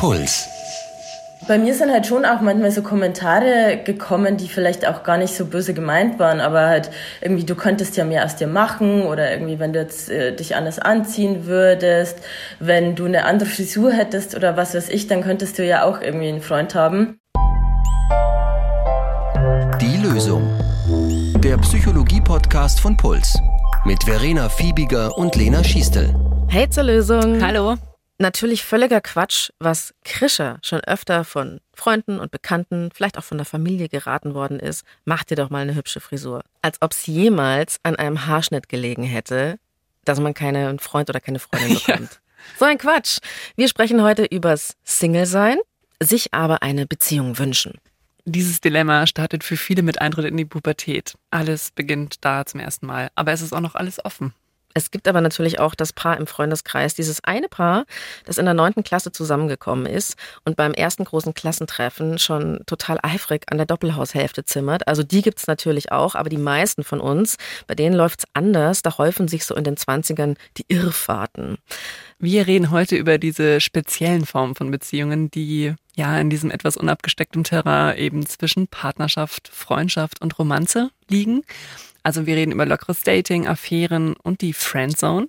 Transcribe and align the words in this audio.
Puls. 0.00 0.48
Bei 1.46 1.58
mir 1.58 1.74
sind 1.74 1.92
halt 1.92 2.06
schon 2.06 2.24
auch 2.24 2.40
manchmal 2.40 2.70
so 2.70 2.80
Kommentare 2.80 3.78
gekommen, 3.84 4.38
die 4.38 4.48
vielleicht 4.48 4.88
auch 4.88 5.02
gar 5.02 5.18
nicht 5.18 5.34
so 5.34 5.44
böse 5.44 5.74
gemeint 5.74 6.18
waren, 6.18 6.40
aber 6.40 6.68
halt 6.68 6.90
irgendwie, 7.20 7.44
du 7.44 7.54
könntest 7.54 7.98
ja 7.98 8.06
mehr 8.06 8.24
aus 8.24 8.34
dir 8.34 8.46
machen 8.46 9.02
oder 9.02 9.30
irgendwie, 9.30 9.58
wenn 9.58 9.74
du 9.74 9.78
jetzt 9.78 10.08
äh, 10.08 10.34
dich 10.34 10.56
anders 10.56 10.78
anziehen 10.78 11.44
würdest, 11.44 12.16
wenn 12.60 12.96
du 12.96 13.04
eine 13.04 13.26
andere 13.26 13.46
Frisur 13.46 13.92
hättest 13.92 14.34
oder 14.34 14.56
was 14.56 14.74
weiß 14.74 14.88
ich, 14.88 15.06
dann 15.06 15.22
könntest 15.22 15.58
du 15.58 15.66
ja 15.66 15.84
auch 15.84 16.00
irgendwie 16.00 16.28
einen 16.28 16.40
Freund 16.40 16.74
haben. 16.74 17.18
Die 19.82 19.98
Lösung. 19.98 20.48
Der 21.44 21.58
Psychologie-Podcast 21.58 22.80
von 22.80 22.96
Puls. 22.96 23.38
Mit 23.84 24.02
Verena 24.04 24.48
Fiebiger 24.48 25.14
und 25.18 25.36
Lena 25.36 25.62
Schiestel. 25.62 26.14
Hey 26.48 26.70
zur 26.70 26.84
Lösung. 26.84 27.44
Hallo. 27.44 27.76
Natürlich 28.20 28.66
völliger 28.66 29.00
Quatsch, 29.00 29.48
was 29.60 29.94
Krischer 30.04 30.58
schon 30.60 30.80
öfter 30.80 31.24
von 31.24 31.58
Freunden 31.72 32.20
und 32.20 32.30
Bekannten, 32.30 32.90
vielleicht 32.92 33.16
auch 33.16 33.24
von 33.24 33.38
der 33.38 33.46
Familie 33.46 33.88
geraten 33.88 34.34
worden 34.34 34.60
ist. 34.60 34.84
Mach 35.06 35.24
dir 35.24 35.36
doch 35.36 35.48
mal 35.48 35.62
eine 35.62 35.74
hübsche 35.74 36.00
Frisur. 36.00 36.44
Als 36.60 36.82
ob 36.82 36.92
es 36.92 37.06
jemals 37.06 37.80
an 37.82 37.96
einem 37.96 38.26
Haarschnitt 38.26 38.68
gelegen 38.68 39.04
hätte, 39.04 39.58
dass 40.04 40.20
man 40.20 40.34
keinen 40.34 40.80
Freund 40.80 41.08
oder 41.08 41.20
keine 41.20 41.38
Freundin 41.38 41.74
bekommt. 41.86 42.12
Ja. 42.12 42.18
So 42.58 42.66
ein 42.66 42.76
Quatsch. 42.76 43.20
Wir 43.56 43.68
sprechen 43.68 44.02
heute 44.02 44.26
übers 44.26 44.76
Single-Sein, 44.84 45.56
sich 45.98 46.34
aber 46.34 46.62
eine 46.62 46.86
Beziehung 46.86 47.38
wünschen. 47.38 47.78
Dieses 48.26 48.60
Dilemma 48.60 49.06
startet 49.06 49.44
für 49.44 49.56
viele 49.56 49.82
mit 49.82 50.02
Eintritt 50.02 50.26
in 50.26 50.36
die 50.36 50.44
Pubertät. 50.44 51.14
Alles 51.30 51.70
beginnt 51.70 52.16
da 52.20 52.44
zum 52.44 52.60
ersten 52.60 52.84
Mal, 52.84 53.08
aber 53.14 53.32
es 53.32 53.40
ist 53.40 53.54
auch 53.54 53.60
noch 53.60 53.76
alles 53.76 54.04
offen. 54.04 54.34
Es 54.72 54.90
gibt 54.90 55.08
aber 55.08 55.20
natürlich 55.20 55.58
auch 55.58 55.74
das 55.74 55.92
Paar 55.92 56.16
im 56.16 56.26
Freundeskreis, 56.26 56.94
dieses 56.94 57.24
eine 57.24 57.48
Paar, 57.48 57.86
das 58.24 58.38
in 58.38 58.44
der 58.44 58.54
neunten 58.54 58.84
Klasse 58.84 59.10
zusammengekommen 59.10 59.86
ist 59.86 60.16
und 60.44 60.56
beim 60.56 60.72
ersten 60.72 61.04
großen 61.04 61.34
Klassentreffen 61.34 62.18
schon 62.18 62.60
total 62.66 62.98
eifrig 63.02 63.50
an 63.50 63.56
der 63.56 63.66
Doppelhaushälfte 63.66 64.44
zimmert. 64.44 64.86
Also 64.86 65.02
die 65.02 65.22
gibt 65.22 65.38
es 65.38 65.46
natürlich 65.48 65.90
auch, 65.90 66.14
aber 66.14 66.28
die 66.28 66.38
meisten 66.38 66.84
von 66.84 67.00
uns, 67.00 67.36
bei 67.66 67.74
denen 67.74 67.96
läuft 67.96 68.20
es 68.20 68.26
anders. 68.32 68.82
Da 68.82 68.96
häufen 68.98 69.26
sich 69.26 69.44
so 69.44 69.56
in 69.56 69.64
den 69.64 69.76
Zwanzigern 69.76 70.36
die 70.56 70.66
Irrfahrten. 70.68 71.58
Wir 72.18 72.46
reden 72.46 72.70
heute 72.70 72.96
über 72.96 73.18
diese 73.18 73.60
speziellen 73.60 74.26
Formen 74.26 74.54
von 74.54 74.70
Beziehungen, 74.70 75.30
die 75.30 75.74
ja 76.00 76.18
in 76.18 76.30
diesem 76.30 76.50
etwas 76.50 76.76
unabgesteckten 76.76 77.44
Terrain 77.44 77.96
eben 77.96 78.26
zwischen 78.26 78.66
Partnerschaft, 78.66 79.48
Freundschaft 79.48 80.20
und 80.20 80.38
Romanze 80.38 80.90
liegen. 81.08 81.42
Also 82.02 82.26
wir 82.26 82.36
reden 82.36 82.52
über 82.52 82.66
lockeres 82.66 83.02
Dating, 83.02 83.46
Affären 83.46 84.14
und 84.14 84.40
die 84.40 84.52
Friendzone. 84.52 85.28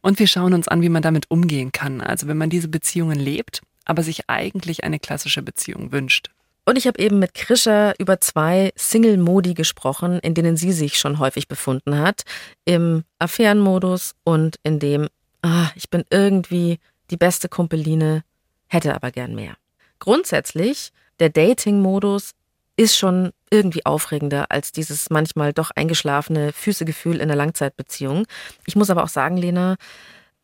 Und 0.00 0.18
wir 0.18 0.26
schauen 0.26 0.54
uns 0.54 0.68
an, 0.68 0.82
wie 0.82 0.88
man 0.88 1.02
damit 1.02 1.30
umgehen 1.30 1.70
kann. 1.72 2.00
Also 2.00 2.26
wenn 2.26 2.38
man 2.38 2.50
diese 2.50 2.68
Beziehungen 2.68 3.18
lebt, 3.18 3.60
aber 3.84 4.02
sich 4.02 4.28
eigentlich 4.28 4.84
eine 4.84 4.98
klassische 4.98 5.42
Beziehung 5.42 5.92
wünscht. 5.92 6.30
Und 6.64 6.76
ich 6.76 6.86
habe 6.86 6.98
eben 6.98 7.18
mit 7.18 7.34
Krischer 7.34 7.94
über 7.98 8.20
zwei 8.20 8.72
Single-Modi 8.76 9.54
gesprochen, 9.54 10.18
in 10.20 10.34
denen 10.34 10.56
sie 10.56 10.72
sich 10.72 10.98
schon 10.98 11.18
häufig 11.18 11.48
befunden 11.48 11.98
hat. 11.98 12.24
Im 12.64 13.04
Affärenmodus 13.18 14.14
und 14.24 14.56
in 14.62 14.78
dem, 14.78 15.08
ah, 15.42 15.70
ich 15.74 15.88
bin 15.88 16.04
irgendwie 16.10 16.78
die 17.10 17.16
beste 17.16 17.48
Kumpeline, 17.48 18.22
hätte 18.68 18.94
aber 18.94 19.10
gern 19.10 19.34
mehr. 19.34 19.56
Grundsätzlich, 19.98 20.92
der 21.20 21.30
Dating-Modus 21.30 22.32
ist 22.76 22.96
schon 22.96 23.32
irgendwie 23.50 23.84
aufregender 23.84 24.46
als 24.50 24.70
dieses 24.72 25.10
manchmal 25.10 25.52
doch 25.52 25.70
eingeschlafene 25.72 26.52
Füßegefühl 26.52 27.20
in 27.20 27.28
der 27.28 27.36
Langzeitbeziehung. 27.36 28.26
Ich 28.66 28.76
muss 28.76 28.90
aber 28.90 29.02
auch 29.02 29.08
sagen, 29.08 29.36
Lena, 29.36 29.76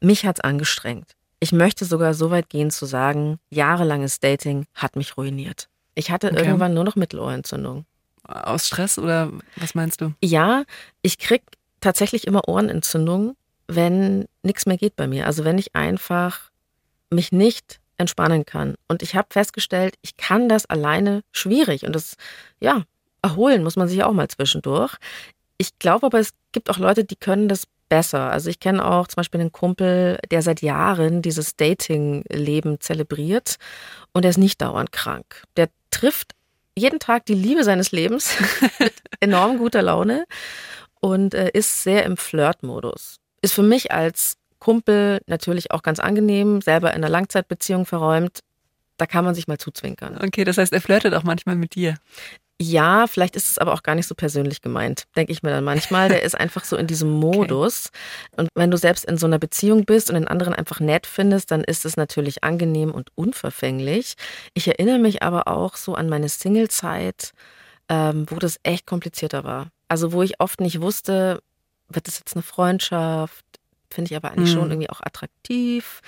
mich 0.00 0.26
hat's 0.26 0.40
angestrengt. 0.40 1.12
Ich 1.38 1.52
möchte 1.52 1.84
sogar 1.84 2.14
so 2.14 2.30
weit 2.30 2.48
gehen 2.48 2.70
zu 2.70 2.86
sagen, 2.86 3.38
jahrelanges 3.50 4.18
Dating 4.18 4.66
hat 4.74 4.96
mich 4.96 5.16
ruiniert. 5.16 5.68
Ich 5.94 6.10
hatte 6.10 6.28
okay. 6.32 6.44
irgendwann 6.44 6.74
nur 6.74 6.84
noch 6.84 6.96
Mittelohrentzündung. 6.96 7.84
Aus 8.24 8.66
Stress 8.66 8.98
oder 8.98 9.30
was 9.56 9.74
meinst 9.74 10.00
du? 10.00 10.12
Ja, 10.22 10.64
ich 11.02 11.18
krieg 11.18 11.42
tatsächlich 11.80 12.26
immer 12.26 12.48
Ohrenentzündung, 12.48 13.36
wenn 13.68 14.26
nichts 14.42 14.66
mehr 14.66 14.78
geht 14.78 14.96
bei 14.96 15.06
mir. 15.06 15.26
Also 15.26 15.44
wenn 15.44 15.58
ich 15.58 15.76
einfach 15.76 16.50
mich 17.10 17.30
nicht 17.30 17.80
entspannen 17.98 18.44
kann. 18.44 18.74
Und 18.88 19.02
ich 19.02 19.14
habe 19.14 19.28
festgestellt, 19.30 19.96
ich 20.02 20.16
kann 20.16 20.48
das 20.48 20.66
alleine 20.66 21.22
schwierig. 21.32 21.84
Und 21.84 21.94
das, 21.94 22.16
ja, 22.60 22.82
erholen 23.22 23.62
muss 23.62 23.76
man 23.76 23.88
sich 23.88 24.02
auch 24.04 24.12
mal 24.12 24.28
zwischendurch. 24.28 24.96
Ich 25.58 25.78
glaube 25.78 26.06
aber, 26.06 26.18
es 26.18 26.30
gibt 26.52 26.70
auch 26.70 26.78
Leute, 26.78 27.04
die 27.04 27.16
können 27.16 27.48
das 27.48 27.64
besser. 27.88 28.30
Also 28.30 28.50
ich 28.50 28.60
kenne 28.60 28.84
auch 28.84 29.06
zum 29.06 29.16
Beispiel 29.16 29.40
einen 29.40 29.52
Kumpel, 29.52 30.18
der 30.30 30.42
seit 30.42 30.62
Jahren 30.62 31.22
dieses 31.22 31.56
Dating-Leben 31.56 32.80
zelebriert 32.80 33.56
und 34.12 34.22
der 34.22 34.30
ist 34.30 34.38
nicht 34.38 34.60
dauernd 34.60 34.92
krank. 34.92 35.44
Der 35.56 35.68
trifft 35.90 36.32
jeden 36.76 36.98
Tag 36.98 37.26
die 37.26 37.34
Liebe 37.34 37.62
seines 37.62 37.92
Lebens 37.92 38.34
mit 38.78 38.94
enorm 39.20 39.58
guter 39.58 39.82
Laune 39.82 40.24
und 41.00 41.34
äh, 41.34 41.50
ist 41.52 41.82
sehr 41.82 42.04
im 42.04 42.16
Flirt-Modus. 42.16 43.18
Ist 43.42 43.54
für 43.54 43.62
mich 43.62 43.92
als 43.92 44.38
Kumpel 44.64 45.20
natürlich 45.26 45.72
auch 45.72 45.82
ganz 45.82 45.98
angenehm, 46.00 46.62
selber 46.62 46.88
in 46.90 46.96
einer 46.96 47.10
Langzeitbeziehung 47.10 47.84
verräumt. 47.84 48.40
Da 48.96 49.04
kann 49.04 49.22
man 49.22 49.34
sich 49.34 49.46
mal 49.46 49.58
zuzwinkern. 49.58 50.16
Okay, 50.24 50.44
das 50.44 50.56
heißt, 50.56 50.72
er 50.72 50.80
flirtet 50.80 51.12
auch 51.12 51.22
manchmal 51.22 51.54
mit 51.54 51.74
dir. 51.74 51.96
Ja, 52.58 53.06
vielleicht 53.06 53.36
ist 53.36 53.50
es 53.50 53.58
aber 53.58 53.74
auch 53.74 53.82
gar 53.82 53.94
nicht 53.94 54.06
so 54.06 54.14
persönlich 54.14 54.62
gemeint, 54.62 55.04
denke 55.16 55.32
ich 55.32 55.42
mir 55.42 55.50
dann 55.50 55.64
manchmal. 55.64 56.08
Der 56.08 56.22
ist 56.22 56.34
einfach 56.34 56.64
so 56.64 56.76
in 56.76 56.86
diesem 56.86 57.10
Modus. 57.20 57.90
Okay. 58.32 58.42
Und 58.42 58.48
wenn 58.54 58.70
du 58.70 58.78
selbst 58.78 59.04
in 59.04 59.18
so 59.18 59.26
einer 59.26 59.38
Beziehung 59.38 59.84
bist 59.84 60.08
und 60.08 60.14
den 60.14 60.28
anderen 60.28 60.54
einfach 60.54 60.80
nett 60.80 61.06
findest, 61.06 61.50
dann 61.50 61.62
ist 61.62 61.84
es 61.84 61.98
natürlich 61.98 62.42
angenehm 62.42 62.90
und 62.90 63.10
unverfänglich. 63.16 64.14
Ich 64.54 64.66
erinnere 64.66 64.98
mich 64.98 65.22
aber 65.22 65.46
auch 65.46 65.76
so 65.76 65.94
an 65.94 66.08
meine 66.08 66.30
Singlezeit, 66.30 67.32
ähm, 67.90 68.24
wo 68.30 68.36
das 68.36 68.58
echt 68.62 68.86
komplizierter 68.86 69.44
war. 69.44 69.68
Also 69.88 70.12
wo 70.12 70.22
ich 70.22 70.40
oft 70.40 70.60
nicht 70.60 70.80
wusste, 70.80 71.42
wird 71.90 72.06
das 72.06 72.18
jetzt 72.18 72.34
eine 72.34 72.42
Freundschaft? 72.42 73.44
Finde 73.94 74.10
ich 74.10 74.16
aber 74.16 74.30
eigentlich 74.30 74.50
mhm. 74.50 74.58
schon 74.58 74.70
irgendwie 74.70 74.90
auch 74.90 75.00
attraktiv. 75.00 76.00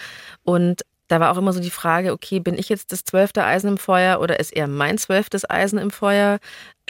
Und 0.43 0.83
da 1.09 1.21
war 1.21 1.31
auch 1.31 1.39
immer 1.39 1.53
so 1.53 1.61
die 1.61 1.71
Frage, 1.71 2.13
okay, 2.13 2.41
bin 2.41 2.59
ich 2.59 2.69
jetzt 2.69 2.93
das 2.93 3.05
zwölfte 3.05 3.45
Eisen 3.45 3.69
im 3.69 3.79
Feuer 3.79 4.21
oder 4.21 4.41
ist 4.41 4.53
er 4.53 4.67
mein 4.67 4.99
zwölftes 4.99 5.49
Eisen 5.49 5.79
im 5.79 5.91
Feuer? 5.91 6.39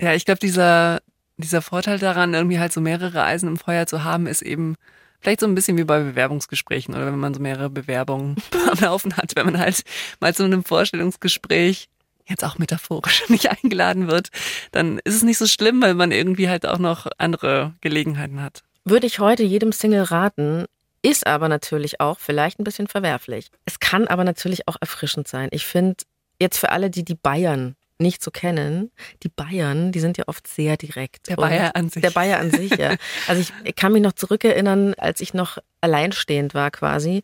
Ja, 0.00 0.14
ich 0.14 0.24
glaube, 0.24 0.40
dieser, 0.40 1.00
dieser 1.36 1.62
Vorteil 1.62 1.98
daran, 1.98 2.34
irgendwie 2.34 2.58
halt 2.58 2.72
so 2.72 2.80
mehrere 2.80 3.24
Eisen 3.24 3.48
im 3.48 3.56
Feuer 3.56 3.86
zu 3.86 4.04
haben, 4.04 4.26
ist 4.26 4.42
eben 4.42 4.76
vielleicht 5.20 5.40
so 5.40 5.46
ein 5.46 5.54
bisschen 5.54 5.76
wie 5.76 5.84
bei 5.84 6.00
Bewerbungsgesprächen 6.02 6.94
oder 6.94 7.06
wenn 7.06 7.18
man 7.18 7.34
so 7.34 7.40
mehrere 7.40 7.70
Bewerbungen 7.70 8.36
am 8.70 8.78
Laufen 8.78 9.16
hat, 9.16 9.32
wenn 9.36 9.46
man 9.46 9.58
halt 9.58 9.82
mal 10.20 10.34
zu 10.34 10.44
einem 10.44 10.64
Vorstellungsgespräch 10.64 11.88
jetzt 12.28 12.44
auch 12.44 12.58
metaphorisch 12.58 13.24
nicht 13.28 13.50
eingeladen 13.50 14.08
wird, 14.08 14.30
dann 14.72 14.98
ist 15.04 15.14
es 15.14 15.22
nicht 15.22 15.38
so 15.38 15.46
schlimm, 15.46 15.82
weil 15.82 15.94
man 15.94 16.10
irgendwie 16.10 16.48
halt 16.48 16.66
auch 16.66 16.78
noch 16.78 17.06
andere 17.18 17.74
Gelegenheiten 17.80 18.42
hat. 18.42 18.62
Würde 18.84 19.06
ich 19.06 19.18
heute 19.18 19.42
jedem 19.42 19.72
Single 19.72 20.02
raten, 20.02 20.64
ist 21.06 21.26
aber 21.26 21.48
natürlich 21.48 22.00
auch 22.00 22.18
vielleicht 22.18 22.58
ein 22.58 22.64
bisschen 22.64 22.88
verwerflich. 22.88 23.50
Es 23.64 23.78
kann 23.78 24.08
aber 24.08 24.24
natürlich 24.24 24.66
auch 24.66 24.76
erfrischend 24.80 25.28
sein. 25.28 25.48
Ich 25.52 25.64
finde, 25.64 26.02
jetzt 26.40 26.58
für 26.58 26.70
alle, 26.70 26.90
die 26.90 27.04
die 27.04 27.14
Bayern 27.14 27.76
nicht 27.98 28.22
so 28.22 28.32
kennen, 28.32 28.90
die 29.22 29.28
Bayern, 29.28 29.92
die 29.92 30.00
sind 30.00 30.18
ja 30.18 30.24
oft 30.26 30.48
sehr 30.48 30.76
direkt. 30.76 31.28
Der 31.28 31.36
Bayer 31.36 31.76
an 31.76 31.88
sich. 31.88 32.02
Der 32.02 32.10
Bayer 32.10 32.40
an 32.40 32.50
sich, 32.50 32.76
ja. 32.76 32.96
Also 33.28 33.40
ich, 33.40 33.52
ich 33.62 33.76
kann 33.76 33.92
mich 33.92 34.02
noch 34.02 34.14
zurückerinnern, 34.14 34.94
als 34.94 35.20
ich 35.20 35.32
noch 35.32 35.58
alleinstehend 35.80 36.54
war 36.54 36.72
quasi. 36.72 37.22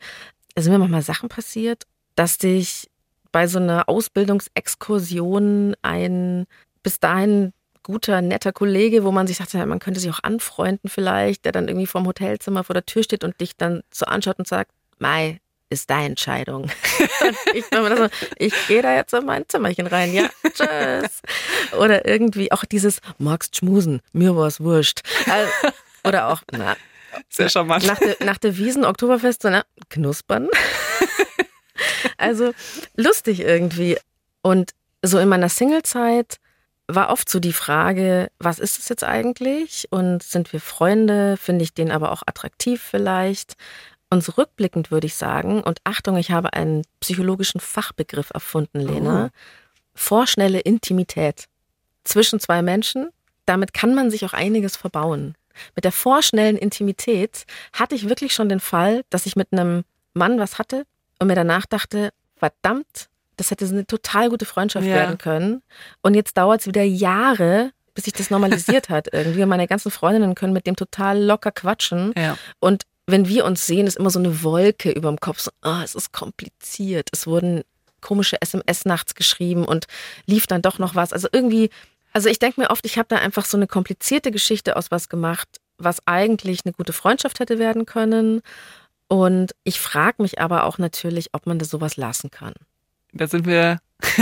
Da 0.55 0.63
sind 0.63 0.73
mir 0.73 0.79
manchmal 0.79 1.03
Sachen 1.03 1.29
passiert, 1.29 1.83
dass 2.15 2.39
dich 2.39 2.89
bei 3.33 3.49
so 3.49 3.59
einer 3.59 3.89
Ausbildungsexkursion 3.89 5.75
ein 5.83 6.47
bis 6.83 7.01
dahin 7.01 7.53
guter, 7.83 8.23
netter 8.23 8.53
Kollege, 8.53 9.05
wo 9.05 9.13
man 9.13 9.27
sich 9.27 9.37
sagt, 9.37 9.55
man 9.55 9.79
könnte 9.79 10.01
sich 10.01 10.11
auch 10.11 10.23
anfreunden 10.23 10.89
vielleicht, 10.89 11.45
der 11.45 11.53
dann 11.53 11.69
irgendwie 11.69 11.87
vorm 11.87 12.07
Hotelzimmer 12.07 12.65
vor 12.65 12.75
der 12.75 12.87
Tür 12.87 13.03
steht 13.03 13.25
und 13.25 13.41
dich 13.41 13.57
dann 13.57 13.83
so 13.93 14.07
anschaut 14.07 14.39
und 14.39 14.49
sagt, 14.49 14.71
Mai, 14.99 15.41
ist 15.71 15.91
deine 15.91 16.07
Entscheidung. 16.07 16.71
ich, 17.55 17.65
so, 17.73 18.09
ich 18.37 18.55
gehe 18.69 18.83
da 18.83 18.95
jetzt 18.95 19.15
in 19.15 19.25
mein 19.25 19.49
Zimmerchen 19.49 19.87
rein, 19.87 20.13
ja, 20.13 20.29
tschüss. 20.45 21.23
Oder 21.79 22.07
irgendwie 22.07 22.53
auch 22.53 22.65
dieses, 22.65 23.01
magst 23.19 23.57
schmusen, 23.57 24.01
mir 24.13 24.37
war's 24.37 24.61
wurscht. 24.61 25.01
Oder 26.05 26.29
auch, 26.29 26.43
na, 26.53 26.77
sehr 27.29 27.49
charmant. 27.49 27.87
Nach 27.87 27.99
der, 27.99 28.17
nach 28.21 28.39
der 28.39 28.57
Wiesen 28.57 28.85
Oktoberfest, 28.85 29.43
so, 29.43 29.51
na, 29.51 29.65
knuspern. 29.89 30.49
also 32.17 32.53
lustig 32.97 33.41
irgendwie. 33.41 33.99
Und 34.43 34.73
so 35.03 35.19
in 35.19 35.29
meiner 35.29 35.49
Singlezeit 35.49 36.37
war 36.95 37.11
oft 37.11 37.29
so 37.29 37.41
die 37.41 37.53
Frage, 37.53 38.31
was 38.39 38.59
ist 38.59 38.79
es 38.79 38.89
jetzt 38.89 39.05
eigentlich? 39.05 39.89
Und 39.91 40.23
sind 40.23 40.53
wir 40.53 40.61
Freunde? 40.61 41.37
Finde 41.37 41.63
ich 41.65 41.75
den 41.75 41.91
aber 41.91 42.13
auch 42.13 42.23
attraktiv 42.27 42.83
vielleicht? 42.83 43.55
Und 44.11 44.23
so 44.23 44.33
rückblickend 44.33 44.91
würde 44.91 45.07
ich 45.07 45.15
sagen, 45.15 45.63
und 45.63 45.81
Achtung, 45.85 46.17
ich 46.17 46.31
habe 46.31 46.53
einen 46.53 46.83
psychologischen 47.01 47.61
Fachbegriff 47.61 48.31
erfunden, 48.35 48.81
Lena, 48.81 49.27
oh. 49.27 49.39
vorschnelle 49.95 50.61
Intimität 50.61 51.47
zwischen 52.05 52.41
zwei 52.41 52.63
Menschen. 52.63 53.11
Damit 53.47 53.73
kann 53.73 53.95
man 53.95 54.11
sich 54.11 54.25
auch 54.25 54.35
einiges 54.35 54.77
verbauen. 54.77 55.35
Mit 55.75 55.85
der 55.85 55.93
vorschnellen 55.93 56.57
Intimität 56.57 57.45
hatte 57.73 57.95
ich 57.95 58.09
wirklich 58.09 58.35
schon 58.35 58.49
den 58.49 58.61
Fall, 58.61 59.03
dass 59.11 59.27
ich 59.27 59.37
mit 59.37 59.49
einem 59.53 59.85
Mann 60.15 60.39
was 60.39 60.59
hatte 60.59 60.85
und 61.19 61.29
mir 61.29 61.35
danach 61.35 61.67
dachte, 61.67 62.11
verdammt, 62.37 63.09
das 63.43 63.51
hätte 63.51 63.67
eine 63.67 63.87
total 63.87 64.31
gute 64.31 64.45
Freundschaft 64.45 64.87
ja. 64.87 64.95
werden 64.95 65.19
können. 65.19 65.63
Und 66.01 66.15
jetzt 66.15 66.37
dauert 66.37 66.61
es 66.61 66.67
wieder 66.67 66.83
Jahre, 66.83 67.73
bis 67.95 68.05
sich 68.05 68.13
das 68.13 68.31
normalisiert 68.31 68.89
hat 68.89 69.09
irgendwie. 69.13 69.43
Und 69.43 69.49
meine 69.49 69.67
ganzen 69.67 69.91
Freundinnen 69.91 70.35
können 70.35 70.53
mit 70.53 70.67
dem 70.67 70.77
total 70.77 71.21
locker 71.21 71.51
quatschen. 71.51 72.13
Ja. 72.17 72.39
Und 72.61 72.85
wenn 73.07 73.27
wir 73.27 73.45
uns 73.45 73.67
sehen, 73.67 73.87
ist 73.87 73.97
immer 73.97 74.11
so 74.11 74.21
eine 74.21 74.43
Wolke 74.43 74.93
über 74.93 75.09
dem 75.09 75.19
Kopf. 75.19 75.41
So, 75.41 75.51
oh, 75.65 75.81
es 75.83 75.95
ist 75.95 76.13
kompliziert. 76.13 77.09
Es 77.13 77.27
wurden 77.27 77.63
komische 78.01 78.41
SMS 78.41 78.85
nachts 78.85 79.15
geschrieben 79.15 79.65
und 79.65 79.87
lief 80.27 80.47
dann 80.47 80.63
doch 80.63 80.79
noch 80.79 80.95
was. 80.95 81.13
Also 81.13 81.29
irgendwie, 81.33 81.71
also 82.13 82.29
ich 82.29 82.39
denke 82.39 82.61
mir 82.61 82.71
oft, 82.71 82.87
ich 82.87 82.97
habe 82.97 83.09
da 83.09 83.17
einfach 83.17 83.45
so 83.45 83.57
eine 83.57 83.67
komplizierte 83.67 84.31
Geschichte 84.31 84.77
aus 84.77 84.91
was 84.91 85.09
gemacht, 85.09 85.49
was 85.79 86.07
eigentlich 86.07 86.61
eine 86.65 86.73
gute 86.73 86.93
Freundschaft 86.93 87.41
hätte 87.41 87.59
werden 87.59 87.87
können. 87.87 88.41
Und 89.09 89.53
ich 89.65 89.81
frage 89.81 90.23
mich 90.23 90.41
aber 90.41 90.65
auch 90.65 90.79
natürlich, 90.79 91.31
ob 91.33 91.47
man 91.47 91.59
das 91.59 91.71
sowas 91.71 91.97
lassen 91.97 92.31
kann. 92.31 92.55
Da 93.13 93.27
sind 93.27 93.47
wir 93.47 93.79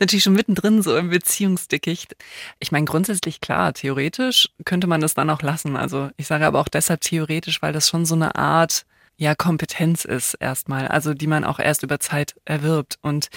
natürlich 0.00 0.24
schon 0.24 0.34
mittendrin, 0.34 0.82
so 0.82 0.96
im 0.96 1.10
Beziehungsdickicht. 1.10 2.16
Ich 2.58 2.72
meine, 2.72 2.84
grundsätzlich 2.84 3.40
klar, 3.40 3.72
theoretisch 3.72 4.50
könnte 4.64 4.86
man 4.86 5.00
das 5.00 5.14
dann 5.14 5.30
auch 5.30 5.42
lassen. 5.42 5.76
Also 5.76 6.10
ich 6.16 6.26
sage 6.26 6.46
aber 6.46 6.60
auch 6.60 6.68
deshalb 6.68 7.00
theoretisch, 7.00 7.62
weil 7.62 7.72
das 7.72 7.88
schon 7.88 8.04
so 8.04 8.14
eine 8.14 8.34
Art 8.36 8.84
ja 9.16 9.34
Kompetenz 9.34 10.04
ist 10.04 10.34
erstmal, 10.34 10.88
also 10.88 11.14
die 11.14 11.26
man 11.26 11.44
auch 11.44 11.58
erst 11.58 11.82
über 11.82 12.00
Zeit 12.00 12.34
erwirbt. 12.44 12.98
Und 13.02 13.28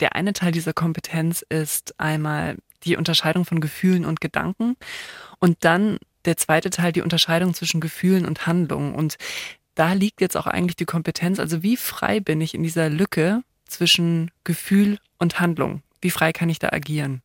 der 0.00 0.14
eine 0.16 0.32
Teil 0.32 0.52
dieser 0.52 0.72
Kompetenz 0.72 1.44
ist 1.48 1.98
einmal 1.98 2.56
die 2.84 2.96
Unterscheidung 2.96 3.44
von 3.44 3.60
Gefühlen 3.60 4.04
und 4.04 4.20
Gedanken 4.20 4.76
und 5.38 5.58
dann 5.60 5.98
der 6.24 6.36
zweite 6.36 6.70
Teil 6.70 6.92
die 6.92 7.02
Unterscheidung 7.02 7.54
zwischen 7.54 7.80
Gefühlen 7.80 8.26
und 8.26 8.46
Handlungen. 8.46 8.94
Und 8.94 9.16
da 9.74 9.92
liegt 9.92 10.20
jetzt 10.20 10.36
auch 10.36 10.46
eigentlich 10.46 10.76
die 10.76 10.84
Kompetenz. 10.84 11.38
Also 11.38 11.62
wie 11.62 11.76
frei 11.76 12.20
bin 12.20 12.40
ich 12.40 12.54
in 12.54 12.62
dieser 12.62 12.88
Lücke 12.88 13.42
zwischen 13.72 14.30
Gefühl 14.44 14.98
und 15.18 15.40
Handlung? 15.40 15.82
Wie 16.00 16.10
frei 16.10 16.32
kann 16.32 16.48
ich 16.48 16.58
da 16.58 16.68
agieren? 16.70 17.22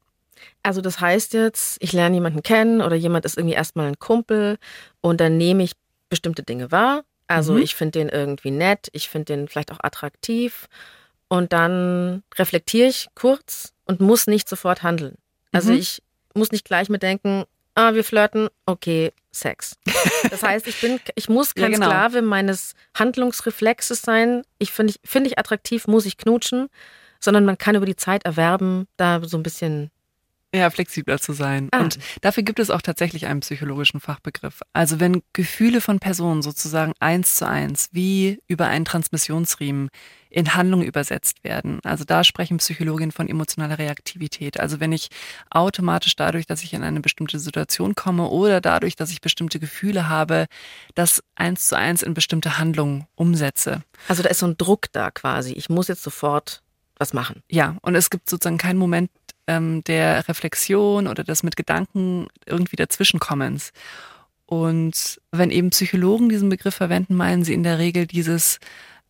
Also 0.63 0.81
das 0.81 0.99
heißt 0.99 1.33
jetzt, 1.33 1.77
ich 1.79 1.93
lerne 1.93 2.15
jemanden 2.15 2.43
kennen 2.43 2.81
oder 2.81 2.95
jemand 2.95 3.25
ist 3.25 3.37
irgendwie 3.37 3.55
erstmal 3.55 3.87
ein 3.87 3.99
Kumpel 3.99 4.57
und 5.01 5.19
dann 5.19 5.37
nehme 5.37 5.63
ich 5.63 5.73
bestimmte 6.09 6.43
Dinge 6.43 6.71
wahr. 6.71 7.03
Also 7.27 7.53
mhm. 7.53 7.61
ich 7.61 7.75
finde 7.75 7.99
den 7.99 8.09
irgendwie 8.09 8.51
nett, 8.51 8.87
ich 8.93 9.09
finde 9.09 9.25
den 9.25 9.47
vielleicht 9.47 9.71
auch 9.71 9.79
attraktiv 9.81 10.67
und 11.27 11.53
dann 11.53 12.23
reflektiere 12.37 12.87
ich 12.87 13.07
kurz 13.15 13.73
und 13.85 13.99
muss 13.99 14.27
nicht 14.27 14.47
sofort 14.47 14.83
handeln. 14.83 15.15
Also 15.51 15.71
mhm. 15.71 15.79
ich 15.79 16.01
muss 16.33 16.51
nicht 16.51 16.65
gleich 16.65 16.89
mit 16.89 17.03
denken, 17.03 17.43
ah, 17.77 17.93
wir 17.93 18.03
flirten, 18.03 18.49
okay, 18.65 19.13
Sex. 19.31 19.77
Das 20.31 20.41
heißt, 20.41 20.67
ich 20.67 20.81
bin, 20.81 20.99
ich 21.15 21.29
muss 21.29 21.53
kein 21.55 21.71
ja, 21.71 21.77
genau. 21.77 21.87
Sklave 21.87 22.21
meines 22.21 22.73
Handlungsreflexes 22.97 24.01
sein. 24.01 24.41
Ich 24.57 24.71
finde 24.71 24.93
ich, 24.93 25.09
finde 25.09 25.29
ich 25.29 25.37
attraktiv, 25.37 25.87
muss 25.87 26.05
ich 26.05 26.17
knutschen, 26.17 26.69
sondern 27.19 27.45
man 27.45 27.57
kann 27.57 27.75
über 27.75 27.85
die 27.85 27.95
Zeit 27.95 28.25
erwerben, 28.25 28.87
da 28.97 29.21
so 29.23 29.37
ein 29.37 29.43
bisschen 29.43 29.91
ja, 30.55 30.69
flexibler 30.69 31.19
zu 31.19 31.33
sein. 31.33 31.67
Ah. 31.71 31.81
Und 31.81 31.99
dafür 32.21 32.43
gibt 32.43 32.59
es 32.59 32.69
auch 32.69 32.81
tatsächlich 32.81 33.25
einen 33.25 33.41
psychologischen 33.41 33.99
Fachbegriff. 33.99 34.61
Also 34.73 34.99
wenn 34.99 35.21
Gefühle 35.33 35.81
von 35.81 35.99
Personen 35.99 36.41
sozusagen 36.41 36.93
eins 36.99 37.35
zu 37.35 37.47
eins 37.47 37.89
wie 37.91 38.39
über 38.47 38.67
einen 38.67 38.85
Transmissionsriemen 38.85 39.89
in 40.29 40.55
Handlung 40.55 40.83
übersetzt 40.83 41.43
werden. 41.43 41.79
Also 41.83 42.03
da 42.03 42.23
sprechen 42.23 42.57
Psychologinnen 42.57 43.11
von 43.11 43.29
emotionaler 43.29 43.77
Reaktivität. 43.77 44.59
Also 44.59 44.79
wenn 44.79 44.91
ich 44.91 45.09
automatisch 45.49 46.15
dadurch, 46.15 46.45
dass 46.45 46.63
ich 46.63 46.73
in 46.73 46.83
eine 46.83 46.99
bestimmte 46.99 47.39
Situation 47.39 47.95
komme 47.95 48.27
oder 48.27 48.61
dadurch, 48.61 48.95
dass 48.95 49.11
ich 49.11 49.21
bestimmte 49.21 49.59
Gefühle 49.59 50.09
habe, 50.09 50.45
das 50.95 51.23
eins 51.35 51.67
zu 51.67 51.77
eins 51.77 52.03
in 52.03 52.13
bestimmte 52.13 52.57
Handlungen 52.57 53.05
umsetze. 53.15 53.83
Also 54.07 54.23
da 54.23 54.29
ist 54.29 54.39
so 54.39 54.47
ein 54.47 54.57
Druck 54.57 54.87
da 54.91 55.11
quasi. 55.11 55.53
Ich 55.53 55.69
muss 55.69 55.87
jetzt 55.87 56.03
sofort 56.03 56.61
was 56.97 57.13
machen. 57.13 57.43
Ja, 57.49 57.77
und 57.81 57.95
es 57.95 58.09
gibt 58.09 58.29
sozusagen 58.29 58.57
keinen 58.57 58.79
Moment 58.79 59.11
ähm, 59.47 59.83
der 59.85 60.27
Reflexion 60.27 61.07
oder 61.07 61.23
des 61.23 61.43
mit 61.43 61.55
Gedanken 61.55 62.27
irgendwie 62.45 62.75
dazwischenkommens. 62.75 63.71
Und 64.45 65.19
wenn 65.31 65.51
eben 65.51 65.71
Psychologen 65.71 66.29
diesen 66.29 66.49
Begriff 66.49 66.75
verwenden, 66.75 67.15
meinen 67.15 67.43
sie 67.43 67.53
in 67.53 67.63
der 67.63 67.79
Regel 67.79 68.07
dieses, 68.07 68.59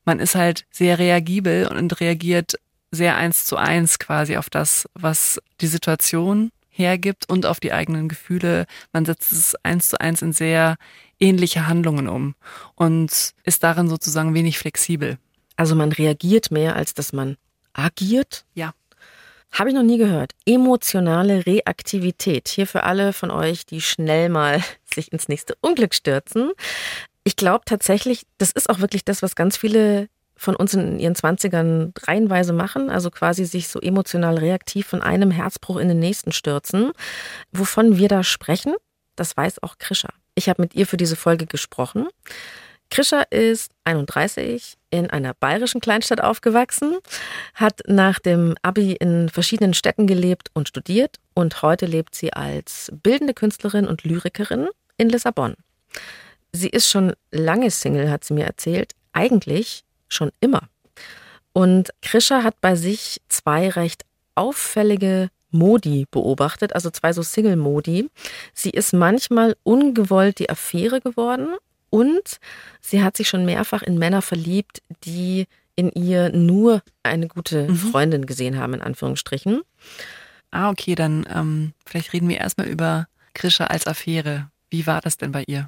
man 0.06 0.20
ist 0.20 0.36
halt 0.36 0.66
sehr 0.72 0.98
reagibel 0.98 1.68
und 1.68 2.00
reagiert 2.00 2.56
sehr 2.92 3.18
eins 3.18 3.46
zu 3.46 3.58
eins 3.58 4.00
quasi 4.00 4.38
auf 4.38 4.50
das, 4.50 4.88
was 4.94 5.40
die 5.62 5.68
Situation 5.68 6.52
hergibt 6.70 7.30
und 7.30 7.46
auf 7.46 7.60
die 7.60 7.74
eigenen 7.74 8.08
Gefühle. 8.08 8.66
Man 8.94 9.06
setzt 9.06 9.32
es 9.32 9.56
eins 9.64 9.90
zu 9.90 10.00
eins 10.00 10.22
in 10.22 10.34
sehr 10.34 10.78
ähnliche 11.20 11.68
Handlungen 11.68 12.08
um 12.08 12.36
und 12.76 13.34
ist 13.44 13.64
darin 13.64 13.90
sozusagen 13.90 14.34
wenig 14.34 14.58
flexibel. 14.58 15.18
Also 15.56 15.76
man 15.76 15.92
reagiert 15.92 16.52
mehr, 16.52 16.76
als 16.76 16.94
dass 16.94 17.14
man 17.14 17.38
agiert? 17.74 18.46
Ja. 18.54 18.74
Habe 19.58 19.70
ich 19.70 19.76
noch 19.76 19.84
nie 19.84 19.98
gehört. 19.98 20.34
Emotionale 20.46 21.48
Reaktivität. 21.48 22.48
Hier 22.48 22.68
für 22.68 22.84
alle 22.84 23.12
von 23.12 23.32
euch, 23.32 23.66
die 23.66 23.82
schnell 23.82 24.30
mal 24.30 24.64
sich 24.94 25.12
ins 25.12 25.30
nächste 25.30 25.56
Unglück 25.62 25.96
stürzen. 25.96 26.52
Ich 27.24 27.36
glaube 27.36 27.66
tatsächlich, 27.66 28.28
das 28.38 28.52
ist 28.52 28.70
auch 28.70 28.80
wirklich 28.80 29.04
das, 29.04 29.24
was 29.24 29.36
ganz 29.36 29.58
viele 29.58 30.10
von 30.36 30.56
uns 30.56 30.76
in 30.76 31.00
ihren 31.00 31.16
Zwanzigern 31.16 31.92
reihenweise 32.04 32.54
machen, 32.54 32.92
also 32.92 33.10
quasi 33.10 33.46
sich 33.46 33.70
so 33.70 33.80
emotional 33.80 34.38
reaktiv 34.38 34.86
von 34.86 35.02
einem 35.02 35.32
Herzbruch 35.32 35.78
in 35.78 35.88
den 35.88 35.98
nächsten 35.98 36.32
stürzen. 36.32 36.92
Wovon 37.52 37.98
wir 37.98 38.08
da 38.08 38.24
sprechen, 38.24 38.76
das 39.16 39.36
weiß 39.36 39.64
auch 39.64 39.80
Krischer. 39.80 40.10
Ich 40.36 40.50
habe 40.50 40.62
mit 40.62 40.76
ihr 40.76 40.86
für 40.86 40.98
diese 40.98 41.16
Folge 41.16 41.48
gesprochen. 41.48 42.08
Krischer 42.90 43.32
ist 43.32 43.72
31, 43.84 44.78
in 44.90 45.10
einer 45.10 45.34
bayerischen 45.34 45.82
Kleinstadt 45.82 46.22
aufgewachsen, 46.22 46.98
hat 47.54 47.82
nach 47.88 48.20
dem 48.20 48.56
Abi 48.62 48.94
in 48.94 49.30
verschiedenen 49.30 49.74
Städten 49.74 50.08
gelebt 50.08 50.50
und 50.54 50.70
studiert 50.70 51.18
und 51.34 51.62
heute 51.62 51.86
lebt 51.86 52.16
sie 52.16 52.34
als 52.34 52.92
bildende 53.04 53.34
Künstlerin 53.34 53.88
und 53.88 54.04
Lyrikerin 54.04 54.68
in 54.98 55.10
Lissabon. 55.10 55.56
Sie 56.54 56.70
ist 56.70 56.90
schon 56.90 57.14
lange 57.32 57.72
Single, 57.72 58.10
hat 58.10 58.24
sie 58.24 58.34
mir 58.34 58.46
erzählt, 58.46 58.94
eigentlich 59.14 59.84
schon 60.08 60.32
immer. 60.40 60.64
Und 61.54 61.90
Krischer 62.02 62.44
hat 62.44 62.62
bei 62.62 62.76
sich 62.76 63.22
zwei 63.30 63.70
recht 63.70 64.06
auffällige 64.36 65.30
Modi 65.52 66.06
beobachtet, 66.12 66.74
also 66.74 66.90
zwei 66.90 67.14
so 67.14 67.24
Single-Modi. 67.24 68.10
Sie 68.54 68.70
ist 68.70 68.94
manchmal 68.94 69.56
ungewollt 69.64 70.40
die 70.40 70.50
Affäre 70.50 71.02
geworden 71.02 71.56
und 71.90 72.40
sie 72.82 73.04
hat 73.04 73.18
sich 73.18 73.28
schon 73.28 73.46
mehrfach 73.46 73.82
in 73.82 73.98
Männer 73.98 74.22
verliebt, 74.22 74.82
die 75.04 75.48
in 75.76 75.92
ihr 75.92 76.30
nur 76.32 76.82
eine 77.04 77.28
gute 77.28 77.68
mhm. 77.68 77.76
Freundin 77.76 78.26
gesehen 78.26 78.58
haben, 78.58 78.74
in 78.74 78.82
Anführungsstrichen. 78.82 79.62
Ah, 80.52 80.70
okay, 80.70 80.96
dann 80.96 81.26
ähm, 81.34 81.74
vielleicht 81.86 82.14
reden 82.14 82.30
wir 82.30 82.38
erstmal 82.38 82.68
über 82.68 83.08
Grisha 83.34 83.66
als 83.66 83.86
Affäre. 83.86 84.50
Wie 84.70 84.88
war 84.88 85.02
das 85.02 85.18
denn 85.18 85.32
bei 85.32 85.44
ihr? 85.48 85.68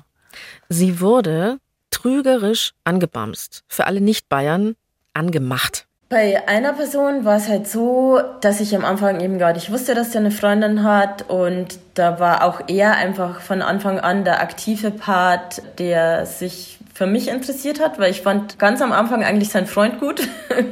Sie 0.67 0.99
wurde 0.99 1.59
trügerisch 1.91 2.73
angebamst. 2.83 3.63
Für 3.67 3.85
alle 3.85 4.01
Nicht-Bayern 4.01 4.75
angemacht. 5.13 5.87
Bei 6.09 6.47
einer 6.47 6.73
Person 6.73 7.23
war 7.23 7.37
es 7.37 7.47
halt 7.47 7.67
so, 7.67 8.19
dass 8.41 8.61
ich 8.61 8.75
am 8.75 8.83
Anfang 8.83 9.19
eben 9.19 9.37
gar 9.37 9.53
nicht 9.53 9.71
wusste, 9.71 9.93
dass 9.93 10.15
er 10.15 10.21
eine 10.21 10.31
Freundin 10.31 10.83
hat 10.83 11.29
und 11.29 11.77
da 11.93 12.19
war 12.19 12.43
auch 12.43 12.61
er 12.67 12.95
einfach 12.95 13.41
von 13.41 13.61
Anfang 13.61 13.99
an 13.99 14.23
der 14.23 14.41
aktive 14.41 14.89
Part, 14.89 15.61
der 15.77 16.25
sich 16.25 16.79
für 16.95 17.05
mich 17.05 17.27
interessiert 17.27 17.79
hat, 17.79 17.99
weil 17.99 18.09
ich 18.09 18.21
fand 18.21 18.57
ganz 18.57 18.81
am 18.81 18.91
Anfang 18.91 19.23
eigentlich 19.23 19.49
seinen 19.49 19.67
Freund 19.67 19.99
gut. 19.99 20.27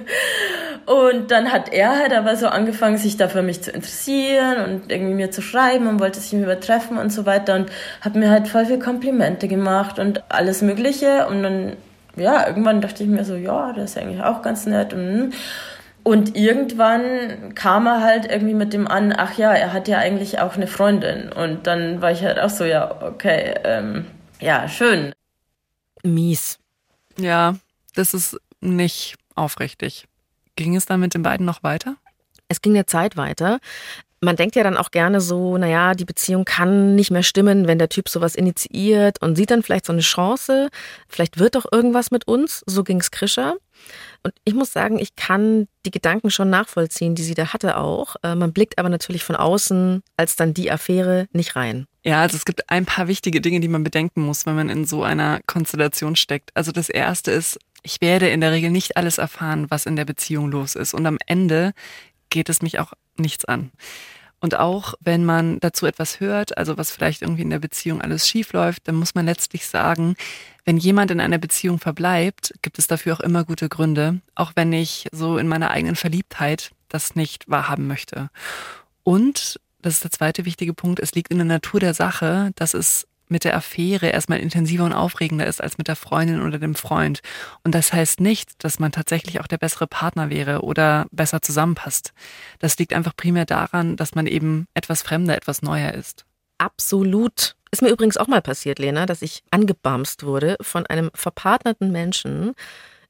Und 0.87 1.31
dann 1.31 1.51
hat 1.51 1.73
er 1.73 1.99
halt 1.99 2.13
aber 2.13 2.37
so 2.37 2.47
angefangen, 2.47 2.97
sich 2.97 3.17
da 3.17 3.27
für 3.27 3.41
mich 3.41 3.61
zu 3.61 3.71
interessieren 3.71 4.63
und 4.63 4.89
irgendwie 4.89 5.15
mir 5.15 5.31
zu 5.31 5.41
schreiben 5.41 5.87
und 5.87 5.99
wollte 5.99 6.21
sich 6.21 6.31
mit 6.31 6.47
mir 6.47 6.61
treffen 6.61 6.97
und 6.97 7.11
so 7.11 7.25
weiter 7.25 7.55
und 7.55 7.69
hat 7.99 8.15
mir 8.15 8.29
halt 8.29 8.47
voll 8.47 8.65
viel 8.65 8.79
Komplimente 8.79 9.49
gemacht 9.49 9.99
und 9.99 10.23
alles 10.29 10.61
Mögliche. 10.61 11.27
Und 11.27 11.43
dann 11.43 11.73
ja, 12.17 12.47
irgendwann 12.47 12.81
dachte 12.81 13.03
ich 13.03 13.09
mir 13.09 13.23
so, 13.23 13.35
ja, 13.35 13.73
das 13.73 13.91
ist 13.91 13.97
eigentlich 13.97 14.21
auch 14.21 14.41
ganz 14.41 14.65
nett. 14.65 14.93
Und, 14.93 15.33
und 16.03 16.35
irgendwann 16.35 17.53
kam 17.55 17.87
er 17.87 18.01
halt 18.01 18.29
irgendwie 18.29 18.53
mit 18.53 18.73
dem 18.73 18.87
an, 18.87 19.13
ach 19.15 19.37
ja, 19.37 19.53
er 19.53 19.73
hat 19.73 19.87
ja 19.87 19.99
eigentlich 19.99 20.39
auch 20.39 20.55
eine 20.55 20.67
Freundin. 20.67 21.31
Und 21.31 21.67
dann 21.67 22.01
war 22.01 22.11
ich 22.11 22.23
halt 22.23 22.39
auch 22.39 22.49
so, 22.49 22.63
ja, 22.63 23.01
okay, 23.01 23.55
ähm, 23.63 24.05
ja, 24.39 24.67
schön. 24.67 25.13
Mies. 26.03 26.59
Ja, 27.19 27.55
das 27.95 28.13
ist 28.13 28.39
nicht 28.61 29.15
aufrichtig. 29.35 30.07
Ging 30.55 30.75
es 30.75 30.85
dann 30.85 30.99
mit 30.99 31.13
den 31.13 31.23
beiden 31.23 31.45
noch 31.45 31.63
weiter? 31.63 31.95
Es 32.47 32.61
ging 32.61 32.73
eine 32.73 32.85
Zeit 32.85 33.17
weiter 33.17 33.59
man 34.21 34.35
denkt 34.35 34.55
ja 34.55 34.63
dann 34.63 34.77
auch 34.77 34.91
gerne 34.91 35.21
so, 35.21 35.57
naja, 35.57 35.93
die 35.93 36.05
Beziehung 36.05 36.45
kann 36.45 36.95
nicht 36.95 37.11
mehr 37.11 37.23
stimmen, 37.23 37.67
wenn 37.67 37.77
der 37.77 37.89
Typ 37.89 38.09
sowas 38.09 38.35
initiiert 38.35 39.21
und 39.21 39.35
sieht 39.35 39.51
dann 39.51 39.63
vielleicht 39.63 39.85
so 39.85 39.93
eine 39.93 40.01
Chance, 40.01 40.69
vielleicht 41.07 41.37
wird 41.37 41.55
doch 41.55 41.65
irgendwas 41.71 42.09
mit 42.09 42.27
uns. 42.27 42.63
So 42.65 42.83
ging's 42.83 43.11
Krischer. 43.11 43.57
Und 44.23 44.33
ich 44.43 44.55
muss 44.55 44.73
sagen, 44.73 44.97
ich 44.97 45.15
kann 45.15 45.67
die 45.85 45.91
Gedanken 45.91 46.31
schon 46.31 46.49
nachvollziehen, 46.49 47.13
die 47.13 47.23
sie 47.23 47.35
da 47.35 47.53
hatte 47.53 47.77
auch. 47.77 48.15
Äh, 48.23 48.35
man 48.35 48.51
blickt 48.53 48.79
aber 48.79 48.89
natürlich 48.89 49.23
von 49.23 49.35
außen 49.35 50.01
als 50.17 50.35
dann 50.35 50.53
die 50.53 50.71
Affäre 50.71 51.27
nicht 51.31 51.55
rein. 51.55 51.85
Ja, 52.03 52.21
also 52.21 52.35
es 52.37 52.45
gibt 52.45 52.69
ein 52.69 52.85
paar 52.85 53.07
wichtige 53.07 53.39
Dinge, 53.39 53.59
die 53.59 53.67
man 53.67 53.83
bedenken 53.83 54.21
muss, 54.21 54.45
wenn 54.45 54.55
man 54.55 54.69
in 54.69 54.85
so 54.85 55.03
einer 55.03 55.39
Konstellation 55.45 56.15
steckt. 56.15 56.49
Also 56.55 56.71
das 56.71 56.89
erste 56.89 57.31
ist, 57.31 57.59
ich 57.83 58.01
werde 58.01 58.27
in 58.29 58.41
der 58.41 58.51
Regel 58.51 58.71
nicht 58.71 58.97
alles 58.97 59.17
erfahren, 59.17 59.67
was 59.69 59.85
in 59.85 59.95
der 59.95 60.05
Beziehung 60.05 60.51
los 60.51 60.75
ist. 60.75 60.93
Und 60.93 61.05
am 61.05 61.17
Ende 61.27 61.73
geht 62.29 62.49
es 62.49 62.61
mich 62.61 62.79
auch 62.79 62.93
nichts 63.17 63.45
an. 63.45 63.71
Und 64.39 64.55
auch 64.55 64.93
wenn 64.99 65.25
man 65.25 65.59
dazu 65.59 65.87
etwas 65.87 66.19
hört, 66.19 66.57
also 66.57 66.77
was 66.77 66.91
vielleicht 66.91 67.23
irgendwie 67.23 67.41
in 67.41 67.49
der 67.49 67.59
Beziehung 67.59 68.01
alles 68.01 68.27
schief 68.27 68.53
läuft, 68.53 68.87
dann 68.87 68.95
muss 68.95 69.15
man 69.15 69.25
letztlich 69.25 69.65
sagen, 69.65 70.15
wenn 70.63 70.77
jemand 70.77 71.09
in 71.09 71.19
einer 71.19 71.39
Beziehung 71.39 71.79
verbleibt, 71.79 72.53
gibt 72.61 72.77
es 72.77 72.87
dafür 72.87 73.15
auch 73.15 73.19
immer 73.19 73.45
gute 73.45 73.67
Gründe, 73.67 74.21
auch 74.35 74.51
wenn 74.55 74.71
ich 74.73 75.07
so 75.11 75.37
in 75.37 75.47
meiner 75.47 75.71
eigenen 75.71 75.95
Verliebtheit 75.95 76.71
das 76.87 77.15
nicht 77.15 77.49
wahrhaben 77.49 77.87
möchte. 77.87 78.29
Und, 79.03 79.59
das 79.81 79.95
ist 79.95 80.03
der 80.03 80.11
zweite 80.11 80.45
wichtige 80.45 80.73
Punkt, 80.73 80.99
es 80.99 81.13
liegt 81.13 81.31
in 81.31 81.37
der 81.37 81.45
Natur 81.45 81.79
der 81.79 81.93
Sache, 81.93 82.51
dass 82.55 82.73
es 82.73 83.07
mit 83.29 83.43
der 83.43 83.55
Affäre 83.55 84.07
erstmal 84.07 84.39
intensiver 84.39 84.85
und 84.85 84.93
aufregender 84.93 85.45
ist 85.47 85.61
als 85.61 85.77
mit 85.77 85.87
der 85.87 85.95
Freundin 85.95 86.41
oder 86.41 86.59
dem 86.59 86.75
Freund. 86.75 87.21
Und 87.63 87.75
das 87.75 87.93
heißt 87.93 88.19
nicht, 88.19 88.63
dass 88.63 88.79
man 88.79 88.91
tatsächlich 88.91 89.39
auch 89.39 89.47
der 89.47 89.57
bessere 89.57 89.87
Partner 89.87 90.29
wäre 90.29 90.61
oder 90.61 91.05
besser 91.11 91.41
zusammenpasst. 91.41 92.13
Das 92.59 92.77
liegt 92.77 92.93
einfach 92.93 93.15
primär 93.15 93.45
daran, 93.45 93.95
dass 93.95 94.15
man 94.15 94.27
eben 94.27 94.67
etwas 94.73 95.01
fremder, 95.01 95.35
etwas 95.35 95.61
neuer 95.61 95.93
ist. 95.93 96.25
Absolut. 96.57 97.55
Ist 97.71 97.81
mir 97.81 97.89
übrigens 97.89 98.17
auch 98.17 98.27
mal 98.27 98.41
passiert, 98.41 98.79
Lena, 98.79 99.05
dass 99.05 99.21
ich 99.21 99.43
angebamst 99.51 100.23
wurde 100.23 100.55
von 100.61 100.85
einem 100.87 101.11
verpartnerten 101.13 101.91
Menschen. 101.91 102.53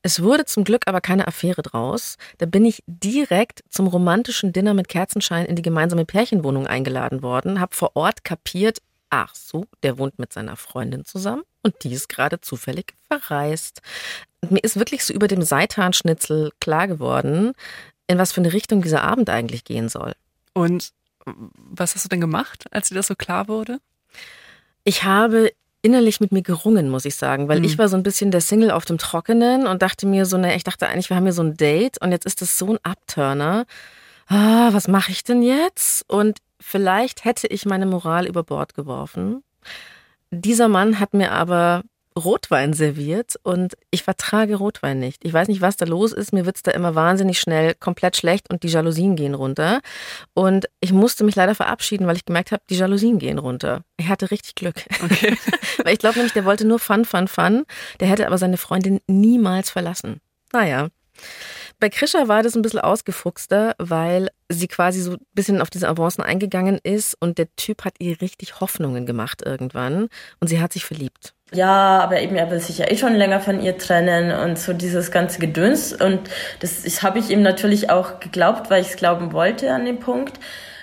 Es 0.02 0.22
wurde 0.22 0.46
zum 0.46 0.64
Glück 0.64 0.84
aber 0.86 1.02
keine 1.02 1.28
Affäre 1.28 1.62
draus. 1.62 2.18
Da 2.38 2.46
bin 2.46 2.66
ich 2.66 2.84
direkt 2.88 3.64
zum 3.70 3.88
romantischen 3.88 4.54
Dinner 4.54 4.74
mit 4.74 4.88
Kerzenschein 4.88 5.46
in 5.46 5.56
die 5.56 5.62
gemeinsame 5.62 6.06
Pärchenwohnung 6.06 6.68
eingeladen 6.68 7.22
worden, 7.22 7.60
habe 7.60 7.76
vor 7.76 7.92
Ort 7.96 8.24
kapiert, 8.24 8.80
Ach 9.10 9.34
so, 9.36 9.66
der 9.84 9.98
wohnt 9.98 10.20
mit 10.20 10.34
seiner 10.34 10.58
Freundin 10.58 11.06
zusammen 11.06 11.44
und 11.64 11.76
die 11.84 11.94
ist 11.94 12.10
gerade 12.10 12.42
zufällig 12.42 12.94
verreist. 13.08 13.82
Mir 14.50 14.64
ist 14.64 14.78
wirklich 14.78 15.04
so 15.06 15.14
über 15.14 15.28
dem 15.28 15.42
Seitanschnitzel 15.42 16.52
klar 16.60 16.88
geworden, 16.88 17.54
in 18.08 18.18
was 18.18 18.32
für 18.32 18.42
eine 18.42 18.54
Richtung 18.54 18.82
dieser 18.82 19.04
Abend 19.04 19.30
eigentlich 19.30 19.64
gehen 19.64 19.90
soll. 19.90 20.14
Und 20.54 20.92
was 21.26 21.96
hast 21.96 22.06
du 22.06 22.10
denn 22.10 22.22
gemacht, 22.22 22.66
als 22.72 22.90
dir 22.90 22.96
das 22.96 23.08
so 23.08 23.16
klar 23.16 23.48
wurde? 23.48 23.80
Ich 24.84 25.04
habe 25.04 25.52
innerlich 25.82 26.20
mit 26.20 26.32
mir 26.32 26.42
gerungen, 26.42 26.90
muss 26.90 27.06
ich 27.06 27.16
sagen, 27.16 27.48
weil 27.48 27.60
mhm. 27.60 27.66
ich 27.66 27.78
war 27.78 27.88
so 27.88 27.98
ein 27.98 28.04
bisschen 28.04 28.32
der 28.32 28.42
Single 28.42 28.72
auf 28.72 28.86
dem 28.86 28.98
Trockenen 28.98 29.68
und 29.68 29.82
dachte 29.82 30.06
mir 30.06 30.26
so, 30.26 30.38
ne, 30.38 30.56
ich 30.56 30.64
dachte 30.64 30.88
eigentlich, 30.88 31.10
wir 31.10 31.18
haben 31.18 31.24
hier 31.24 31.34
so 31.34 31.44
ein 31.44 31.56
Date 31.56 32.02
und 32.02 32.12
jetzt 32.12 32.26
ist 32.26 32.42
das 32.42 32.58
so 32.58 32.74
ein 32.74 32.80
Abturner. 32.84 33.66
Ah, 34.28 34.70
was 34.74 34.88
mache 34.88 35.12
ich 35.12 35.24
denn 35.24 35.42
jetzt? 35.42 36.10
Und 36.10 36.40
Vielleicht 36.60 37.26
hätte 37.26 37.48
ich 37.48 37.66
meine 37.66 37.86
Moral 37.86 38.28
über 38.28 38.44
Bord 38.44 38.74
geworfen. 38.74 39.44
Dieser 40.32 40.68
Mann 40.68 41.00
hat 41.00 41.14
mir 41.14 41.32
aber 41.32 41.84
Rotwein 42.18 42.74
serviert 42.74 43.36
und 43.44 43.78
ich 43.92 44.04
vertrage 44.04 44.56
Rotwein 44.56 45.00
nicht. 45.00 45.24
Ich 45.24 45.32
weiß 45.32 45.48
nicht, 45.48 45.62
was 45.62 45.78
da 45.78 45.86
los 45.86 46.12
ist. 46.12 46.34
Mir 46.34 46.46
wird's 46.46 46.64
da 46.64 46.72
immer 46.72 46.96
wahnsinnig 46.96 47.40
schnell 47.40 47.76
komplett 47.76 48.18
schlecht 48.18 48.50
und 48.50 48.64
die 48.64 48.68
Jalousien 48.68 49.16
gehen 49.16 49.36
runter. 49.36 49.82
Und 50.34 50.68
ich 50.80 50.92
musste 50.92 51.24
mich 51.24 51.36
leider 51.36 51.56
verabschieden, 51.56 52.08
weil 52.08 52.18
ich 52.18 52.26
gemerkt 52.26 52.52
habe, 52.52 52.64
die 52.70 52.78
Jalousien 52.78 53.20
gehen 53.20 53.38
runter. 53.38 53.84
Ich 53.98 54.08
hatte 54.08 54.32
richtig 54.32 54.56
Glück. 54.56 54.84
Okay. 55.04 55.38
weil 55.84 55.94
ich 55.94 56.00
glaube 56.00 56.16
nämlich, 56.16 56.34
der 56.34 56.46
wollte 56.46 56.66
nur 56.66 56.80
Fun, 56.80 57.06
Fun, 57.06 57.28
Fun. 57.28 57.66
Der 58.00 58.08
hätte 58.08 58.26
aber 58.28 58.38
seine 58.38 58.58
Freundin 58.58 59.00
niemals 59.08 59.70
verlassen. 59.70 60.20
Naja. 60.52 60.90
Bei 61.80 61.90
Krisha 61.90 62.28
war 62.28 62.42
das 62.42 62.56
ein 62.56 62.64
bisschen 62.64 62.80
ausgefuchster, 62.80 63.76
weil 63.78 64.30
sie 64.50 64.68
quasi 64.68 65.00
so 65.02 65.12
ein 65.12 65.18
bisschen 65.34 65.62
auf 65.62 65.70
diese 65.70 65.88
Avancen 65.88 66.24
eingegangen 66.24 66.80
ist 66.82 67.16
und 67.20 67.38
der 67.38 67.56
Typ 67.56 67.86
hat 67.86 67.96
ihr 68.00 68.20
richtig 68.20 68.60
Hoffnungen 68.60 69.06
gemacht 69.06 69.44
irgendwann 69.46 70.08
und 70.40 70.48
sie 70.48 70.60
hat 70.60 70.74
sich 70.74 70.86
verliebt. 70.86 71.34
Ja, 71.54 72.00
aber 72.00 72.20
eben, 72.20 72.36
er 72.36 72.50
will 72.52 72.60
sich 72.60 72.80
ja 72.80 72.92
eh 72.92 72.98
schon 72.98 73.14
länger 73.14 73.40
von 73.40 73.62
ihr 73.62 73.78
trennen 73.78 74.38
und 74.38 74.58
so 74.58 74.74
dieses 74.74 75.12
ganze 75.12 75.40
Gedöns. 75.40 75.94
Und 75.94 76.30
das, 76.60 77.04
habe 77.04 77.20
ich 77.20 77.30
ihm 77.30 77.42
natürlich 77.42 77.90
auch 77.90 78.20
geglaubt, 78.20 78.70
weil 78.70 78.82
ich 78.82 78.90
es 78.90 78.96
glauben 78.98 79.32
wollte 79.32 79.72
an 79.72 79.86
dem 79.86 80.00
Punkt. 80.00 80.40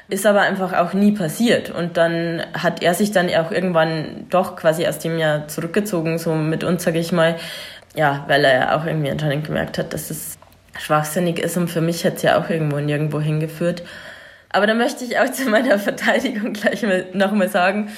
Ist 0.09 0.27
aber 0.27 0.43
einfach 0.43 0.73
auch 0.75 0.95
nie 0.95 1.13
passiert. 1.13 1.71
Und 1.71 1.97
dann 1.97 2.43
hat 2.55 2.83
er 2.83 2.95
sich 2.95 3.11
dann 3.11 3.29
auch 3.35 3.51
irgendwann 3.51 4.27
doch 4.31 4.57
quasi 4.57 4.87
aus 4.87 4.99
dem 4.99 5.19
Jahr 5.19 5.49
zurückgezogen, 5.49 6.19
so 6.19 6.35
mit 6.35 6.65
uns, 6.65 6.85
sage 6.85 6.99
ich 6.99 7.13
mal. 7.13 7.37
Ja, 7.95 8.25
weil 8.29 8.45
er 8.45 8.77
auch 8.77 8.87
irgendwie 8.87 9.11
anscheinend 9.11 9.47
gemerkt 9.47 9.77
hat, 9.77 9.93
dass 9.93 10.11
es 10.11 10.39
schwachsinnig 10.79 11.39
ist 11.39 11.57
und 11.57 11.69
für 11.69 11.81
mich 11.81 12.05
hat 12.05 12.17
es 12.17 12.23
ja 12.23 12.39
auch 12.39 12.51
irgendwo 12.51 12.79
nirgendwo 12.79 13.21
hingeführt. 13.21 13.83
Aber 14.51 14.67
da 14.67 14.75
möchte 14.75 15.05
ich 15.05 15.19
auch 15.19 15.29
zu 15.33 15.49
meiner 15.49 15.79
Verteidigung 15.79 16.53
gleich 16.53 16.85
nochmal 17.13 17.49
sagen, 17.49 17.91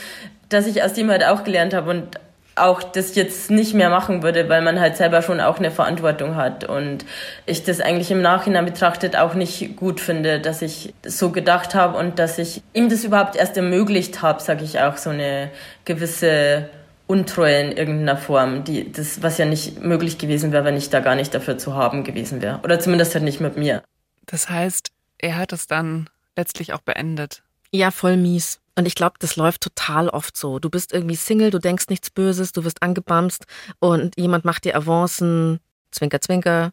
dass 0.49 0.66
ich 0.66 0.83
aus 0.83 0.92
dem 0.92 1.11
halt 1.11 1.25
auch 1.25 1.45
gelernt 1.45 1.75
habe 1.75 1.90
und 1.90 2.21
auch 2.56 2.83
das 2.83 3.14
jetzt 3.14 3.50
nicht 3.50 3.75
mehr 3.75 3.90
machen 3.90 4.23
würde, 4.23 4.49
weil 4.49 4.62
man 4.62 4.80
halt 4.80 4.97
selber 4.97 5.21
schon 5.21 5.40
auch 5.40 5.59
eine 5.59 5.71
Verantwortung 5.71 6.37
hat 6.37 6.64
und 6.64 7.04
ich 7.45 7.64
das 7.64 7.80
eigentlich 7.80 8.11
im 8.11 8.23
Nachhinein 8.23 8.64
betrachtet 8.64 9.14
auch 9.14 9.35
nicht 9.35 9.76
gut 9.76 10.00
finde, 10.00 10.40
dass 10.40 10.62
ich 10.62 10.95
so 11.04 11.30
gedacht 11.30 11.75
habe 11.75 11.99
und 11.99 12.18
dass 12.18 12.38
ich 12.38 12.62
ihm 12.73 12.88
das 12.88 13.04
überhaupt 13.04 13.37
erst 13.37 13.59
ermöglicht 13.59 14.23
habe, 14.23 14.40
sage 14.40 14.64
ich 14.64 14.80
auch, 14.80 14.97
so 14.97 15.11
eine 15.11 15.50
gewisse 15.85 16.71
Untreue 17.06 17.60
in 17.60 17.72
irgendeiner 17.72 18.16
Form, 18.16 18.64
die, 18.64 18.90
das, 18.90 19.22
was 19.22 19.38
ja 19.38 19.44
nicht 19.44 19.80
möglich 19.80 20.18
gewesen 20.18 20.52
wäre, 20.52 20.64
wenn 20.64 20.76
ich 20.76 20.90
da 20.90 21.00
gar 21.00 21.14
nicht 21.14 21.32
dafür 21.34 21.56
zu 21.56 21.75
haben 21.75 22.04
gewesen 22.04 22.42
wäre. 22.42 22.60
Oder 22.64 22.80
zumindest 22.80 23.14
halt 23.14 23.25
nicht 23.25 23.40
mit 23.40 23.56
mir. 23.56 23.82
Das 24.26 24.48
heißt, 24.50 24.90
er 25.18 25.36
hat 25.36 25.52
es 25.52 25.66
dann 25.66 26.10
letztlich 26.36 26.72
auch 26.72 26.80
beendet. 26.80 27.42
Ja, 27.70 27.90
voll 27.90 28.16
mies. 28.16 28.60
Und 28.75 28.86
ich 28.86 28.94
glaube, 28.94 29.14
das 29.20 29.36
läuft 29.36 29.62
total 29.62 30.08
oft 30.08 30.36
so. 30.36 30.58
Du 30.58 30.68
bist 30.68 30.92
irgendwie 30.92 31.16
Single, 31.16 31.50
du 31.50 31.58
denkst 31.58 31.86
nichts 31.88 32.10
Böses, 32.10 32.52
du 32.52 32.64
wirst 32.64 32.82
angebamst 32.82 33.46
und 33.78 34.18
jemand 34.18 34.44
macht 34.44 34.64
dir 34.64 34.76
Avancen, 34.76 35.60
Zwinker, 35.92 36.20
Zwinker. 36.20 36.72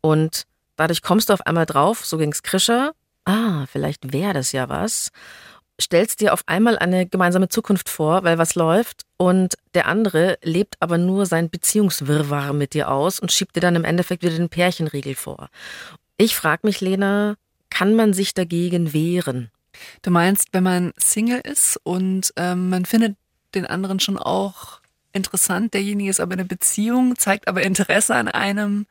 Und 0.00 0.44
dadurch 0.76 1.02
kommst 1.02 1.28
du 1.28 1.34
auf 1.34 1.46
einmal 1.46 1.66
drauf, 1.66 2.06
so 2.06 2.16
ging's 2.16 2.42
Krischer. 2.42 2.92
Ah, 3.24 3.66
vielleicht 3.66 4.12
wäre 4.12 4.32
das 4.32 4.52
ja 4.52 4.68
was 4.68 5.10
stellst 5.82 6.20
dir 6.20 6.32
auf 6.32 6.42
einmal 6.46 6.78
eine 6.78 7.06
gemeinsame 7.06 7.48
Zukunft 7.48 7.88
vor, 7.88 8.24
weil 8.24 8.38
was 8.38 8.54
läuft 8.54 9.02
und 9.16 9.54
der 9.74 9.86
andere 9.86 10.38
lebt 10.42 10.76
aber 10.80 10.98
nur 10.98 11.26
sein 11.26 11.50
Beziehungswirrwarr 11.50 12.52
mit 12.52 12.74
dir 12.74 12.90
aus 12.90 13.20
und 13.20 13.32
schiebt 13.32 13.56
dir 13.56 13.60
dann 13.60 13.76
im 13.76 13.84
Endeffekt 13.84 14.22
wieder 14.22 14.36
den 14.36 14.48
Pärchenriegel 14.48 15.14
vor. 15.14 15.48
Ich 16.16 16.36
frage 16.36 16.66
mich, 16.66 16.80
Lena, 16.80 17.36
kann 17.70 17.94
man 17.94 18.12
sich 18.12 18.34
dagegen 18.34 18.92
wehren? 18.92 19.50
Du 20.02 20.10
meinst, 20.10 20.48
wenn 20.52 20.62
man 20.62 20.92
Single 20.96 21.40
ist 21.40 21.78
und 21.82 22.32
ähm, 22.36 22.68
man 22.68 22.84
findet 22.84 23.16
den 23.54 23.66
anderen 23.66 24.00
schon 24.00 24.18
auch 24.18 24.80
interessant, 25.12 25.74
derjenige 25.74 26.10
ist 26.10 26.20
aber 26.20 26.32
eine 26.32 26.44
Beziehung, 26.44 27.16
zeigt 27.16 27.48
aber 27.48 27.62
Interesse 27.62 28.14
an 28.14 28.28
einem 28.28 28.86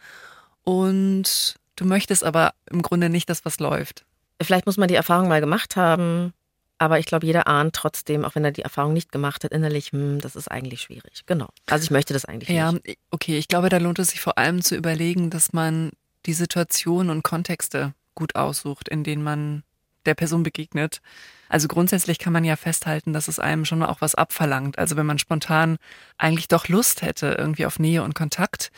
und 0.64 1.56
du 1.76 1.86
möchtest 1.86 2.24
aber 2.24 2.54
im 2.70 2.82
Grunde 2.82 3.10
nicht, 3.10 3.30
dass 3.30 3.46
was 3.46 3.60
läuft. 3.60 4.06
Vielleicht 4.42 4.66
muss 4.66 4.78
man 4.78 4.88
die 4.88 4.96
Erfahrung 4.96 5.28
mal 5.28 5.42
gemacht 5.42 5.76
haben, 5.76 6.34
aber 6.82 6.98
ich 6.98 7.06
glaube, 7.06 7.28
jeder 7.28 7.48
ahnt 7.48 7.76
trotzdem, 7.76 8.26
auch 8.26 8.34
wenn 8.34 8.44
er 8.44 8.52
die 8.52 8.64
Erfahrung 8.64 8.94
nicht 8.94 9.12
gemacht 9.12 9.44
hat, 9.44 9.52
innerlich, 9.52 9.92
hm, 9.92 10.20
das 10.20 10.36
ist 10.36 10.48
eigentlich 10.48 10.82
schwierig. 10.82 11.22
Genau. 11.28 11.48
Also 11.68 11.84
ich 11.84 11.92
möchte 11.92 12.16
das 12.16 12.26
eigentlich 12.26 12.50
ja, 12.50 12.72
nicht. 12.72 12.88
Ja, 12.88 12.94
okay. 13.12 13.38
Ich 13.38 13.48
glaube, 13.48 13.70
da 13.70 13.78
lohnt 13.78 14.00
es 14.00 14.10
sich 14.10 14.20
vor 14.20 14.40
allem 14.40 14.64
zu 14.64 14.76
überlegen, 14.76 15.30
dass 15.30 15.54
man 15.54 15.92
die 16.26 16.34
Situationen 16.34 17.12
und 17.12 17.22
Kontexte 17.22 17.94
gut 18.16 18.36
aussucht, 18.36 18.90
in 18.90 19.04
denen 19.04 19.22
man 19.22 19.62
der 20.08 20.16
Person 20.16 20.42
begegnet. 20.42 21.02
Also 21.50 21.68
grundsätzlich 21.68 22.18
kann 22.18 22.34
man 22.34 22.46
ja 22.46 22.56
festhalten, 22.56 23.14
dass 23.14 23.28
es 23.28 23.38
einem 23.38 23.64
schon 23.64 23.84
auch 23.84 24.02
was 24.02 24.16
abverlangt. 24.16 24.80
Also 24.80 24.98
wenn 24.98 25.06
man 25.06 25.20
spontan 25.20 25.78
eigentlich 26.18 26.48
doch 26.48 26.68
Lust 26.68 27.04
hätte 27.04 27.36
irgendwie 27.38 27.68
auf 27.68 27.78
Nähe 27.78 28.02
und 28.02 28.16
Kontakt, 28.16 28.72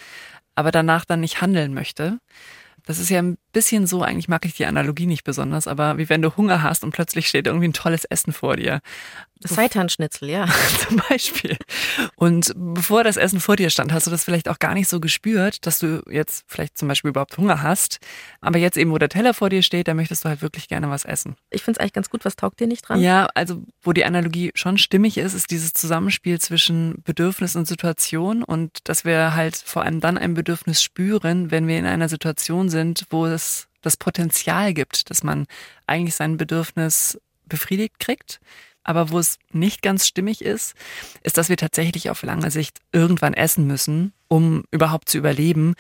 aber 0.55 0.71
danach 0.71 1.05
dann 1.05 1.21
nicht 1.21 1.39
handeln 1.39 1.73
möchte, 1.73 2.19
das 2.85 2.99
ist 2.99 3.09
ja 3.09 3.21
ein 3.21 3.37
bisschen 3.53 3.87
so, 3.87 4.01
eigentlich 4.03 4.27
mag 4.27 4.45
ich 4.45 4.55
die 4.55 4.65
Analogie 4.65 5.05
nicht 5.05 5.23
besonders, 5.23 5.67
aber 5.67 5.97
wie 5.97 6.09
wenn 6.09 6.21
du 6.21 6.35
Hunger 6.35 6.61
hast 6.61 6.83
und 6.83 6.91
plötzlich 6.91 7.27
steht 7.27 7.47
irgendwie 7.47 7.67
ein 7.67 7.73
tolles 7.73 8.05
Essen 8.05 8.33
vor 8.33 8.57
dir. 8.57 8.81
Seitanschnitzel, 9.49 10.29
ja. 10.29 10.47
Zum 10.87 11.01
Beispiel. 11.09 11.57
Und 12.15 12.53
bevor 12.55 13.03
das 13.03 13.17
Essen 13.17 13.39
vor 13.39 13.55
dir 13.55 13.69
stand, 13.69 13.91
hast 13.91 14.07
du 14.07 14.11
das 14.11 14.23
vielleicht 14.23 14.49
auch 14.49 14.59
gar 14.59 14.73
nicht 14.73 14.87
so 14.87 14.99
gespürt, 14.99 15.65
dass 15.65 15.79
du 15.79 16.01
jetzt 16.09 16.45
vielleicht 16.47 16.77
zum 16.77 16.87
Beispiel 16.87 17.09
überhaupt 17.09 17.37
Hunger 17.37 17.61
hast. 17.61 17.99
Aber 18.41 18.57
jetzt 18.59 18.77
eben, 18.77 18.91
wo 18.91 18.97
der 18.97 19.09
Teller 19.09 19.33
vor 19.33 19.49
dir 19.49 19.61
steht, 19.61 19.87
da 19.87 19.93
möchtest 19.93 20.25
du 20.25 20.29
halt 20.29 20.41
wirklich 20.41 20.67
gerne 20.67 20.89
was 20.89 21.05
essen. 21.05 21.35
Ich 21.49 21.63
finde 21.63 21.77
es 21.77 21.81
eigentlich 21.81 21.93
ganz 21.93 22.09
gut. 22.09 22.25
Was 22.25 22.35
taugt 22.35 22.59
dir 22.59 22.67
nicht 22.67 22.87
dran? 22.87 23.01
Ja, 23.01 23.27
also 23.35 23.63
wo 23.81 23.93
die 23.93 24.05
Analogie 24.05 24.51
schon 24.55 24.77
stimmig 24.77 25.17
ist, 25.17 25.33
ist 25.33 25.51
dieses 25.51 25.73
Zusammenspiel 25.73 26.39
zwischen 26.39 27.01
Bedürfnis 27.03 27.55
und 27.55 27.67
Situation 27.67 28.43
und 28.43 28.79
dass 28.85 29.05
wir 29.05 29.35
halt 29.35 29.55
vor 29.55 29.83
allem 29.83 29.99
dann 29.99 30.17
ein 30.17 30.33
Bedürfnis 30.33 30.81
spüren, 30.81 31.51
wenn 31.51 31.67
wir 31.67 31.77
in 31.77 31.85
einer 31.85 32.09
Situation 32.09 32.69
sind, 32.69 33.05
wo 33.09 33.25
es 33.25 33.67
das 33.83 33.97
Potenzial 33.97 34.73
gibt, 34.73 35.09
dass 35.09 35.23
man 35.23 35.45
eigentlich 35.85 36.15
sein 36.15 36.37
Bedürfnis 36.37 37.19
befriedigt 37.45 37.99
kriegt. 37.99 38.39
Aber 38.83 39.09
wo 39.11 39.19
es 39.19 39.39
nicht 39.51 39.81
ganz 39.81 40.05
stimmig 40.05 40.43
ist, 40.43 40.75
ist, 41.23 41.37
dass 41.37 41.49
wir 41.49 41.57
tatsächlich 41.57 42.09
auf 42.09 42.23
lange 42.23 42.51
Sicht 42.51 42.79
irgendwann 42.91 43.33
essen 43.33 43.65
müssen, 43.65 44.13
um 44.27 44.63
überhaupt 44.71 45.09
zu 45.09 45.17
überleben. 45.17 45.75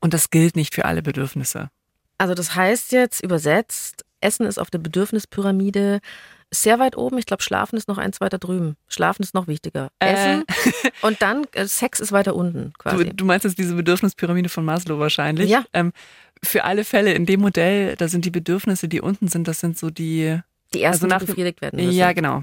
Und 0.00 0.14
das 0.14 0.30
gilt 0.30 0.56
nicht 0.56 0.74
für 0.74 0.84
alle 0.84 1.02
Bedürfnisse. 1.02 1.70
Also 2.18 2.34
das 2.34 2.54
heißt 2.54 2.92
jetzt 2.92 3.22
übersetzt, 3.22 4.04
Essen 4.20 4.46
ist 4.46 4.58
auf 4.58 4.70
der 4.70 4.78
Bedürfnispyramide 4.78 6.00
Sehr 6.50 6.78
weit 6.78 6.96
oben. 6.96 7.18
Ich 7.18 7.26
glaube, 7.26 7.42
Schlafen 7.42 7.76
ist 7.76 7.88
noch 7.88 7.98
eins 7.98 8.20
weiter 8.20 8.38
drüben. 8.38 8.76
Schlafen 8.88 9.22
ist 9.22 9.34
noch 9.34 9.46
wichtiger. 9.46 9.90
Äh. 10.00 10.14
Essen 10.14 10.44
und 11.02 11.20
dann 11.22 11.44
äh, 11.52 11.66
Sex 11.66 12.00
ist 12.00 12.10
weiter 12.10 12.34
unten 12.34 12.72
quasi. 12.78 13.04
Du, 13.04 13.14
du 13.14 13.24
meinst 13.24 13.44
jetzt 13.44 13.58
diese 13.58 13.74
Bedürfnispyramide 13.74 14.48
von 14.48 14.64
Maslow 14.64 14.98
wahrscheinlich? 14.98 15.50
Ja. 15.50 15.64
Ähm, 15.72 15.92
für 16.42 16.64
alle 16.64 16.84
Fälle 16.84 17.12
in 17.12 17.26
dem 17.26 17.40
Modell, 17.40 17.96
da 17.96 18.08
sind 18.08 18.24
die 18.24 18.30
Bedürfnisse, 18.30 18.88
die 18.88 19.00
unten 19.00 19.28
sind, 19.28 19.46
das 19.46 19.60
sind 19.60 19.78
so 19.78 19.90
die. 19.90 20.40
Die 20.74 20.82
ersten, 20.82 21.04
Also 21.04 21.06
nach 21.06 21.20
die 21.20 21.26
befriedigt 21.26 21.60
werden 21.60 21.82
müssen. 21.82 21.96
Ja, 21.96 22.12
genau. 22.12 22.42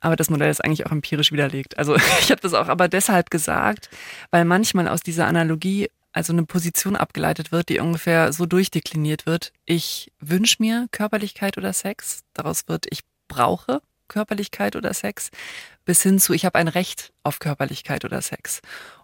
Aber 0.00 0.16
das 0.16 0.30
Modell 0.30 0.50
ist 0.50 0.64
eigentlich 0.64 0.86
auch 0.86 0.92
empirisch 0.92 1.32
widerlegt. 1.32 1.78
Also 1.78 1.96
ich 2.20 2.30
habe 2.30 2.40
das 2.40 2.54
auch 2.54 2.68
aber 2.68 2.88
deshalb 2.88 3.30
gesagt, 3.30 3.90
weil 4.30 4.44
manchmal 4.44 4.88
aus 4.88 5.00
dieser 5.00 5.26
Analogie 5.26 5.88
also 6.12 6.32
eine 6.32 6.44
Position 6.44 6.96
abgeleitet 6.96 7.52
wird, 7.52 7.68
die 7.68 7.80
ungefähr 7.80 8.32
so 8.32 8.46
durchdekliniert 8.46 9.26
wird. 9.26 9.52
Ich 9.66 10.10
wünsche 10.20 10.56
mir 10.60 10.88
Körperlichkeit 10.90 11.58
oder 11.58 11.72
Sex. 11.72 12.24
Daraus 12.34 12.66
wird, 12.66 12.86
ich 12.90 13.00
brauche 13.28 13.82
Körperlichkeit 14.08 14.74
oder 14.74 14.94
Sex. 14.94 15.30
Bis 15.84 16.02
hin 16.02 16.18
zu, 16.18 16.32
ich 16.32 16.44
habe 16.44 16.58
ein 16.58 16.68
Recht 16.68 17.12
auf 17.22 17.38
Körperlichkeit 17.38 18.04
oder 18.04 18.20
Sex. 18.22 18.60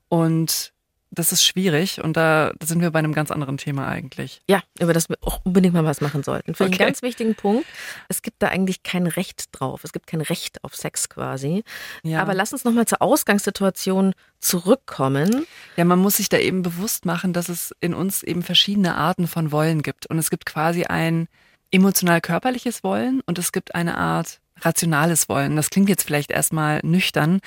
Und 0.08 0.72
das 1.14 1.32
ist 1.32 1.44
schwierig 1.44 2.02
und 2.02 2.16
da, 2.16 2.52
da 2.58 2.66
sind 2.66 2.80
wir 2.80 2.90
bei 2.90 2.98
einem 2.98 3.12
ganz 3.14 3.30
anderen 3.30 3.56
Thema 3.56 3.86
eigentlich. 3.88 4.40
Ja, 4.48 4.62
über 4.78 4.92
das 4.92 5.08
wir 5.08 5.16
auch 5.22 5.40
unbedingt 5.44 5.74
mal 5.74 5.84
was 5.84 6.00
machen 6.00 6.22
sollten. 6.22 6.54
Für 6.54 6.64
Okay. 6.64 6.72
einen 6.72 6.78
ganz 6.78 7.02
wichtigen 7.02 7.34
Punkt. 7.34 7.66
Es 8.08 8.22
gibt 8.22 8.42
da 8.42 8.48
eigentlich 8.48 8.82
kein 8.82 9.06
Recht 9.06 9.46
drauf. 9.52 9.82
Es 9.84 9.92
gibt 9.92 10.06
kein 10.06 10.20
Recht 10.20 10.62
auf 10.64 10.74
Sex 10.76 11.08
quasi. 11.08 11.64
Ja. 12.02 12.20
Aber 12.22 12.34
lass 12.34 12.52
uns 12.52 12.64
nochmal 12.64 12.86
zur 12.86 13.02
Ausgangssituation 13.02 14.14
zurückkommen. 14.40 15.46
Ja, 15.76 15.84
man 15.84 15.98
muss 15.98 16.16
sich 16.18 16.28
da 16.28 16.38
eben 16.38 16.62
bewusst 16.62 17.04
machen, 17.06 17.32
dass 17.32 17.48
es 17.48 17.74
in 17.80 17.94
uns 17.94 18.22
eben 18.22 18.42
verschiedene 18.42 18.96
Arten 18.96 19.26
von 19.26 19.52
Wollen 19.52 19.82
gibt. 19.82 20.06
Und 20.06 20.18
es 20.18 20.30
gibt 20.30 20.46
quasi 20.46 20.84
ein 20.84 21.28
emotional-körperliches 21.70 22.82
Wollen 22.84 23.20
und 23.26 23.38
es 23.38 23.52
gibt 23.52 23.74
eine 23.74 23.96
Art 23.98 24.40
rationales 24.60 25.28
Wollen. 25.28 25.56
Das 25.56 25.70
klingt 25.70 25.88
jetzt 25.88 26.04
vielleicht 26.04 26.30
erstmal 26.30 26.80
nüchtern, 26.84 27.40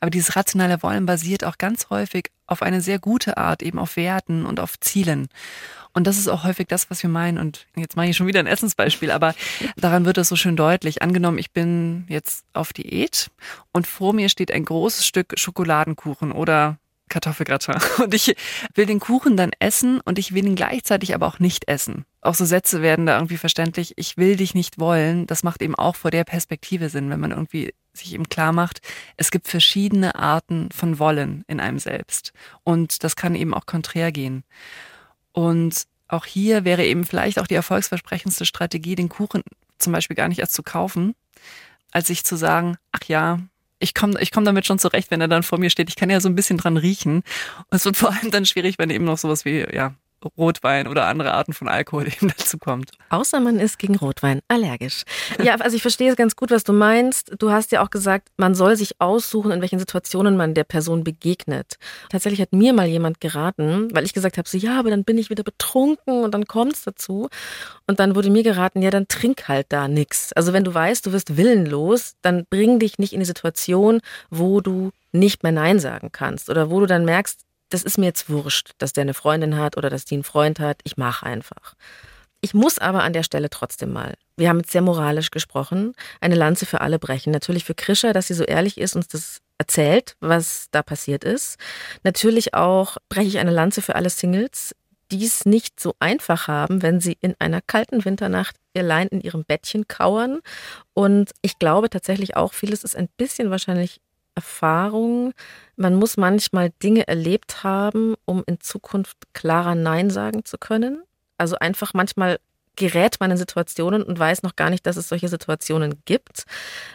aber 0.00 0.10
dieses 0.10 0.36
rationale 0.36 0.82
Wollen 0.82 1.06
basiert 1.06 1.44
auch 1.44 1.58
ganz 1.58 1.90
häufig 1.90 2.30
auf 2.46 2.62
eine 2.62 2.80
sehr 2.80 2.98
gute 2.98 3.36
Art, 3.36 3.62
eben 3.62 3.78
auf 3.78 3.96
Werten 3.96 4.44
und 4.44 4.60
auf 4.60 4.78
Zielen. 4.80 5.28
Und 5.94 6.08
das 6.08 6.18
ist 6.18 6.28
auch 6.28 6.44
häufig 6.44 6.66
das, 6.66 6.90
was 6.90 7.02
wir 7.02 7.10
meinen. 7.10 7.38
Und 7.38 7.66
jetzt 7.76 7.96
mache 7.96 8.08
ich 8.08 8.16
schon 8.16 8.26
wieder 8.26 8.40
ein 8.40 8.48
Essensbeispiel, 8.48 9.12
aber 9.12 9.34
daran 9.76 10.04
wird 10.04 10.16
das 10.16 10.28
so 10.28 10.36
schön 10.36 10.56
deutlich. 10.56 11.02
Angenommen, 11.02 11.38
ich 11.38 11.52
bin 11.52 12.04
jetzt 12.08 12.44
auf 12.52 12.72
Diät 12.72 13.30
und 13.72 13.86
vor 13.86 14.12
mir 14.12 14.28
steht 14.28 14.50
ein 14.50 14.64
großes 14.64 15.06
Stück 15.06 15.34
Schokoladenkuchen 15.38 16.32
oder 16.32 16.78
Kartoffelgratin. 17.08 17.76
Und 18.02 18.14
ich 18.14 18.34
will 18.74 18.86
den 18.86 18.98
Kuchen 18.98 19.36
dann 19.36 19.50
essen 19.58 20.00
und 20.00 20.18
ich 20.18 20.34
will 20.34 20.46
ihn 20.46 20.56
gleichzeitig 20.56 21.14
aber 21.14 21.26
auch 21.26 21.38
nicht 21.38 21.68
essen. 21.68 22.06
Auch 22.24 22.34
so 22.34 22.44
Sätze 22.44 22.82
werden 22.82 23.06
da 23.06 23.16
irgendwie 23.16 23.36
verständlich. 23.36 23.92
Ich 23.96 24.16
will 24.16 24.36
dich 24.36 24.54
nicht 24.54 24.78
wollen. 24.78 25.26
Das 25.26 25.42
macht 25.42 25.62
eben 25.62 25.74
auch 25.74 25.94
vor 25.94 26.10
der 26.10 26.24
Perspektive 26.24 26.88
Sinn, 26.88 27.10
wenn 27.10 27.20
man 27.20 27.30
irgendwie 27.30 27.72
sich 27.92 28.14
eben 28.14 28.28
klar 28.28 28.52
macht, 28.52 28.80
es 29.16 29.30
gibt 29.30 29.46
verschiedene 29.46 30.14
Arten 30.16 30.68
von 30.72 30.98
Wollen 30.98 31.44
in 31.46 31.60
einem 31.60 31.78
selbst. 31.78 32.32
Und 32.64 33.04
das 33.04 33.14
kann 33.14 33.34
eben 33.34 33.54
auch 33.54 33.66
konträr 33.66 34.12
gehen. 34.12 34.42
Und 35.32 35.84
auch 36.08 36.26
hier 36.26 36.64
wäre 36.64 36.84
eben 36.84 37.04
vielleicht 37.04 37.38
auch 37.38 37.46
die 37.46 37.54
erfolgsversprechendste 37.54 38.46
Strategie, 38.46 38.94
den 38.94 39.08
Kuchen 39.08 39.42
zum 39.78 39.92
Beispiel 39.92 40.16
gar 40.16 40.28
nicht 40.28 40.38
erst 40.38 40.54
zu 40.54 40.62
kaufen, 40.62 41.14
als 41.92 42.08
sich 42.08 42.24
zu 42.24 42.36
sagen, 42.36 42.76
ach 42.92 43.04
ja, 43.06 43.38
ich 43.78 43.94
komme 43.94 44.20
ich 44.20 44.30
komm 44.30 44.44
damit 44.44 44.66
schon 44.66 44.78
zurecht, 44.78 45.10
wenn 45.10 45.20
er 45.20 45.28
dann 45.28 45.42
vor 45.42 45.58
mir 45.58 45.70
steht. 45.70 45.88
Ich 45.88 45.96
kann 45.96 46.10
ja 46.10 46.20
so 46.20 46.28
ein 46.28 46.34
bisschen 46.34 46.58
dran 46.58 46.76
riechen. 46.76 47.16
Und 47.16 47.76
es 47.76 47.84
wird 47.84 47.96
vor 47.96 48.10
allem 48.12 48.30
dann 48.30 48.46
schwierig, 48.46 48.78
wenn 48.78 48.90
eben 48.90 49.04
noch 49.04 49.18
sowas 49.18 49.44
wie, 49.44 49.66
ja, 49.72 49.94
Rotwein 50.36 50.88
oder 50.88 51.06
andere 51.06 51.32
Arten 51.32 51.52
von 51.52 51.68
Alkohol 51.68 52.06
eben 52.08 52.32
dazu 52.36 52.58
kommt. 52.58 52.92
Außer 53.10 53.40
man 53.40 53.58
ist 53.58 53.78
gegen 53.78 53.96
Rotwein 53.96 54.40
allergisch. 54.48 55.04
Ja, 55.42 55.56
also 55.56 55.76
ich 55.76 55.82
verstehe 55.82 56.10
es 56.10 56.16
ganz 56.16 56.36
gut, 56.36 56.50
was 56.50 56.64
du 56.64 56.72
meinst. 56.72 57.32
Du 57.38 57.50
hast 57.50 57.72
ja 57.72 57.82
auch 57.82 57.90
gesagt, 57.90 58.28
man 58.36 58.54
soll 58.54 58.76
sich 58.76 59.00
aussuchen, 59.00 59.50
in 59.50 59.60
welchen 59.60 59.78
Situationen 59.78 60.36
man 60.36 60.54
der 60.54 60.64
Person 60.64 61.04
begegnet. 61.04 61.76
Tatsächlich 62.10 62.40
hat 62.40 62.52
mir 62.52 62.72
mal 62.72 62.86
jemand 62.86 63.20
geraten, 63.20 63.88
weil 63.94 64.04
ich 64.04 64.12
gesagt 64.12 64.38
habe, 64.38 64.48
so 64.48 64.58
ja, 64.58 64.78
aber 64.78 64.90
dann 64.90 65.04
bin 65.04 65.18
ich 65.18 65.30
wieder 65.30 65.42
betrunken 65.42 66.24
und 66.24 66.32
dann 66.32 66.46
kommt 66.46 66.74
es 66.74 66.82
dazu. 66.82 67.28
Und 67.86 68.00
dann 68.00 68.14
wurde 68.14 68.30
mir 68.30 68.42
geraten, 68.42 68.82
ja, 68.82 68.90
dann 68.90 69.08
trink 69.08 69.48
halt 69.48 69.66
da 69.70 69.88
nix. 69.88 70.32
Also 70.32 70.52
wenn 70.52 70.64
du 70.64 70.72
weißt, 70.72 71.06
du 71.06 71.12
wirst 71.12 71.36
willenlos, 71.36 72.14
dann 72.22 72.46
bring 72.48 72.78
dich 72.78 72.98
nicht 72.98 73.12
in 73.12 73.20
die 73.20 73.26
Situation, 73.26 74.00
wo 74.30 74.60
du 74.60 74.90
nicht 75.12 75.42
mehr 75.42 75.52
Nein 75.52 75.78
sagen 75.78 76.10
kannst 76.12 76.50
oder 76.50 76.70
wo 76.70 76.80
du 76.80 76.86
dann 76.86 77.04
merkst, 77.04 77.40
das 77.70 77.82
ist 77.82 77.98
mir 77.98 78.06
jetzt 78.06 78.30
wurscht, 78.30 78.72
dass 78.78 78.92
der 78.92 79.02
eine 79.02 79.14
Freundin 79.14 79.56
hat 79.56 79.76
oder 79.76 79.90
dass 79.90 80.04
die 80.04 80.14
einen 80.14 80.24
Freund 80.24 80.60
hat. 80.60 80.80
Ich 80.84 80.96
mache 80.96 81.26
einfach. 81.26 81.74
Ich 82.40 82.52
muss 82.52 82.78
aber 82.78 83.02
an 83.02 83.14
der 83.14 83.22
Stelle 83.22 83.48
trotzdem 83.48 83.92
mal, 83.92 84.14
wir 84.36 84.50
haben 84.50 84.58
jetzt 84.58 84.72
sehr 84.72 84.82
moralisch 84.82 85.30
gesprochen, 85.30 85.94
eine 86.20 86.34
Lanze 86.34 86.66
für 86.66 86.82
alle 86.82 86.98
brechen. 86.98 87.32
Natürlich 87.32 87.64
für 87.64 87.74
Krischer, 87.74 88.12
dass 88.12 88.26
sie 88.26 88.34
so 88.34 88.44
ehrlich 88.44 88.76
ist, 88.76 88.96
uns 88.96 89.08
das 89.08 89.38
erzählt, 89.56 90.16
was 90.20 90.66
da 90.70 90.82
passiert 90.82 91.24
ist. 91.24 91.56
Natürlich 92.02 92.52
auch 92.52 92.98
breche 93.08 93.28
ich 93.28 93.38
eine 93.38 93.50
Lanze 93.50 93.80
für 93.80 93.94
alle 93.94 94.10
Singles, 94.10 94.74
die 95.10 95.24
es 95.24 95.46
nicht 95.46 95.80
so 95.80 95.94
einfach 96.00 96.48
haben, 96.48 96.82
wenn 96.82 97.00
sie 97.00 97.16
in 97.20 97.34
einer 97.38 97.60
kalten 97.60 98.04
Winternacht 98.04 98.56
allein 98.76 99.08
in 99.08 99.20
ihrem 99.20 99.44
Bettchen 99.44 99.86
kauern. 99.88 100.40
Und 100.92 101.30
ich 101.40 101.58
glaube 101.58 101.88
tatsächlich 101.88 102.36
auch, 102.36 102.52
vieles 102.52 102.84
ist 102.84 102.96
ein 102.96 103.08
bisschen 103.16 103.50
wahrscheinlich 103.50 104.00
Erfahrung. 104.34 105.32
Man 105.76 105.94
muss 105.94 106.16
manchmal 106.16 106.70
Dinge 106.82 107.06
erlebt 107.08 107.64
haben, 107.64 108.14
um 108.24 108.42
in 108.46 108.60
Zukunft 108.60 109.16
klarer 109.32 109.74
Nein 109.74 110.10
sagen 110.10 110.44
zu 110.44 110.58
können. 110.58 111.02
Also 111.38 111.56
einfach 111.56 111.94
manchmal 111.94 112.38
gerät 112.76 113.20
man 113.20 113.30
in 113.30 113.36
Situationen 113.36 114.02
und 114.02 114.18
weiß 114.18 114.42
noch 114.42 114.56
gar 114.56 114.70
nicht, 114.70 114.86
dass 114.86 114.96
es 114.96 115.08
solche 115.08 115.28
Situationen 115.28 116.02
gibt. 116.04 116.44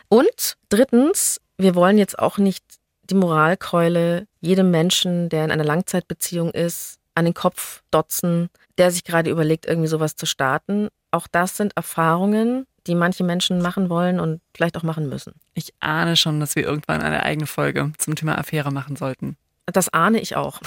Und 0.10 0.58
drittens, 0.70 1.40
wir 1.58 1.76
wollen 1.76 1.98
jetzt 1.98 2.20
auch 2.20 2.38
nicht 2.38 2.64
die 3.04 3.16
Moralkeule 3.16 4.28
jedem 4.42 4.72
Menschen, 4.72 5.30
der 5.30 5.46
in 5.46 5.52
einer 5.52 5.64
Langzeitbeziehung 5.64 6.52
ist, 6.52 7.00
an 7.16 7.26
den 7.26 7.34
Kopf 7.34 7.84
dotzen, 7.92 8.50
der 8.78 8.92
sich 8.92 9.04
gerade 9.04 9.30
überlegt, 9.30 9.66
irgendwie 9.66 9.88
sowas 9.88 10.16
zu 10.16 10.26
starten. 10.26 10.90
Auch 11.12 11.28
das 11.28 11.58
sind 11.58 11.76
Erfahrungen, 11.76 12.66
die 12.88 12.96
manche 12.96 13.24
Menschen 13.24 13.62
machen 13.62 13.90
wollen 13.90 14.20
und 14.20 14.42
vielleicht 14.56 14.78
auch 14.78 14.84
machen 14.84 15.10
müssen. 15.10 15.34
Ich 15.54 15.74
ahne 15.80 16.16
schon, 16.16 16.40
dass 16.40 16.56
wir 16.56 16.64
irgendwann 16.64 17.02
eine 17.02 17.24
eigene 17.24 17.48
Folge 17.48 17.92
zum 17.98 18.16
Thema 18.16 18.38
Affäre 18.38 18.72
machen 18.72 18.96
sollten. 18.96 19.38
Das 19.72 19.90
ahne 19.90 20.20
ich 20.20 20.36
auch. 20.36 20.62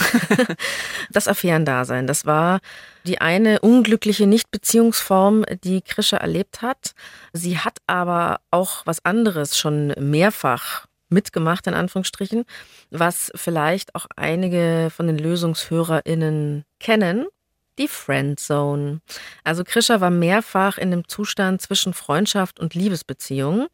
das 1.10 1.28
Affärendasein, 1.28 2.06
das 2.06 2.26
war 2.26 2.60
die 3.04 3.20
eine 3.20 3.60
unglückliche 3.60 4.26
Nichtbeziehungsform, 4.26 5.44
die 5.64 5.82
Krische 5.82 6.16
erlebt 6.16 6.62
hat. 6.62 6.92
Sie 7.32 7.58
hat 7.58 7.78
aber 7.86 8.40
auch 8.50 8.86
was 8.86 9.04
anderes 9.04 9.58
schon 9.58 9.88
mehrfach 9.98 10.86
mitgemacht, 11.08 11.66
in 11.66 11.74
Anführungsstrichen, 11.74 12.44
was 12.90 13.30
vielleicht 13.34 13.94
auch 13.94 14.06
einige 14.16 14.90
von 14.94 15.06
den 15.06 15.18
LösungshörerInnen 15.18 16.64
kennen. 16.80 17.26
Die 17.78 17.88
Friendzone. 17.88 19.00
Also 19.44 19.64
Krischer 19.64 20.00
war 20.00 20.10
mehrfach 20.10 20.76
in 20.76 20.90
dem 20.90 21.08
Zustand 21.08 21.62
zwischen 21.62 21.94
Freundschaft 21.94 22.60
und 22.60 22.74
Liebesbeziehung. 22.74 23.68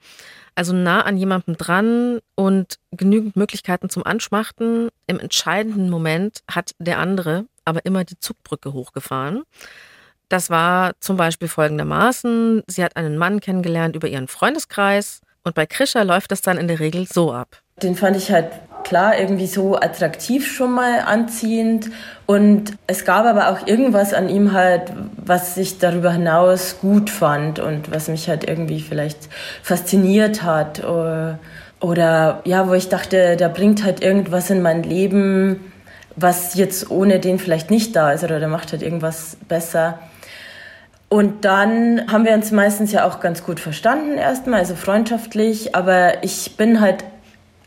Also 0.54 0.72
nah 0.72 1.02
an 1.02 1.16
jemandem 1.16 1.56
dran 1.56 2.20
und 2.36 2.78
genügend 2.92 3.36
Möglichkeiten 3.36 3.90
zum 3.90 4.04
Anschmachten. 4.04 4.88
Im 5.06 5.18
entscheidenden 5.18 5.90
Moment 5.90 6.40
hat 6.50 6.72
der 6.78 6.98
andere 6.98 7.46
aber 7.64 7.84
immer 7.84 8.04
die 8.04 8.18
Zugbrücke 8.18 8.72
hochgefahren. 8.72 9.42
Das 10.28 10.48
war 10.48 10.92
zum 11.00 11.16
Beispiel 11.16 11.48
folgendermaßen. 11.48 12.62
Sie 12.66 12.84
hat 12.84 12.96
einen 12.96 13.18
Mann 13.18 13.40
kennengelernt 13.40 13.96
über 13.96 14.08
ihren 14.08 14.28
Freundeskreis 14.28 15.20
und 15.42 15.54
bei 15.54 15.66
Krischer 15.66 16.04
läuft 16.04 16.30
das 16.30 16.42
dann 16.42 16.58
in 16.58 16.68
der 16.68 16.80
Regel 16.80 17.06
so 17.06 17.32
ab. 17.32 17.62
Den 17.82 17.94
fand 17.94 18.16
ich 18.16 18.30
halt 18.30 18.46
klar 18.84 19.18
irgendwie 19.18 19.46
so 19.46 19.76
attraktiv 19.76 20.50
schon 20.50 20.72
mal 20.72 21.00
anziehend. 21.00 21.90
Und 22.26 22.72
es 22.86 23.04
gab 23.04 23.26
aber 23.26 23.50
auch 23.50 23.66
irgendwas 23.66 24.14
an 24.14 24.28
ihm 24.28 24.52
halt, 24.52 24.92
was 25.16 25.56
ich 25.56 25.78
darüber 25.78 26.12
hinaus 26.12 26.78
gut 26.80 27.10
fand 27.10 27.58
und 27.58 27.92
was 27.92 28.08
mich 28.08 28.28
halt 28.28 28.48
irgendwie 28.48 28.80
vielleicht 28.80 29.28
fasziniert 29.62 30.42
hat. 30.42 30.82
Oder, 30.84 32.40
ja, 32.44 32.68
wo 32.68 32.74
ich 32.74 32.88
dachte, 32.88 33.36
da 33.36 33.48
bringt 33.48 33.84
halt 33.84 34.02
irgendwas 34.02 34.50
in 34.50 34.62
mein 34.62 34.82
Leben, 34.82 35.72
was 36.16 36.54
jetzt 36.54 36.90
ohne 36.90 37.20
den 37.20 37.38
vielleicht 37.38 37.70
nicht 37.70 37.94
da 37.94 38.12
ist 38.12 38.24
oder 38.24 38.40
der 38.40 38.48
macht 38.48 38.72
halt 38.72 38.82
irgendwas 38.82 39.36
besser. 39.48 39.98
Und 41.10 41.44
dann 41.44 42.10
haben 42.10 42.24
wir 42.24 42.32
uns 42.32 42.50
meistens 42.50 42.92
ja 42.92 43.06
auch 43.06 43.20
ganz 43.20 43.44
gut 43.44 43.60
verstanden 43.60 44.18
erstmal, 44.18 44.60
also 44.60 44.74
freundschaftlich, 44.74 45.74
aber 45.74 46.22
ich 46.22 46.56
bin 46.56 46.80
halt 46.80 47.04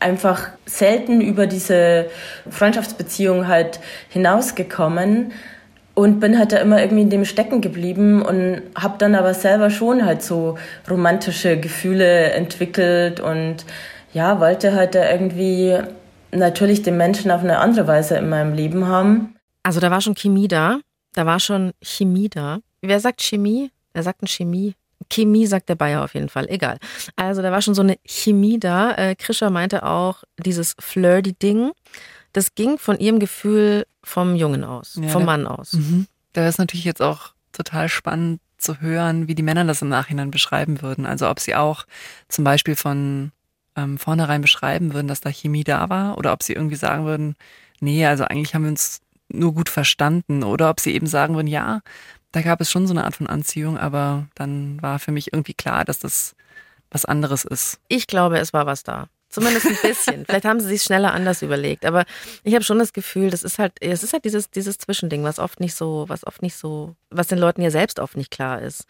einfach 0.02 0.48
selten 0.66 1.20
über 1.20 1.46
diese 1.46 2.06
Freundschaftsbeziehung 2.50 3.48
halt 3.48 3.80
hinausgekommen 4.10 5.32
und 5.94 6.20
bin 6.20 6.38
halt 6.38 6.52
da 6.52 6.58
immer 6.58 6.80
irgendwie 6.80 7.02
in 7.02 7.10
dem 7.10 7.24
stecken 7.24 7.60
geblieben 7.60 8.22
und 8.22 8.62
habe 8.74 8.94
dann 8.98 9.14
aber 9.14 9.34
selber 9.34 9.70
schon 9.70 10.04
halt 10.04 10.22
so 10.22 10.58
romantische 10.88 11.58
Gefühle 11.58 12.32
entwickelt 12.32 13.20
und 13.20 13.64
ja, 14.12 14.40
wollte 14.40 14.74
halt 14.74 14.94
da 14.94 15.10
irgendwie 15.10 15.78
natürlich 16.30 16.82
den 16.82 16.96
Menschen 16.96 17.30
auf 17.30 17.42
eine 17.42 17.58
andere 17.58 17.86
Weise 17.86 18.16
in 18.16 18.28
meinem 18.28 18.54
Leben 18.54 18.86
haben. 18.86 19.36
Also 19.62 19.80
da 19.80 19.90
war 19.90 20.00
schon 20.00 20.14
Chemie 20.14 20.48
da, 20.48 20.80
da 21.14 21.26
war 21.26 21.40
schon 21.40 21.72
Chemie 21.82 22.28
da. 22.28 22.58
Wer 22.80 23.00
sagt 23.00 23.22
Chemie? 23.22 23.70
Wer 23.92 24.02
sagt 24.02 24.22
denn 24.22 24.28
Chemie? 24.28 24.74
Chemie 25.12 25.46
sagt 25.46 25.68
der 25.68 25.74
Bayer 25.74 26.02
auf 26.02 26.14
jeden 26.14 26.28
Fall, 26.28 26.48
egal. 26.48 26.78
Also 27.16 27.42
da 27.42 27.52
war 27.52 27.62
schon 27.62 27.74
so 27.74 27.82
eine 27.82 27.98
Chemie 28.04 28.58
da. 28.58 28.92
Äh, 28.92 29.14
Krischer 29.14 29.50
meinte 29.50 29.84
auch, 29.84 30.24
dieses 30.38 30.74
Flirty-Ding, 30.78 31.72
das 32.32 32.54
ging 32.54 32.78
von 32.78 32.98
ihrem 32.98 33.18
Gefühl 33.18 33.86
vom 34.02 34.34
Jungen 34.34 34.64
aus, 34.64 34.98
ja, 35.00 35.08
vom 35.08 35.24
Mann 35.24 35.46
aus. 35.46 35.74
Mhm. 35.74 36.06
Da 36.32 36.48
ist 36.48 36.58
natürlich 36.58 36.84
jetzt 36.84 37.02
auch 37.02 37.32
total 37.52 37.88
spannend 37.88 38.40
zu 38.56 38.80
hören, 38.80 39.28
wie 39.28 39.34
die 39.34 39.42
Männer 39.42 39.64
das 39.64 39.82
im 39.82 39.88
Nachhinein 39.88 40.30
beschreiben 40.30 40.80
würden. 40.82 41.04
Also 41.04 41.28
ob 41.28 41.40
sie 41.40 41.54
auch 41.54 41.84
zum 42.28 42.44
Beispiel 42.44 42.76
von 42.76 43.32
ähm, 43.76 43.98
vornherein 43.98 44.40
beschreiben 44.40 44.94
würden, 44.94 45.08
dass 45.08 45.20
da 45.20 45.30
Chemie 45.30 45.64
da 45.64 45.88
war 45.90 46.16
oder 46.16 46.32
ob 46.32 46.42
sie 46.42 46.54
irgendwie 46.54 46.76
sagen 46.76 47.04
würden, 47.04 47.34
nee, 47.80 48.06
also 48.06 48.24
eigentlich 48.24 48.54
haben 48.54 48.62
wir 48.62 48.70
uns 48.70 49.00
nur 49.28 49.52
gut 49.52 49.68
verstanden 49.68 50.42
oder 50.44 50.70
ob 50.70 50.80
sie 50.80 50.94
eben 50.94 51.06
sagen 51.06 51.34
würden, 51.34 51.48
ja, 51.48 51.80
da 52.32 52.42
gab 52.42 52.60
es 52.60 52.70
schon 52.70 52.86
so 52.86 52.94
eine 52.94 53.04
Art 53.04 53.16
von 53.16 53.26
Anziehung, 53.26 53.78
aber 53.78 54.26
dann 54.34 54.80
war 54.82 54.98
für 54.98 55.12
mich 55.12 55.32
irgendwie 55.32 55.54
klar, 55.54 55.84
dass 55.84 55.98
das 55.98 56.34
was 56.90 57.04
anderes 57.04 57.44
ist. 57.44 57.78
Ich 57.88 58.06
glaube, 58.06 58.38
es 58.38 58.52
war 58.52 58.66
was 58.66 58.82
da. 58.82 59.08
Zumindest 59.28 59.66
ein 59.66 59.78
bisschen. 59.82 60.24
Vielleicht 60.26 60.44
haben 60.44 60.60
sie 60.60 60.68
sich 60.68 60.82
schneller 60.82 61.14
anders 61.14 61.40
überlegt. 61.40 61.86
Aber 61.86 62.04
ich 62.44 62.54
habe 62.54 62.64
schon 62.64 62.78
das 62.78 62.92
Gefühl, 62.92 63.30
das 63.30 63.42
ist 63.42 63.58
halt, 63.58 63.72
es 63.80 64.02
ist 64.02 64.12
halt 64.12 64.26
dieses, 64.26 64.50
dieses 64.50 64.76
Zwischending, 64.76 65.24
was 65.24 65.38
oft 65.38 65.58
nicht 65.58 65.74
so, 65.74 66.04
was 66.08 66.26
oft 66.26 66.42
nicht 66.42 66.54
so, 66.54 66.94
was 67.08 67.28
den 67.28 67.38
Leuten 67.38 67.62
ja 67.62 67.70
selbst 67.70 67.98
oft 67.98 68.16
nicht 68.16 68.30
klar 68.30 68.60
ist. 68.60 68.84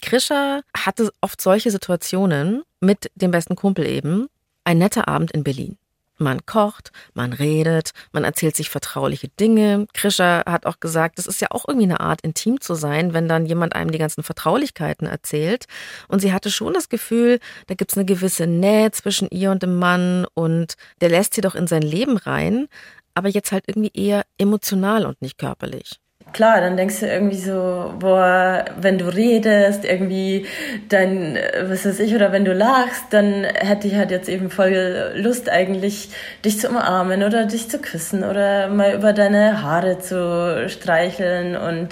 Krischer 0.00 0.62
hatte 0.76 1.10
oft 1.20 1.40
solche 1.40 1.72
Situationen 1.72 2.62
mit 2.80 3.10
dem 3.16 3.32
besten 3.32 3.56
Kumpel 3.56 3.86
eben. 3.86 4.28
Ein 4.62 4.78
netter 4.78 5.08
Abend 5.08 5.32
in 5.32 5.42
Berlin. 5.42 5.78
Man 6.18 6.44
kocht, 6.46 6.90
man 7.14 7.32
redet, 7.32 7.92
man 8.12 8.24
erzählt 8.24 8.56
sich 8.56 8.70
vertrauliche 8.70 9.28
Dinge. 9.28 9.86
Krischer 9.94 10.42
hat 10.46 10.66
auch 10.66 10.80
gesagt, 10.80 11.18
es 11.18 11.26
ist 11.26 11.40
ja 11.40 11.48
auch 11.50 11.66
irgendwie 11.66 11.86
eine 11.86 12.00
Art, 12.00 12.20
intim 12.22 12.60
zu 12.60 12.74
sein, 12.74 13.14
wenn 13.14 13.28
dann 13.28 13.46
jemand 13.46 13.74
einem 13.74 13.92
die 13.92 13.98
ganzen 13.98 14.24
Vertraulichkeiten 14.24 15.06
erzählt. 15.06 15.66
Und 16.08 16.20
sie 16.20 16.32
hatte 16.32 16.50
schon 16.50 16.74
das 16.74 16.88
Gefühl, 16.88 17.38
da 17.68 17.74
gibt 17.74 17.92
es 17.92 17.96
eine 17.96 18.04
gewisse 18.04 18.46
Nähe 18.46 18.90
zwischen 18.90 19.28
ihr 19.30 19.52
und 19.52 19.62
dem 19.62 19.78
Mann 19.78 20.26
und 20.34 20.74
der 21.00 21.08
lässt 21.08 21.34
sie 21.34 21.40
doch 21.40 21.54
in 21.54 21.68
sein 21.68 21.82
Leben 21.82 22.16
rein, 22.16 22.68
aber 23.14 23.28
jetzt 23.28 23.52
halt 23.52 23.64
irgendwie 23.68 23.92
eher 23.94 24.24
emotional 24.38 25.06
und 25.06 25.22
nicht 25.22 25.38
körperlich 25.38 26.00
klar, 26.32 26.60
dann 26.60 26.76
denkst 26.76 27.00
du 27.00 27.06
irgendwie 27.06 27.38
so, 27.38 27.94
boah, 27.98 28.64
wenn 28.80 28.98
du 28.98 29.06
redest, 29.06 29.84
irgendwie 29.84 30.46
dann, 30.88 31.38
was 31.62 31.84
weiß 31.84 32.00
ich, 32.00 32.14
oder 32.14 32.32
wenn 32.32 32.44
du 32.44 32.52
lachst, 32.52 33.04
dann 33.10 33.44
hätte 33.44 33.88
ich 33.88 33.94
halt 33.94 34.10
jetzt 34.10 34.28
eben 34.28 34.50
voll 34.50 35.12
Lust 35.16 35.48
eigentlich, 35.48 36.10
dich 36.44 36.60
zu 36.60 36.68
umarmen 36.68 37.22
oder 37.22 37.46
dich 37.46 37.68
zu 37.68 37.78
küssen 37.78 38.24
oder 38.24 38.68
mal 38.68 38.94
über 38.94 39.12
deine 39.12 39.62
Haare 39.62 39.98
zu 39.98 40.68
streicheln 40.68 41.56
und 41.56 41.88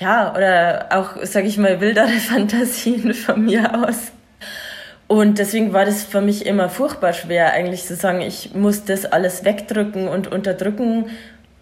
ja, 0.00 0.34
oder 0.34 0.86
auch, 0.90 1.16
sag 1.22 1.44
ich 1.44 1.58
mal, 1.58 1.80
wildere 1.80 2.08
Fantasien 2.08 3.14
von 3.14 3.44
mir 3.44 3.86
aus. 3.86 4.12
Und 5.06 5.38
deswegen 5.38 5.72
war 5.72 5.84
das 5.84 6.02
für 6.02 6.20
mich 6.20 6.46
immer 6.46 6.68
furchtbar 6.68 7.12
schwer, 7.12 7.52
eigentlich 7.52 7.84
zu 7.84 7.94
sagen, 7.94 8.20
ich 8.20 8.54
muss 8.54 8.84
das 8.84 9.04
alles 9.04 9.44
wegdrücken 9.44 10.08
und 10.08 10.32
unterdrücken, 10.32 11.10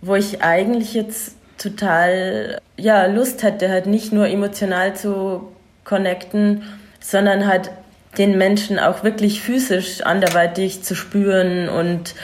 wo 0.01 0.15
ich 0.15 0.43
eigentlich 0.43 0.95
jetzt 0.95 1.37
total 1.63 2.61
ja, 2.77 3.07
Lust 3.07 3.43
hatte, 3.43 3.69
halt 3.69 3.87
nicht 3.87 4.13
nur 4.13 4.27
emotional 4.27 4.97
zu 4.97 5.53
connecten, 5.85 6.63
sondern 7.01 7.47
halt 7.47 7.71
den 8.19 8.37
Menschen 8.37 8.79
auch 8.79 9.05
wirklich 9.05 9.41
physisch 9.41 10.03
anderweitig 10.03 10.83
zu 10.83 10.95
spüren 10.95 11.69
und 11.69 12.15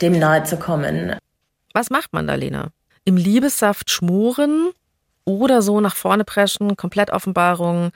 dem 0.00 0.18
nahe 0.18 0.44
zu 0.44 0.56
kommen. 0.56 1.16
Was 1.72 1.90
macht 1.90 2.12
man 2.12 2.26
da, 2.26 2.34
Lena? 2.34 2.68
Im 3.04 3.16
Liebessaft 3.16 3.90
schmoren 3.90 4.70
oder 5.24 5.62
so 5.62 5.80
nach 5.80 5.96
vorne 5.96 6.24
preschen, 6.24 6.76
Komplettoffenbarung? 6.76 7.90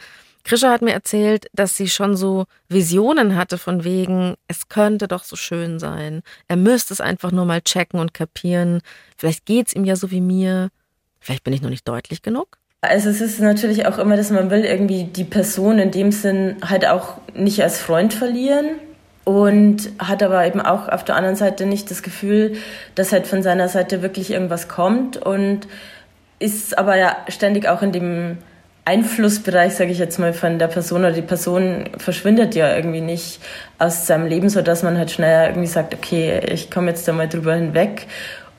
Krischer 0.46 0.70
hat 0.70 0.80
mir 0.82 0.92
erzählt, 0.92 1.46
dass 1.52 1.76
sie 1.76 1.88
schon 1.88 2.16
so 2.16 2.46
Visionen 2.68 3.34
hatte 3.34 3.58
von 3.58 3.82
wegen, 3.82 4.36
es 4.46 4.68
könnte 4.68 5.08
doch 5.08 5.24
so 5.24 5.34
schön 5.34 5.80
sein. 5.80 6.22
Er 6.46 6.56
müsste 6.56 6.94
es 6.94 7.00
einfach 7.00 7.32
nur 7.32 7.44
mal 7.44 7.60
checken 7.62 7.98
und 7.98 8.14
kapieren. 8.14 8.80
Vielleicht 9.18 9.44
geht's 9.44 9.74
ihm 9.74 9.84
ja 9.84 9.96
so 9.96 10.12
wie 10.12 10.20
mir. 10.20 10.70
Vielleicht 11.26 11.42
bin 11.42 11.52
ich 11.52 11.60
noch 11.60 11.70
nicht 11.70 11.88
deutlich 11.88 12.22
genug. 12.22 12.56
Also 12.82 13.10
es 13.10 13.20
ist 13.20 13.40
natürlich 13.40 13.84
auch 13.86 13.98
immer, 13.98 14.16
dass 14.16 14.30
man 14.30 14.48
will 14.48 14.64
irgendwie 14.64 15.02
die 15.02 15.24
Person 15.24 15.80
in 15.80 15.90
dem 15.90 16.12
Sinn 16.12 16.54
halt 16.64 16.86
auch 16.86 17.14
nicht 17.34 17.60
als 17.64 17.80
Freund 17.80 18.14
verlieren 18.14 18.66
und 19.24 19.90
hat 19.98 20.22
aber 20.22 20.46
eben 20.46 20.60
auch 20.60 20.88
auf 20.88 21.02
der 21.02 21.16
anderen 21.16 21.34
Seite 21.34 21.66
nicht 21.66 21.90
das 21.90 22.04
Gefühl, 22.04 22.52
dass 22.94 23.10
halt 23.10 23.26
von 23.26 23.42
seiner 23.42 23.68
Seite 23.68 24.02
wirklich 24.02 24.30
irgendwas 24.30 24.68
kommt 24.68 25.16
und 25.16 25.66
ist 26.38 26.78
aber 26.78 26.96
ja 26.96 27.16
ständig 27.26 27.66
auch 27.66 27.82
in 27.82 27.90
dem 27.90 28.38
Einflussbereich, 28.84 29.74
sage 29.74 29.90
ich 29.90 29.98
jetzt 29.98 30.20
mal, 30.20 30.32
von 30.32 30.60
der 30.60 30.68
Person 30.68 31.00
oder 31.00 31.10
die 31.10 31.22
Person 31.22 31.90
verschwindet 31.98 32.54
ja 32.54 32.76
irgendwie 32.76 33.00
nicht 33.00 33.40
aus 33.80 34.06
seinem 34.06 34.28
Leben, 34.28 34.48
so 34.48 34.62
dass 34.62 34.84
man 34.84 34.96
halt 34.96 35.10
schneller 35.10 35.48
irgendwie 35.48 35.66
sagt, 35.66 35.92
okay, 35.92 36.40
ich 36.52 36.70
komme 36.70 36.90
jetzt 36.90 37.08
da 37.08 37.12
mal 37.12 37.28
drüber 37.28 37.56
hinweg. 37.56 38.06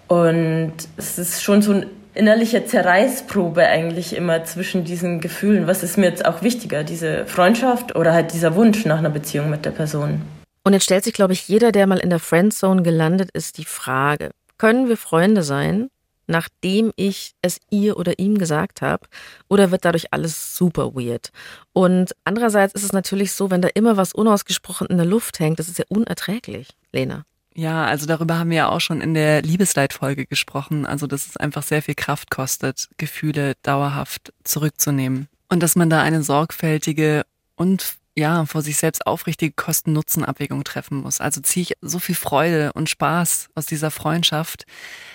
Und 0.10 0.74
es 0.98 1.18
ist 1.18 1.44
schon 1.44 1.62
so 1.62 1.72
ein 1.74 1.86
innerliche 2.18 2.66
Zerreißprobe 2.66 3.66
eigentlich 3.66 4.16
immer 4.16 4.44
zwischen 4.44 4.84
diesen 4.84 5.22
Gefühlen. 5.22 5.68
Was 5.68 5.84
ist 5.84 5.98
mir 5.98 6.08
jetzt 6.08 6.26
auch 6.26 6.42
wichtiger, 6.42 6.84
diese 6.84 7.26
Freundschaft 7.26 7.96
oder 7.96 8.14
halt 8.14 8.34
dieser 8.34 8.56
Wunsch 8.56 8.86
nach 8.86 8.98
einer 8.98 9.10
Beziehung 9.10 9.50
mit 9.50 9.66
der 9.66 9.72
Person? 9.72 10.22
Und 10.64 10.74
jetzt 10.74 10.84
stellt 10.84 11.04
sich, 11.04 11.14
glaube 11.14 11.34
ich, 11.34 11.48
jeder, 11.48 11.72
der 11.72 11.88
mal 11.88 12.00
in 12.00 12.10
der 12.10 12.20
Friendzone 12.20 12.82
gelandet 12.82 13.30
ist, 13.32 13.58
die 13.58 13.66
Frage, 13.66 14.32
können 14.58 14.90
wir 14.90 14.98
Freunde 14.98 15.44
sein, 15.44 15.90
nachdem 16.26 16.92
ich 16.96 17.36
es 17.42 17.60
ihr 17.70 17.98
oder 17.98 18.20
ihm 18.20 18.38
gesagt 18.38 18.82
habe, 18.82 19.08
oder 19.48 19.72
wird 19.72 19.86
dadurch 19.86 20.14
alles 20.14 20.58
super 20.58 20.96
weird? 20.96 21.30
Und 21.72 22.14
andererseits 22.26 22.74
ist 22.74 22.84
es 22.84 22.92
natürlich 22.92 23.32
so, 23.32 23.50
wenn 23.50 23.62
da 23.62 23.70
immer 23.74 23.96
was 23.96 24.14
unausgesprochen 24.14 24.88
in 24.88 24.98
der 24.98 25.06
Luft 25.06 25.40
hängt, 25.40 25.60
das 25.60 25.70
ist 25.70 25.78
ja 25.78 25.86
unerträglich, 25.88 26.70
Lena. 26.92 27.24
Ja, 27.58 27.86
also 27.86 28.06
darüber 28.06 28.38
haben 28.38 28.52
wir 28.52 28.58
ja 28.58 28.70
auch 28.70 28.80
schon 28.80 29.02
in 29.02 29.16
der 29.16 29.42
Liebesleitfolge 29.42 30.28
gesprochen. 30.28 30.86
Also, 30.86 31.08
dass 31.08 31.26
es 31.26 31.38
einfach 31.38 31.64
sehr 31.64 31.82
viel 31.82 31.96
Kraft 31.96 32.30
kostet, 32.30 32.88
Gefühle 32.98 33.56
dauerhaft 33.64 34.32
zurückzunehmen. 34.44 35.28
Und 35.50 35.64
dass 35.64 35.76
man 35.76 35.90
da 35.90 36.04
eine 36.04 36.22
sorgfältige 36.22 37.26
und 37.56 37.96
ja, 38.16 38.46
vor 38.46 38.62
sich 38.62 38.78
selbst 38.78 39.08
aufrichtige 39.08 39.54
Kosten-Nutzen-Abwägung 39.54 40.64
treffen 40.66 40.98
muss. 41.00 41.20
Also 41.20 41.42
ziehe 41.42 41.64
ich 41.64 41.74
so 41.82 41.98
viel 41.98 42.14
Freude 42.16 42.74
und 42.74 42.92
Spaß 42.92 43.50
aus 43.56 43.66
dieser 43.66 43.90
Freundschaft, 43.90 44.66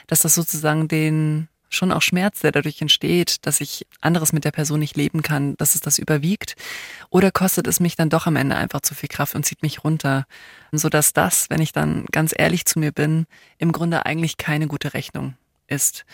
dass 0.08 0.20
das 0.20 0.34
sozusagen 0.34 0.88
den 0.88 1.46
schon 1.74 1.92
auch 1.92 2.02
Schmerz, 2.02 2.40
der 2.40 2.52
dadurch 2.52 2.80
entsteht, 2.80 3.46
dass 3.46 3.60
ich 3.60 3.86
anderes 4.00 4.32
mit 4.32 4.44
der 4.44 4.50
Person 4.50 4.80
nicht 4.80 4.96
leben 4.96 5.22
kann, 5.22 5.56
dass 5.56 5.74
es 5.74 5.80
das 5.80 5.98
überwiegt? 5.98 6.56
Oder 7.10 7.30
kostet 7.30 7.66
es 7.66 7.80
mich 7.80 7.96
dann 7.96 8.10
doch 8.10 8.26
am 8.26 8.36
Ende 8.36 8.56
einfach 8.56 8.80
zu 8.80 8.94
viel 8.94 9.08
Kraft 9.08 9.34
und 9.34 9.44
zieht 9.44 9.62
mich 9.62 9.84
runter? 9.84 10.26
Sodass 10.70 11.12
das, 11.12 11.50
wenn 11.50 11.60
ich 11.60 11.72
dann 11.72 12.06
ganz 12.12 12.34
ehrlich 12.36 12.64
zu 12.64 12.78
mir 12.78 12.92
bin, 12.92 13.26
im 13.58 13.72
Grunde 13.72 14.06
eigentlich 14.06 14.36
keine 14.36 14.66
gute 14.66 14.94
Rechnung 14.94 15.34
ist. 15.66 16.04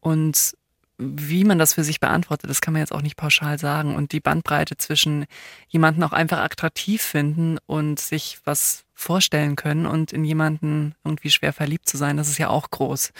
Und 0.00 0.54
wie 0.96 1.44
man 1.44 1.58
das 1.58 1.74
für 1.74 1.82
sich 1.82 1.98
beantwortet, 1.98 2.48
das 2.48 2.60
kann 2.60 2.72
man 2.72 2.80
jetzt 2.80 2.92
auch 2.92 3.02
nicht 3.02 3.16
pauschal 3.16 3.58
sagen. 3.58 3.96
Und 3.96 4.12
die 4.12 4.20
Bandbreite 4.20 4.76
zwischen 4.76 5.26
jemanden 5.68 6.02
auch 6.04 6.12
einfach 6.12 6.38
attraktiv 6.38 7.02
finden 7.02 7.58
und 7.66 7.98
sich 7.98 8.38
was 8.44 8.84
vorstellen 8.94 9.56
können 9.56 9.86
und 9.86 10.12
in 10.12 10.24
jemanden 10.24 10.94
irgendwie 11.04 11.30
schwer 11.30 11.52
verliebt 11.52 11.88
zu 11.88 11.96
sein, 11.96 12.16
das 12.16 12.28
ist 12.28 12.38
ja 12.38 12.48
auch 12.48 12.70
groß. 12.70 13.12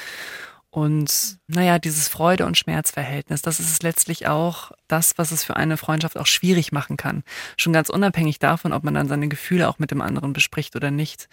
Und 0.75 1.39
naja, 1.47 1.79
dieses 1.79 2.09
Freude- 2.09 2.47
und 2.47 2.59
Schmerzverhältnis, 2.59 3.43
das 3.43 3.61
ist 3.61 3.71
es 3.71 3.83
letztlich 3.83 4.27
auch 4.27 4.73
das, 4.89 5.17
was 5.19 5.31
es 5.31 5.45
für 5.45 5.55
eine 5.55 5.77
Freundschaft 5.77 6.19
auch 6.19 6.27
schwierig 6.27 6.73
machen 6.73 6.97
kann. 6.97 7.23
Schon 7.57 7.73
ganz 7.73 7.91
unabhängig 7.91 8.41
davon, 8.41 8.73
ob 8.73 8.83
man 8.83 8.95
dann 8.95 9.07
seine 9.07 9.29
Gefühle 9.29 9.69
auch 9.69 9.79
mit 9.79 9.93
dem 9.93 10.01
anderen 10.01 10.33
bespricht 10.33 10.75
oder 10.75 10.91
nicht. 10.91 11.29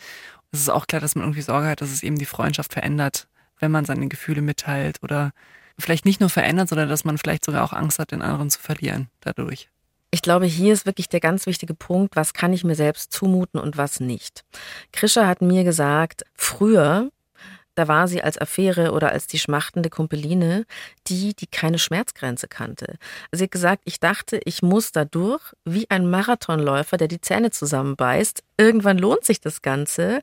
Es 0.51 0.59
ist 0.59 0.69
auch 0.69 0.85
klar, 0.85 1.01
dass 1.01 1.15
man 1.15 1.23
irgendwie 1.23 1.41
Sorge 1.41 1.69
hat, 1.69 1.81
dass 1.81 1.89
es 1.89 2.03
eben 2.03 2.19
die 2.19 2.27
Freundschaft 2.27 2.71
verändert, 2.71 3.27
wenn 3.57 3.71
man 3.71 3.83
seine 3.83 4.09
Gefühle 4.09 4.43
mitteilt 4.43 4.99
oder 5.01 5.31
vielleicht 5.79 6.05
nicht 6.05 6.19
nur 6.19 6.29
verändert, 6.29 6.69
sondern 6.69 6.89
dass 6.89 7.03
man 7.03 7.17
vielleicht 7.17 7.43
sogar 7.43 7.63
auch 7.63 7.73
Angst 7.73 7.97
hat, 7.97 8.11
den 8.11 8.21
anderen 8.21 8.51
zu 8.51 8.59
verlieren 8.59 9.09
dadurch. 9.21 9.69
Ich 10.11 10.21
glaube, 10.21 10.45
hier 10.45 10.71
ist 10.71 10.85
wirklich 10.85 11.09
der 11.09 11.19
ganz 11.19 11.47
wichtige 11.47 11.73
Punkt, 11.73 12.15
was 12.15 12.33
kann 12.35 12.53
ich 12.53 12.63
mir 12.63 12.75
selbst 12.75 13.11
zumuten 13.11 13.59
und 13.59 13.75
was 13.75 14.01
nicht. 14.01 14.43
Krischer 14.93 15.25
hat 15.25 15.41
mir 15.41 15.63
gesagt, 15.63 16.25
früher 16.35 17.09
da 17.75 17.87
war 17.87 18.07
sie 18.07 18.21
als 18.21 18.37
Affäre 18.37 18.91
oder 18.91 19.11
als 19.11 19.27
die 19.27 19.39
schmachtende 19.39 19.89
Kumpeline 19.89 20.65
die, 21.07 21.33
die 21.33 21.47
keine 21.47 21.79
Schmerzgrenze 21.79 22.47
kannte. 22.47 22.95
Sie 23.31 23.45
hat 23.45 23.51
gesagt, 23.51 23.81
ich 23.85 23.99
dachte, 23.99 24.39
ich 24.45 24.61
muss 24.61 24.91
dadurch 24.91 25.41
wie 25.65 25.89
ein 25.89 26.09
Marathonläufer, 26.09 26.97
der 26.97 27.07
die 27.07 27.21
Zähne 27.21 27.51
zusammenbeißt. 27.51 28.43
Irgendwann 28.57 28.97
lohnt 28.97 29.23
sich 29.23 29.39
das 29.39 29.61
Ganze. 29.61 30.21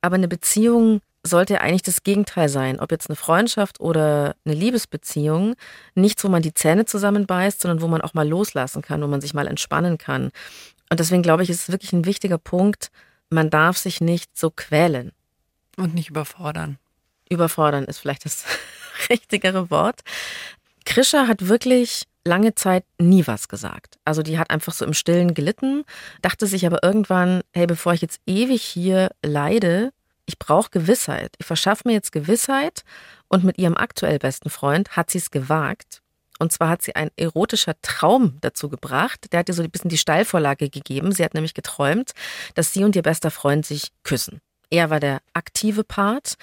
Aber 0.00 0.16
eine 0.16 0.28
Beziehung 0.28 1.00
sollte 1.22 1.60
eigentlich 1.60 1.82
das 1.82 2.02
Gegenteil 2.02 2.48
sein. 2.48 2.80
Ob 2.80 2.90
jetzt 2.90 3.08
eine 3.08 3.16
Freundschaft 3.16 3.80
oder 3.80 4.34
eine 4.44 4.54
Liebesbeziehung. 4.54 5.54
Nichts, 5.94 6.24
wo 6.24 6.28
man 6.28 6.42
die 6.42 6.54
Zähne 6.54 6.86
zusammenbeißt, 6.86 7.60
sondern 7.60 7.82
wo 7.82 7.88
man 7.88 8.00
auch 8.00 8.14
mal 8.14 8.28
loslassen 8.28 8.82
kann, 8.82 9.02
wo 9.02 9.06
man 9.06 9.20
sich 9.20 9.34
mal 9.34 9.46
entspannen 9.46 9.98
kann. 9.98 10.30
Und 10.90 10.98
deswegen 10.98 11.22
glaube 11.22 11.42
ich, 11.42 11.50
ist 11.50 11.62
es 11.62 11.72
wirklich 11.72 11.92
ein 11.92 12.06
wichtiger 12.06 12.38
Punkt. 12.38 12.90
Man 13.28 13.50
darf 13.50 13.76
sich 13.76 14.00
nicht 14.00 14.36
so 14.36 14.50
quälen. 14.50 15.12
Und 15.76 15.94
nicht 15.94 16.10
überfordern. 16.10 16.78
Überfordern 17.28 17.84
ist 17.84 17.98
vielleicht 17.98 18.24
das 18.24 18.44
richtigere 19.08 19.70
Wort. 19.70 20.00
Krischer 20.84 21.28
hat 21.28 21.48
wirklich 21.48 22.06
lange 22.24 22.54
Zeit 22.54 22.84
nie 22.98 23.26
was 23.26 23.48
gesagt. 23.48 23.98
Also 24.04 24.22
die 24.22 24.38
hat 24.38 24.50
einfach 24.50 24.72
so 24.72 24.84
im 24.84 24.94
Stillen 24.94 25.34
gelitten, 25.34 25.84
dachte 26.22 26.46
sich 26.46 26.66
aber 26.66 26.82
irgendwann, 26.82 27.42
hey, 27.52 27.66
bevor 27.66 27.94
ich 27.94 28.02
jetzt 28.02 28.20
ewig 28.26 28.62
hier 28.62 29.10
leide, 29.24 29.92
ich 30.26 30.38
brauche 30.38 30.70
Gewissheit. 30.70 31.34
Ich 31.38 31.46
verschaffe 31.46 31.82
mir 31.86 31.94
jetzt 31.94 32.12
Gewissheit 32.12 32.84
und 33.28 33.44
mit 33.44 33.58
ihrem 33.58 33.76
aktuell 33.76 34.18
besten 34.18 34.50
Freund 34.50 34.96
hat 34.96 35.10
sie 35.10 35.18
es 35.18 35.30
gewagt. 35.30 36.02
Und 36.38 36.52
zwar 36.52 36.68
hat 36.70 36.82
sie 36.82 36.94
ein 36.96 37.10
erotischer 37.16 37.74
Traum 37.82 38.38
dazu 38.40 38.70
gebracht. 38.70 39.32
Der 39.32 39.40
hat 39.40 39.48
ihr 39.48 39.54
so 39.54 39.62
ein 39.62 39.70
bisschen 39.70 39.90
die 39.90 39.98
Steilvorlage 39.98 40.70
gegeben. 40.70 41.12
Sie 41.12 41.22
hat 41.22 41.34
nämlich 41.34 41.52
geträumt, 41.52 42.12
dass 42.54 42.72
sie 42.72 42.82
und 42.84 42.96
ihr 42.96 43.02
bester 43.02 43.30
Freund 43.30 43.66
sich 43.66 43.92
küssen. 44.04 44.40
Er 44.70 44.90
war 44.90 45.00
der 45.00 45.20
aktive 45.34 45.84
Part, 45.84 46.34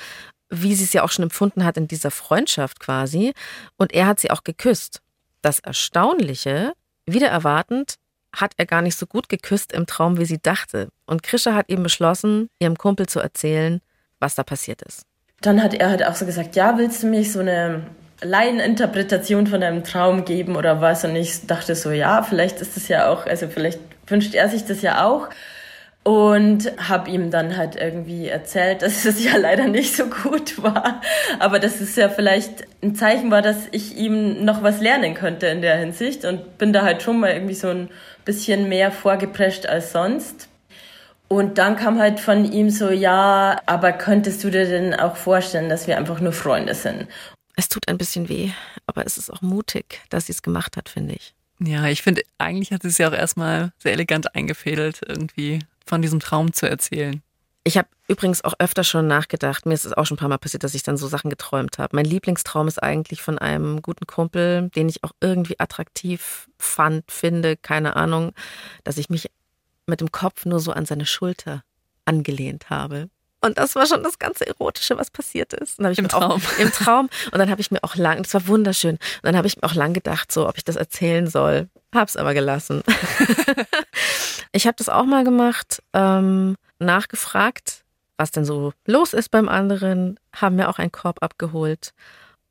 wie 0.50 0.76
sie 0.76 0.84
es 0.84 0.94
ja 0.94 1.04
auch 1.04 1.12
schon 1.12 1.24
empfunden 1.24 1.66
hat 1.66 1.78
in 1.78 1.88
dieser 1.88 2.12
Freundschaft 2.12 2.80
quasi. 2.80 3.34
Und 3.78 3.94
er 3.94 4.08
hat 4.08 4.20
sie 4.20 4.32
auch 4.32 4.44
geküsst. 4.44 5.02
Das 5.42 5.60
Erstaunliche, 5.60 6.74
wieder 7.06 7.28
erwartend, 7.28 7.96
hat 8.36 8.54
er 8.58 8.66
gar 8.66 8.82
nicht 8.82 8.98
so 8.98 9.08
gut 9.08 9.30
geküsst 9.30 9.72
im 9.72 9.86
Traum, 9.86 10.18
wie 10.20 10.26
sie 10.26 10.42
dachte. 10.42 10.90
Und 11.06 11.24
Krisha 11.24 11.54
hat 11.54 11.70
eben 11.70 11.84
beschlossen, 11.84 12.50
ihrem 12.60 12.78
Kumpel 12.78 13.08
zu 13.08 13.20
erzählen, 13.20 13.82
was 14.20 14.36
da 14.36 14.44
passiert 14.44 14.82
ist. 14.82 15.04
Dann 15.42 15.62
hat 15.64 15.74
er 15.74 15.90
halt 15.90 16.06
auch 16.06 16.16
so 16.16 16.26
gesagt, 16.26 16.56
ja, 16.56 16.78
willst 16.78 17.04
du 17.04 17.08
mich 17.08 17.32
so 17.32 17.40
eine 17.40 17.86
Laieninterpretation 18.22 19.48
von 19.48 19.62
deinem 19.62 19.84
Traum 19.84 20.26
geben 20.26 20.56
oder 20.56 20.82
was? 20.82 21.04
Und 21.04 21.16
ich 21.16 21.46
dachte 21.46 21.76
so, 21.76 21.92
ja, 21.92 22.24
vielleicht 22.24 22.60
ist 22.60 22.76
es 22.76 22.88
ja 22.88 23.10
auch, 23.10 23.26
also 23.26 23.48
vielleicht 23.48 23.80
wünscht 24.08 24.34
er 24.34 24.50
sich 24.50 24.66
das 24.66 24.82
ja 24.82 25.06
auch 25.06 25.30
und 26.08 26.72
habe 26.78 27.10
ihm 27.12 27.32
dann 27.32 27.58
halt 27.58 27.76
irgendwie 27.76 28.30
erzählt, 28.30 28.82
dass 28.82 29.04
es 29.04 29.22
ja 29.22 29.36
leider 29.36 29.68
nicht 29.68 29.94
so 29.94 30.06
gut 30.06 30.64
war, 30.64 31.02
aber 31.38 31.60
dass 31.60 31.82
es 31.82 31.98
ja 31.98 32.08
vielleicht 32.08 32.66
ein 32.82 32.96
Zeichen 32.96 33.30
war, 33.30 33.42
dass 33.42 33.68
ich 33.72 33.98
ihm 33.98 34.46
noch 34.46 34.64
was 34.64 34.80
lernen 34.80 35.16
könnte 35.16 35.48
in 35.48 35.62
der 35.62 35.78
Hinsicht 35.78 36.24
und 36.24 36.58
bin 36.58 36.72
da 36.72 36.84
halt 36.84 37.04
schon 37.04 37.20
mal 37.20 37.32
irgendwie 37.32 37.56
so 37.56 37.68
ein 37.68 37.90
bisschen 38.24 38.70
mehr 38.70 38.94
vorgeprescht 38.94 39.66
als 39.66 39.92
sonst. 39.92 40.48
Und 41.28 41.58
dann 41.58 41.76
kam 41.76 42.00
halt 42.00 42.22
von 42.22 42.50
ihm 42.50 42.70
so, 42.70 42.90
ja, 42.90 43.60
aber 43.66 43.92
könntest 43.92 44.42
du 44.46 44.50
dir 44.50 44.66
denn 44.66 44.94
auch 44.94 45.18
vorstellen, 45.18 45.68
dass 45.68 45.88
wir 45.88 45.98
einfach 45.98 46.22
nur 46.22 46.32
Freunde 46.32 46.74
sind? 46.74 47.08
Es 47.58 47.68
tut 47.68 47.90
ein 47.90 47.98
bisschen 47.98 48.30
weh, 48.30 48.52
aber 48.86 49.06
es 49.06 49.18
ist 49.18 49.30
auch 49.30 49.42
mutig, 49.42 50.00
dass 50.10 50.28
sie 50.28 50.32
es 50.32 50.42
gemacht 50.42 50.78
hat, 50.78 50.88
finde 50.88 51.16
ich. 51.16 51.34
Ja, 51.60 51.86
ich 51.88 52.02
finde, 52.02 52.22
eigentlich 52.38 52.72
hat 52.72 52.84
sie 52.84 52.88
es 52.88 52.98
ja 52.98 53.10
auch 53.10 53.14
erstmal 53.14 53.74
sehr 53.78 53.92
elegant 53.92 54.36
eingefädelt, 54.36 55.02
irgendwie 55.06 55.60
von 55.88 56.02
diesem 56.02 56.20
Traum 56.20 56.54
zu 56.54 56.70
erzählen. 56.70 57.22
Ich 57.64 57.78
habe 57.78 57.90
übrigens 58.08 58.46
auch 58.46 58.54
öfter 58.60 58.86
schon 58.86 59.08
nachgedacht, 59.08 59.66
mir 59.66 59.74
ist 59.74 59.86
es 59.86 59.92
auch 59.92 60.06
schon 60.06 60.16
ein 60.16 60.20
paar 60.20 60.30
Mal 60.30 60.38
passiert, 60.38 60.64
dass 60.64 60.74
ich 60.74 60.84
dann 60.84 60.96
so 60.96 61.08
Sachen 61.08 61.30
geträumt 61.30 61.80
habe. 61.80 61.98
Mein 61.98 62.06
Lieblingstraum 62.06 62.70
ist 62.70 62.82
eigentlich 62.82 63.22
von 63.22 63.38
einem 63.38 63.82
guten 63.82 64.08
Kumpel, 64.08 64.70
den 64.70 64.88
ich 64.88 65.04
auch 65.04 65.12
irgendwie 65.20 65.60
attraktiv 65.60 66.48
fand, 66.58 67.12
finde, 67.12 67.58
keine 67.58 67.98
Ahnung, 67.98 68.32
dass 68.86 68.98
ich 68.98 69.10
mich 69.10 69.30
mit 69.86 70.00
dem 70.00 70.14
Kopf 70.14 70.46
nur 70.46 70.62
so 70.62 70.72
an 70.72 70.86
seine 70.86 71.06
Schulter 71.06 71.64
angelehnt 72.06 72.70
habe. 72.70 73.10
Und 73.42 73.58
das 73.58 73.76
war 73.76 73.86
schon 73.86 74.04
das 74.04 74.18
ganze 74.20 74.48
Erotische, 74.48 74.98
was 74.98 75.12
passiert 75.12 75.54
ist. 75.54 75.80
Im 75.80 76.08
Traum. 76.08 76.32
Auch, 76.32 76.60
Im 76.60 76.72
Traum. 76.72 77.10
Und 77.32 77.38
dann 77.38 77.50
habe 77.50 77.62
ich 77.62 77.70
mir 77.70 77.84
auch 77.84 77.96
lang, 77.96 78.24
das 78.24 78.34
war 78.34 78.48
wunderschön. 78.48 78.96
Und 78.96 79.24
dann 79.24 79.38
habe 79.38 79.48
ich 79.48 79.58
mir 79.58 79.64
auch 79.64 79.76
lang 79.76 79.94
gedacht, 79.94 80.32
so, 80.32 80.48
ob 80.48 80.58
ich 80.58 80.64
das 80.64 80.76
erzählen 80.76 81.28
soll. 81.28 81.70
Hab's 81.94 82.18
aber 82.18 82.34
gelassen. 82.34 82.84
ich 84.52 84.66
habe 84.66 84.76
das 84.78 84.90
auch 84.90 85.06
mal 85.06 85.24
gemacht, 85.24 85.84
ähm, 85.94 86.56
nachgefragt, 86.80 87.84
was 88.18 88.32
denn 88.32 88.46
so 88.46 88.74
los 88.86 89.14
ist 89.14 89.30
beim 89.30 89.48
anderen, 89.48 90.20
haben 90.34 90.56
mir 90.56 90.70
auch 90.70 90.80
einen 90.80 90.92
Korb 90.92 91.22
abgeholt. 91.22 91.94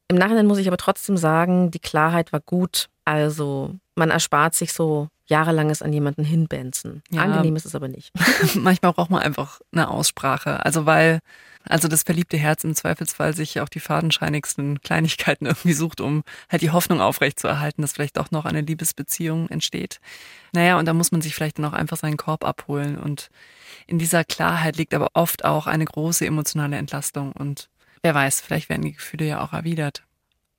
Im 0.08 0.16
Nachhinein 0.16 0.46
muss 0.46 0.58
ich 0.58 0.68
aber 0.68 0.76
trotzdem 0.76 1.16
sagen, 1.16 1.70
die 1.72 1.80
Klarheit 1.80 2.32
war 2.32 2.40
gut. 2.40 2.88
Also 3.06 3.76
man 3.94 4.10
erspart 4.10 4.54
sich 4.54 4.72
so 4.72 5.08
jahrelanges 5.26 5.80
an 5.80 5.92
jemanden 5.92 6.24
hinbenzen. 6.24 7.02
Ja. 7.10 7.22
Angenehm 7.22 7.56
ist 7.56 7.64
es 7.64 7.74
aber 7.74 7.88
nicht. 7.88 8.12
Manchmal 8.54 8.92
braucht 8.92 9.10
man 9.10 9.22
einfach 9.22 9.60
eine 9.72 9.88
Aussprache. 9.88 10.64
Also 10.64 10.86
weil, 10.86 11.20
also 11.64 11.86
das 11.86 12.02
verliebte 12.02 12.36
Herz 12.36 12.64
im 12.64 12.74
Zweifelsfall 12.74 13.34
sich 13.34 13.60
auch 13.60 13.68
die 13.68 13.80
fadenscheinigsten 13.80 14.80
Kleinigkeiten 14.80 15.46
irgendwie 15.46 15.72
sucht, 15.72 16.00
um 16.00 16.24
halt 16.50 16.62
die 16.62 16.70
Hoffnung 16.70 17.00
aufrechtzuerhalten, 17.00 17.82
dass 17.82 17.92
vielleicht 17.92 18.18
auch 18.18 18.32
noch 18.32 18.44
eine 18.44 18.60
Liebesbeziehung 18.60 19.48
entsteht. 19.50 20.00
Naja, 20.52 20.76
und 20.76 20.86
da 20.86 20.92
muss 20.92 21.12
man 21.12 21.22
sich 21.22 21.34
vielleicht 21.34 21.58
dann 21.58 21.64
auch 21.64 21.72
einfach 21.72 21.96
seinen 21.96 22.16
Korb 22.16 22.44
abholen. 22.44 22.98
Und 22.98 23.30
in 23.86 24.00
dieser 24.00 24.24
Klarheit 24.24 24.76
liegt 24.76 24.94
aber 24.94 25.10
oft 25.14 25.44
auch 25.44 25.68
eine 25.68 25.84
große 25.84 26.26
emotionale 26.26 26.76
Entlastung. 26.76 27.30
Und 27.32 27.68
wer 28.02 28.16
weiß, 28.16 28.40
vielleicht 28.40 28.68
werden 28.68 28.82
die 28.82 28.94
Gefühle 28.94 29.26
ja 29.26 29.44
auch 29.44 29.52
erwidert. 29.52 30.02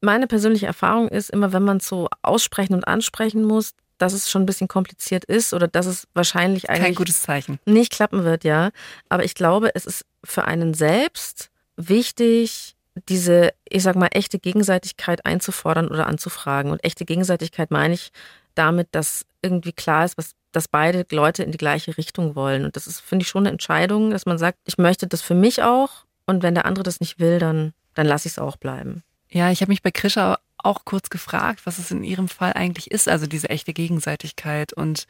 Meine 0.02 0.28
persönliche 0.28 0.68
Erfahrung 0.68 1.08
ist 1.08 1.30
immer, 1.30 1.54
wenn 1.54 1.64
man 1.64 1.78
es 1.78 1.88
so 1.88 2.08
aussprechen 2.22 2.74
und 2.74 2.88
ansprechen 2.88 3.44
muss, 3.44 3.74
dass 3.98 4.14
es 4.14 4.30
schon 4.30 4.44
ein 4.44 4.46
bisschen 4.46 4.68
kompliziert 4.68 5.26
ist 5.26 5.54
oder 5.54 5.68
dass 5.68 5.86
es 5.86 6.08
wahrscheinlich 6.14 6.70
eigentlich 6.70 6.84
Kein 6.84 6.96
gutes 6.96 7.22
Zeichen. 7.22 7.60
nicht 7.66 7.92
klappen 7.92 8.24
wird, 8.24 8.44
ja. 8.44 8.70
Aber 9.10 9.24
ich 9.24 9.34
glaube, 9.34 9.74
es 9.74 9.86
ist 9.86 10.06
für 10.24 10.46
einen 10.46 10.74
selbst 10.74 11.50
wichtig, 11.78 12.76
diese, 13.10 13.54
ich 13.68 13.84
sag 13.84 13.96
mal, 13.96 14.10
echte 14.12 14.40
Gegenseitigkeit 14.40 15.26
einzufordern 15.26 15.88
oder 15.88 16.08
anzufragen. 16.08 16.72
Und 16.72 16.84
echte 16.84 17.06
Gegenseitigkeit 17.06 17.72
meine 17.72 17.94
ich 17.94 18.12
damit, 18.56 18.88
dass 18.92 19.26
irgendwie 19.42 19.72
klar 19.72 20.06
ist, 20.06 20.18
was, 20.18 20.32
dass 20.52 20.68
beide 20.68 21.06
Leute 21.12 21.44
in 21.44 21.52
die 21.52 21.58
gleiche 21.58 21.98
Richtung 21.98 22.36
wollen. 22.36 22.66
Und 22.66 22.76
das 22.76 22.88
ist, 22.88 23.00
finde 23.00 23.24
ich, 23.24 23.30
schon 23.30 23.44
eine 23.44 23.52
Entscheidung, 23.52 24.12
dass 24.12 24.26
man 24.26 24.38
sagt, 24.38 24.60
ich 24.66 24.78
möchte 24.78 25.08
das 25.08 25.22
für 25.22 25.36
mich 25.36 25.64
auch. 25.64 26.06
Und 26.26 26.44
wenn 26.44 26.56
der 26.56 26.66
andere 26.66 26.84
das 26.84 27.00
nicht 27.00 27.20
will, 27.20 27.40
dann, 27.40 27.74
dann 27.94 28.08
lasse 28.08 28.28
ich 28.28 28.34
es 28.34 28.40
auch 28.40 28.58
bleiben. 28.58 29.04
Ja, 29.30 29.52
ich 29.52 29.62
habe 29.62 29.72
mich 29.72 29.82
bei 29.82 29.92
Krisha 29.92 30.40
auch 30.58 30.86
kurz 30.86 31.10
gefragt, 31.10 31.62
was 31.66 31.78
es 31.78 31.92
in 31.92 32.04
ihrem 32.04 32.28
Fall 32.28 32.54
eigentlich 32.54 32.92
ist, 32.92 33.08
also 33.08 33.28
diese 33.28 33.50
echte 33.50 33.74
Gegenseitigkeit 33.74 34.74
und 34.74 35.08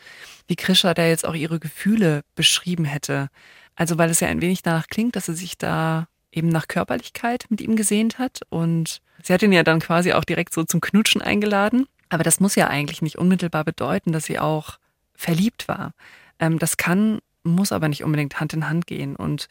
wie 0.48 0.56
Krisha 0.56 0.94
da 0.94 1.06
jetzt 1.06 1.26
auch 1.26 1.36
ihre 1.36 1.60
Gefühle 1.60 2.24
beschrieben 2.36 2.86
hätte. 2.86 3.30
Also 3.76 3.98
weil 3.98 4.10
es 4.10 4.20
ja 4.20 4.28
ein 4.28 4.42
wenig 4.42 4.62
danach 4.62 4.88
klingt, 4.88 5.16
dass 5.16 5.28
sie 5.28 5.36
sich 5.36 5.58
da 5.58 6.08
eben 6.32 6.50
nach 6.50 6.68
Körperlichkeit 6.68 7.46
mit 7.50 7.62
ihm 7.62 7.76
gesehnt 7.76 8.20
hat 8.20 8.42
und 8.50 9.02
sie 9.24 9.34
hat 9.34 9.42
ihn 9.42 9.54
ja 9.54 9.64
dann 9.64 9.80
quasi 9.80 10.14
auch 10.14 10.24
direkt 10.24 10.54
so 10.54 10.64
zum 10.64 10.82
Knutschen 10.82 11.22
eingeladen. 11.22 11.88
Aber 12.10 12.24
das 12.24 12.40
muss 12.40 12.56
ja 12.56 12.68
eigentlich 12.68 13.02
nicht 13.02 13.18
unmittelbar 13.18 13.64
bedeuten, 13.64 14.12
dass 14.12 14.26
sie 14.26 14.40
auch 14.40 14.78
verliebt 15.16 15.68
war. 15.68 15.94
Ähm, 16.40 16.60
das 16.60 16.78
kann, 16.78 17.20
muss 17.44 17.72
aber 17.72 17.88
nicht 17.88 18.04
unbedingt 18.04 18.40
Hand 18.40 18.54
in 18.54 18.70
Hand 18.70 18.88
gehen 18.88 19.16
und 19.16 19.48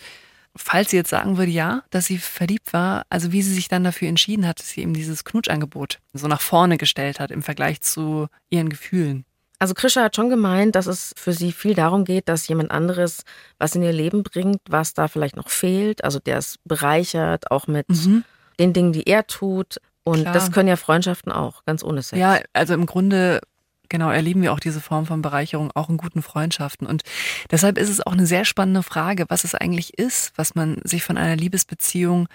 falls 0.57 0.91
sie 0.91 0.97
jetzt 0.97 1.11
sagen 1.11 1.39
würde, 1.39 1.51
ja, 1.51 1.83
dass 1.91 2.07
sie 2.07 2.19
verliebt 2.19 2.73
war, 2.73 3.05
also 3.11 3.33
wie 3.33 3.43
sie 3.43 3.55
sich 3.55 3.69
dann 3.69 3.85
dafür 3.85 4.09
entschieden 4.09 4.47
hat, 4.47 4.59
dass 4.59 4.71
sie 4.71 4.83
eben 4.83 4.95
dieses 4.95 5.25
Knutschangebot 5.25 5.99
so 6.13 6.29
nach 6.29 6.41
vorne 6.41 6.79
gestellt 6.79 7.21
hat 7.21 7.31
im 7.31 7.43
Vergleich 7.43 7.81
zu 7.81 8.29
ihren 8.51 8.69
Gefühlen. 8.69 9.25
Also 9.59 9.75
Krisha 9.75 10.03
hat 10.03 10.17
schon 10.17 10.29
gemeint, 10.29 10.75
dass 10.75 10.87
es 10.87 11.15
für 11.17 11.33
sie 11.33 11.51
viel 11.53 11.75
darum 11.75 12.05
geht, 12.05 12.29
dass 12.29 12.47
jemand 12.49 12.71
anderes 12.71 13.23
was 13.59 13.75
in 13.75 13.83
ihr 13.83 13.93
Leben 13.93 14.23
bringt, 14.23 14.61
was 14.69 14.93
da 14.93 15.09
vielleicht 15.09 15.37
noch 15.37 15.49
fehlt. 15.49 16.05
Also 16.05 16.19
der 16.19 16.39
es 16.39 16.57
bereichert, 16.65 17.51
auch 17.51 17.67
mit 17.67 17.89
mhm. 17.89 18.25
den 18.61 18.73
Dingen, 18.73 18.93
die 18.93 19.07
er 19.07 19.27
tut. 19.27 19.79
Und 20.05 20.23
Klar. 20.23 20.35
das 20.35 20.53
können 20.53 20.69
ja 20.69 20.77
Freundschaften 20.77 21.33
auch, 21.33 21.65
ganz 21.65 21.83
ohne 21.83 22.03
Sex. 22.03 22.21
Ja, 22.21 22.39
also 22.53 22.75
im 22.75 22.87
Grunde 22.87 23.41
Genau, 23.89 24.11
erleben 24.11 24.43
wir 24.43 24.53
auch 24.53 24.61
diese 24.61 24.81
Form 24.81 25.07
von 25.07 25.23
Bereicherung 25.23 25.71
auch 25.75 25.89
in 25.89 25.97
guten 25.97 26.23
Freundschaften. 26.23 26.87
Und 26.87 27.03
deshalb 27.51 27.79
ist 27.79 27.89
es 27.89 28.05
auch 28.05 28.13
eine 28.13 28.27
sehr 28.27 28.45
spannende 28.45 28.83
Frage, 28.83 29.27
was 29.29 29.45
es 29.45 29.55
eigentlich 29.55 29.99
ist, 29.99 30.33
was 30.37 30.55
man 30.55 30.81
sich 30.85 31.05
von 31.05 31.17
einer 31.17 31.37
Liebesbeziehung, 31.37 32.29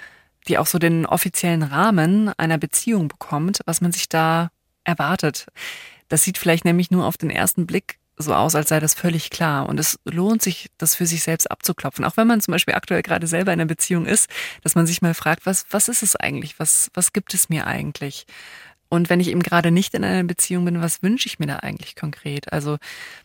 die 0.48 0.58
auch 0.58 0.68
so 0.68 0.80
den 0.80 1.06
offiziellen 1.06 1.64
Rahmen 1.64 2.32
einer 2.38 2.58
Beziehung 2.58 3.08
bekommt, 3.08 3.60
was 3.66 3.82
man 3.82 3.92
sich 3.92 4.10
da 4.10 4.50
erwartet. 4.84 5.48
Das 6.10 6.24
sieht 6.24 6.38
vielleicht 6.38 6.66
nämlich 6.66 6.92
nur 6.92 7.06
auf 7.06 7.18
den 7.18 7.30
ersten 7.30 7.68
Blick 7.68 8.00
so 8.18 8.34
aus, 8.34 8.56
als 8.56 8.70
sei 8.70 8.80
das 8.80 8.94
völlig 8.94 9.30
klar. 9.30 9.68
Und 9.68 9.80
es 9.80 10.00
lohnt 10.06 10.42
sich, 10.42 10.70
das 10.78 10.96
für 10.96 11.06
sich 11.06 11.24
selbst 11.24 11.50
abzuklopfen. 11.50 12.06
Auch 12.06 12.18
wenn 12.18 12.28
man 12.28 12.42
zum 12.42 12.52
Beispiel 12.52 12.76
aktuell 12.76 13.02
gerade 13.02 13.28
selber 13.28 13.54
in 13.54 13.60
einer 13.60 13.68
Beziehung 13.68 14.06
ist, 14.06 14.30
dass 14.64 14.76
man 14.76 14.88
sich 14.88 15.02
mal 15.02 15.14
fragt, 15.14 15.46
was, 15.46 15.66
was 15.72 15.90
ist 15.90 16.04
es 16.04 16.16
eigentlich? 16.16 16.60
Was, 16.60 16.92
was 16.94 17.14
gibt 17.14 17.34
es 17.34 17.50
mir 17.50 17.68
eigentlich? 17.68 18.26
Und 18.92 19.10
wenn 19.10 19.22
ich 19.22 19.30
eben 19.30 19.42
gerade 19.42 19.72
nicht 19.72 19.94
in 19.94 20.04
einer 20.04 20.26
Beziehung 20.26 20.66
bin, 20.66 20.82
was 20.82 21.02
wünsche 21.02 21.26
ich 21.26 21.40
mir 21.40 21.48
da 21.48 21.58
eigentlich 21.58 21.96
konkret? 21.96 22.52
Also 22.52 22.78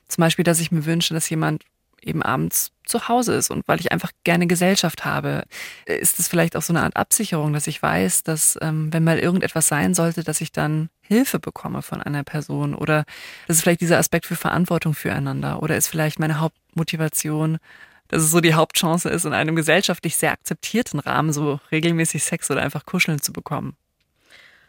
zum 0.07 0.23
Beispiel, 0.23 0.45
dass 0.45 0.61
ich 0.61 0.71
mir 0.71 0.87
wünsche, 0.87 1.13
dass 1.13 1.29
jemand 1.29 1.65
eben 2.01 2.23
abends 2.23 2.71
zu 2.85 3.09
Hause 3.09 3.35
ist 3.35 3.51
und 3.51 3.67
weil 3.67 3.81
ich 3.81 3.91
einfach 3.91 4.13
gerne 4.23 4.47
Gesellschaft 4.47 5.05
habe, 5.05 5.43
ist 5.87 6.21
es 6.21 6.29
vielleicht 6.29 6.55
auch 6.55 6.63
so 6.63 6.73
eine 6.73 6.85
Art 6.85 6.95
Absicherung, 6.95 7.53
dass 7.53 7.67
ich 7.67 7.83
weiß, 7.83 8.23
dass 8.23 8.57
ähm, 8.63 8.93
wenn 8.93 9.03
mal 9.03 9.19
irgendetwas 9.19 9.67
sein 9.67 9.93
sollte, 9.93 10.23
dass 10.23 10.41
ich 10.41 10.53
dann 10.53 10.89
Hilfe 11.01 11.41
bekomme 11.41 11.83
von 11.83 12.01
einer 12.01 12.23
Person 12.23 12.73
oder 12.73 13.05
das 13.49 13.57
ist 13.57 13.63
vielleicht 13.63 13.81
dieser 13.81 13.99
Aspekt 13.99 14.27
für 14.27 14.37
Verantwortung 14.37 14.95
füreinander 14.95 15.65
oder 15.65 15.77
ist 15.77 15.89
vielleicht 15.89 16.21
meine 16.21 16.39
Hauptmotivation, 16.39 17.59
dass 18.07 18.23
es 18.23 18.31
so 18.31 18.41
die 18.41 18.55
Hauptchance 18.55 19.09
ist, 19.09 19.25
in 19.25 19.33
einem 19.33 19.57
gesellschaftlich 19.57 20.17
sehr 20.17 20.31
akzeptierten 20.31 21.01
Rahmen 21.01 21.33
so 21.33 21.59
regelmäßig 21.73 22.23
Sex 22.23 22.53
oder 22.53 22.63
einfach 22.63 22.87
kuscheln 22.87 23.21
zu 23.21 23.33
bekommen. 23.33 23.77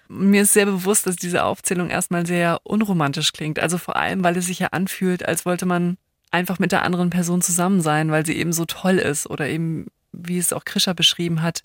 Mir 0.09 0.43
ist 0.43 0.53
sehr 0.53 0.65
bewusst, 0.65 1.05
dass 1.05 1.15
diese 1.15 1.43
Aufzählung 1.43 1.89
erstmal 1.89 2.25
sehr 2.25 2.59
unromantisch 2.63 3.33
klingt. 3.33 3.59
Also 3.59 3.77
vor 3.77 3.95
allem, 3.95 4.23
weil 4.23 4.37
es 4.37 4.45
sich 4.47 4.59
ja 4.59 4.67
anfühlt, 4.67 5.25
als 5.25 5.45
wollte 5.45 5.65
man 5.65 5.97
einfach 6.31 6.59
mit 6.59 6.71
der 6.71 6.83
anderen 6.83 7.09
Person 7.09 7.41
zusammen 7.41 7.81
sein, 7.81 8.11
weil 8.11 8.25
sie 8.25 8.37
eben 8.37 8.53
so 8.53 8.65
toll 8.65 8.97
ist 8.97 9.27
oder 9.27 9.47
eben, 9.47 9.87
wie 10.11 10.37
es 10.37 10.53
auch 10.53 10.65
Krischer 10.65 10.93
beschrieben 10.93 11.41
hat, 11.41 11.61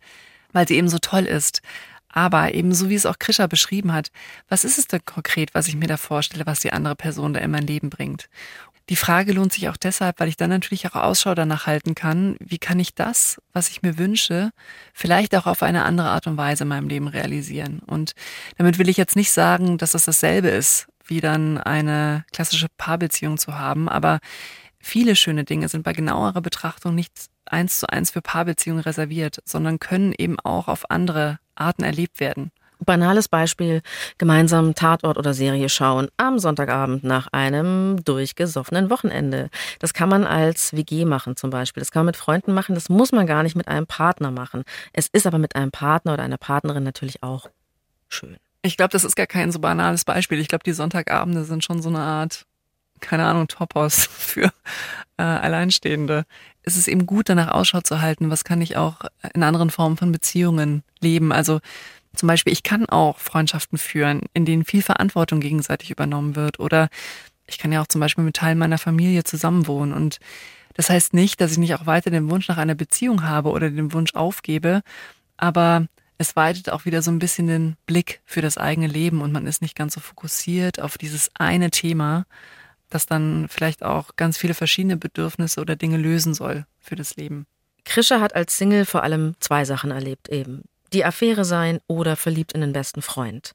weil 0.52 0.66
sie 0.66 0.76
eben 0.76 0.88
so 0.88 0.98
toll 0.98 1.24
ist. 1.24 1.62
Aber 2.12 2.52
eben 2.54 2.74
so 2.74 2.90
wie 2.90 2.94
es 2.94 3.06
auch 3.06 3.18
Krisha 3.18 3.46
beschrieben 3.46 3.92
hat, 3.94 4.10
was 4.48 4.64
ist 4.64 4.78
es 4.78 4.86
denn 4.86 5.04
konkret, 5.04 5.54
was 5.54 5.66
ich 5.66 5.76
mir 5.76 5.86
da 5.86 5.96
vorstelle, 5.96 6.44
was 6.46 6.60
die 6.60 6.72
andere 6.72 6.94
Person 6.94 7.32
da 7.32 7.40
in 7.40 7.50
mein 7.50 7.66
Leben 7.66 7.88
bringt? 7.88 8.28
Die 8.88 8.96
Frage 8.96 9.32
lohnt 9.32 9.52
sich 9.52 9.68
auch 9.68 9.76
deshalb, 9.76 10.18
weil 10.18 10.28
ich 10.28 10.36
dann 10.36 10.50
natürlich 10.50 10.88
auch 10.88 10.96
Ausschau 10.96 11.34
danach 11.34 11.66
halten 11.66 11.94
kann, 11.94 12.36
wie 12.40 12.58
kann 12.58 12.80
ich 12.80 12.94
das, 12.94 13.40
was 13.52 13.68
ich 13.68 13.82
mir 13.82 13.96
wünsche, 13.96 14.50
vielleicht 14.92 15.34
auch 15.36 15.46
auf 15.46 15.62
eine 15.62 15.84
andere 15.84 16.08
Art 16.10 16.26
und 16.26 16.36
Weise 16.36 16.64
in 16.64 16.68
meinem 16.68 16.88
Leben 16.88 17.08
realisieren. 17.08 17.78
Und 17.80 18.12
damit 18.58 18.78
will 18.78 18.88
ich 18.88 18.96
jetzt 18.96 19.16
nicht 19.16 19.30
sagen, 19.30 19.78
dass 19.78 19.92
das 19.92 20.04
dasselbe 20.04 20.48
ist, 20.48 20.86
wie 21.06 21.20
dann 21.20 21.58
eine 21.58 22.24
klassische 22.32 22.68
Paarbeziehung 22.76 23.38
zu 23.38 23.58
haben, 23.58 23.88
aber 23.88 24.18
viele 24.78 25.16
schöne 25.16 25.44
Dinge 25.44 25.68
sind 25.68 25.84
bei 25.84 25.92
genauerer 25.92 26.40
Betrachtung 26.40 26.94
nicht 26.94 27.12
eins 27.46 27.78
zu 27.78 27.88
eins 27.88 28.10
für 28.10 28.22
Paarbeziehungen 28.22 28.82
reserviert, 28.82 29.38
sondern 29.44 29.78
können 29.78 30.12
eben 30.16 30.40
auch 30.40 30.68
auf 30.68 30.90
andere 30.90 31.38
Arten 31.54 31.84
erlebt 31.84 32.20
werden. 32.20 32.50
Banales 32.84 33.28
Beispiel, 33.28 33.82
gemeinsam 34.18 34.74
Tatort 34.74 35.18
oder 35.18 35.34
Serie 35.34 35.68
schauen 35.68 36.08
am 36.16 36.38
Sonntagabend 36.38 37.04
nach 37.04 37.28
einem 37.32 38.02
durchgesoffenen 38.04 38.90
Wochenende. 38.90 39.50
Das 39.78 39.94
kann 39.94 40.08
man 40.08 40.24
als 40.24 40.72
WG 40.74 41.04
machen 41.04 41.36
zum 41.36 41.50
Beispiel. 41.50 41.80
Das 41.80 41.90
kann 41.90 42.00
man 42.00 42.06
mit 42.06 42.16
Freunden 42.16 42.52
machen. 42.54 42.74
Das 42.74 42.88
muss 42.88 43.12
man 43.12 43.26
gar 43.26 43.42
nicht 43.42 43.56
mit 43.56 43.68
einem 43.68 43.86
Partner 43.86 44.30
machen. 44.30 44.64
Es 44.92 45.08
ist 45.08 45.26
aber 45.26 45.38
mit 45.38 45.56
einem 45.56 45.70
Partner 45.70 46.14
oder 46.14 46.22
einer 46.22 46.38
Partnerin 46.38 46.84
natürlich 46.84 47.22
auch 47.22 47.48
schön. 48.08 48.36
Ich 48.62 48.76
glaube, 48.76 48.92
das 48.92 49.04
ist 49.04 49.16
gar 49.16 49.26
kein 49.26 49.50
so 49.50 49.58
banales 49.58 50.04
Beispiel. 50.04 50.38
Ich 50.38 50.48
glaube, 50.48 50.64
die 50.64 50.72
Sonntagabende 50.72 51.44
sind 51.44 51.64
schon 51.64 51.82
so 51.82 51.88
eine 51.88 51.98
Art, 51.98 52.46
keine 53.00 53.26
Ahnung, 53.26 53.48
Topos 53.48 54.06
für 54.12 54.52
äh, 55.16 55.22
Alleinstehende. 55.22 56.24
Es 56.62 56.76
ist 56.76 56.86
eben 56.86 57.06
gut, 57.06 57.28
danach 57.28 57.48
Ausschau 57.48 57.80
zu 57.80 58.00
halten, 58.00 58.30
was 58.30 58.44
kann 58.44 58.60
ich 58.60 58.76
auch 58.76 59.00
in 59.34 59.42
anderen 59.42 59.70
Formen 59.70 59.96
von 59.96 60.12
Beziehungen 60.12 60.84
leben. 61.00 61.32
Also 61.32 61.60
zum 62.14 62.26
Beispiel, 62.26 62.52
ich 62.52 62.62
kann 62.62 62.86
auch 62.86 63.18
Freundschaften 63.18 63.78
führen, 63.78 64.22
in 64.34 64.44
denen 64.44 64.64
viel 64.64 64.82
Verantwortung 64.82 65.40
gegenseitig 65.40 65.90
übernommen 65.90 66.36
wird. 66.36 66.60
Oder 66.60 66.88
ich 67.46 67.58
kann 67.58 67.72
ja 67.72 67.80
auch 67.80 67.86
zum 67.86 68.00
Beispiel 68.00 68.24
mit 68.24 68.36
Teilen 68.36 68.58
meiner 68.58 68.78
Familie 68.78 69.24
zusammenwohnen. 69.24 69.94
Und 69.94 70.18
das 70.74 70.90
heißt 70.90 71.14
nicht, 71.14 71.40
dass 71.40 71.52
ich 71.52 71.58
nicht 71.58 71.74
auch 71.74 71.86
weiter 71.86 72.10
den 72.10 72.30
Wunsch 72.30 72.48
nach 72.48 72.58
einer 72.58 72.74
Beziehung 72.74 73.24
habe 73.24 73.50
oder 73.50 73.70
den 73.70 73.92
Wunsch 73.92 74.14
aufgebe. 74.14 74.82
Aber 75.36 75.86
es 76.18 76.36
weitet 76.36 76.70
auch 76.70 76.84
wieder 76.84 77.02
so 77.02 77.10
ein 77.10 77.18
bisschen 77.18 77.46
den 77.46 77.76
Blick 77.86 78.20
für 78.24 78.42
das 78.42 78.58
eigene 78.58 78.86
Leben 78.86 79.22
und 79.22 79.32
man 79.32 79.46
ist 79.46 79.62
nicht 79.62 79.74
ganz 79.74 79.94
so 79.94 80.00
fokussiert 80.00 80.80
auf 80.80 80.98
dieses 80.98 81.30
eine 81.34 81.70
Thema, 81.70 82.26
das 82.90 83.06
dann 83.06 83.46
vielleicht 83.48 83.82
auch 83.82 84.16
ganz 84.16 84.38
viele 84.38 84.54
verschiedene 84.54 84.96
Bedürfnisse 84.96 85.60
oder 85.60 85.76
Dinge 85.76 85.96
lösen 85.96 86.34
soll 86.34 86.66
für 86.78 86.94
das 86.94 87.16
Leben. 87.16 87.46
Krischer 87.84 88.20
hat 88.20 88.36
als 88.36 88.56
Single 88.56 88.86
vor 88.86 89.02
allem 89.02 89.34
zwei 89.40 89.64
Sachen 89.64 89.90
erlebt 89.90 90.28
eben 90.28 90.62
die 90.92 91.04
Affäre 91.04 91.44
sein 91.44 91.80
oder 91.86 92.16
verliebt 92.16 92.52
in 92.52 92.60
den 92.60 92.72
besten 92.72 93.02
Freund. 93.02 93.52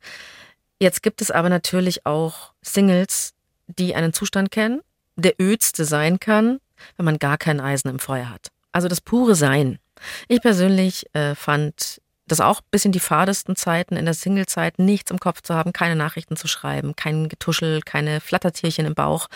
Jetzt 0.79 1.01
gibt 1.03 1.21
es 1.21 1.31
aber 1.31 1.49
natürlich 1.49 2.05
auch 2.05 2.53
Singles, 2.61 3.33
die 3.67 3.95
einen 3.95 4.13
Zustand 4.13 4.51
kennen, 4.51 4.81
der 5.15 5.33
ödste 5.41 5.85
sein 5.85 6.19
kann, 6.19 6.59
wenn 6.95 7.05
man 7.05 7.17
gar 7.17 7.37
kein 7.37 7.59
Eisen 7.59 7.89
im 7.89 7.99
Feuer 7.99 8.29
hat. 8.29 8.49
Also 8.71 8.87
das 8.87 9.01
pure 9.01 9.35
Sein. 9.35 9.79
Ich 10.27 10.41
persönlich 10.41 11.07
äh, 11.13 11.33
fand 11.33 12.01
das 12.27 12.41
auch 12.41 12.61
bis 12.71 12.85
in 12.85 12.91
die 12.91 12.99
fadesten 12.99 13.55
Zeiten 13.55 13.95
in 13.95 14.05
der 14.05 14.13
Singlezeit 14.13 14.79
nichts 14.79 15.09
im 15.11 15.19
Kopf 15.19 15.41
zu 15.41 15.55
haben, 15.55 15.73
keine 15.73 15.95
Nachrichten 15.95 16.35
zu 16.35 16.47
schreiben, 16.47 16.95
kein 16.95 17.29
Getuschel, 17.29 17.81
keine 17.81 18.19
Flattertierchen 18.19 18.85
im 18.85 18.95
Bauch. 18.95 19.27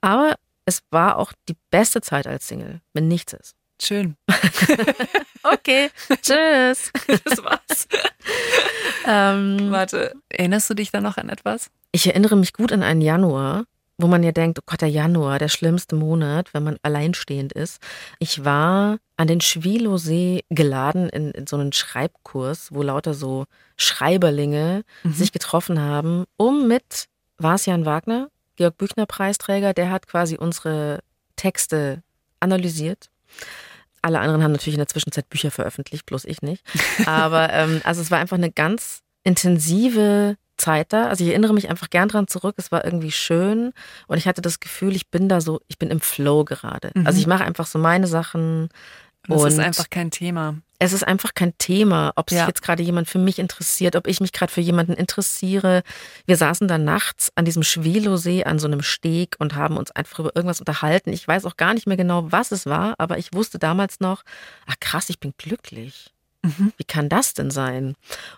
Aber 0.00 0.34
es 0.66 0.82
war 0.90 1.16
auch 1.16 1.32
die 1.48 1.56
beste 1.70 2.00
Zeit 2.00 2.26
als 2.26 2.48
Single, 2.48 2.80
wenn 2.92 3.08
nichts 3.08 3.32
ist. 3.32 3.55
Schön. 3.80 4.16
okay, 5.42 5.90
tschüss. 6.22 6.92
Das 7.24 7.44
war's. 7.44 7.88
ähm, 9.06 9.70
Warte, 9.70 10.14
erinnerst 10.28 10.70
du 10.70 10.74
dich 10.74 10.90
da 10.90 11.00
noch 11.00 11.16
an 11.16 11.28
etwas? 11.28 11.70
Ich 11.92 12.06
erinnere 12.06 12.36
mich 12.36 12.52
gut 12.52 12.72
an 12.72 12.82
einen 12.82 13.00
Januar, 13.00 13.64
wo 13.98 14.06
man 14.06 14.22
ja 14.22 14.32
denkt, 14.32 14.58
oh 14.58 14.62
Gott, 14.66 14.80
der 14.80 14.88
Januar, 14.88 15.38
der 15.38 15.48
schlimmste 15.48 15.96
Monat, 15.96 16.52
wenn 16.52 16.64
man 16.64 16.78
alleinstehend 16.82 17.52
ist. 17.52 17.80
Ich 18.18 18.44
war 18.44 18.98
an 19.16 19.28
den 19.28 19.40
Schwilosee 19.40 20.44
geladen 20.50 21.08
in, 21.08 21.30
in 21.30 21.46
so 21.46 21.56
einen 21.56 21.72
Schreibkurs, 21.72 22.68
wo 22.72 22.82
lauter 22.82 23.14
so 23.14 23.46
Schreiberlinge 23.76 24.84
mhm. 25.02 25.12
sich 25.12 25.32
getroffen 25.32 25.80
haben, 25.80 26.24
um 26.36 26.68
mit 26.68 27.06
Varsjan 27.38 27.84
Wagner, 27.84 28.28
Georg 28.56 28.78
Büchner 28.78 29.06
Preisträger, 29.06 29.74
der 29.74 29.90
hat 29.90 30.06
quasi 30.06 30.36
unsere 30.36 31.00
Texte 31.36 32.02
analysiert 32.40 33.10
alle 34.02 34.20
anderen 34.20 34.42
haben 34.42 34.52
natürlich 34.52 34.74
in 34.74 34.80
der 34.80 34.88
Zwischenzeit 34.88 35.28
Bücher 35.28 35.50
veröffentlicht, 35.50 36.06
bloß 36.06 36.24
ich 36.26 36.42
nicht. 36.42 36.62
Aber 37.06 37.50
ähm, 37.52 37.80
also 37.84 38.00
es 38.00 38.10
war 38.10 38.18
einfach 38.18 38.36
eine 38.36 38.52
ganz 38.52 39.00
intensive 39.24 40.36
Zeit 40.56 40.92
da. 40.92 41.08
Also 41.08 41.24
ich 41.24 41.30
erinnere 41.30 41.52
mich 41.52 41.68
einfach 41.68 41.90
gern 41.90 42.08
dran 42.08 42.28
zurück. 42.28 42.54
Es 42.58 42.72
war 42.72 42.84
irgendwie 42.84 43.12
schön 43.12 43.72
und 44.06 44.18
ich 44.18 44.26
hatte 44.26 44.42
das 44.42 44.60
Gefühl, 44.60 44.94
ich 44.94 45.10
bin 45.10 45.28
da 45.28 45.40
so, 45.40 45.60
ich 45.66 45.78
bin 45.78 45.90
im 45.90 46.00
Flow 46.00 46.44
gerade. 46.44 46.92
Mhm. 46.94 47.06
Also 47.06 47.18
ich 47.18 47.26
mache 47.26 47.44
einfach 47.44 47.66
so 47.66 47.78
meine 47.78 48.06
Sachen. 48.06 48.68
Und 49.28 49.46
es 49.46 49.54
ist 49.54 49.60
einfach 49.60 49.90
kein 49.90 50.10
Thema 50.10 50.56
es 50.78 50.92
ist 50.92 51.06
einfach 51.06 51.34
kein 51.34 51.56
Thema, 51.58 52.12
ob 52.16 52.30
sich 52.30 52.38
ja. 52.38 52.46
jetzt 52.46 52.62
gerade 52.62 52.82
jemand 52.82 53.08
für 53.08 53.18
mich 53.18 53.38
interessiert, 53.38 53.96
ob 53.96 54.06
ich 54.06 54.20
mich 54.20 54.32
gerade 54.32 54.52
für 54.52 54.60
jemanden 54.60 54.92
interessiere. 54.92 55.82
Wir 56.26 56.36
saßen 56.36 56.68
da 56.68 56.78
nachts 56.78 57.32
an 57.34 57.44
diesem 57.44 57.62
Schwelosee 57.62 58.44
an 58.44 58.58
so 58.58 58.66
einem 58.66 58.82
Steg 58.82 59.36
und 59.38 59.54
haben 59.54 59.76
uns 59.76 59.90
einfach 59.90 60.18
über 60.18 60.36
irgendwas 60.36 60.60
unterhalten. 60.60 61.12
Ich 61.12 61.26
weiß 61.26 61.46
auch 61.46 61.56
gar 61.56 61.74
nicht 61.74 61.86
mehr 61.86 61.96
genau, 61.96 62.30
was 62.30 62.52
es 62.52 62.66
war, 62.66 62.94
aber 62.98 63.18
ich 63.18 63.32
wusste 63.32 63.58
damals 63.58 64.00
noch, 64.00 64.22
ach 64.66 64.76
krass, 64.80 65.08
ich 65.08 65.18
bin 65.18 65.32
glücklich. 65.38 66.12
Mhm. 66.42 66.72
Wie 66.76 66.84
kann 66.84 67.08
das 67.08 67.32
denn 67.32 67.50
sein? 67.50 67.94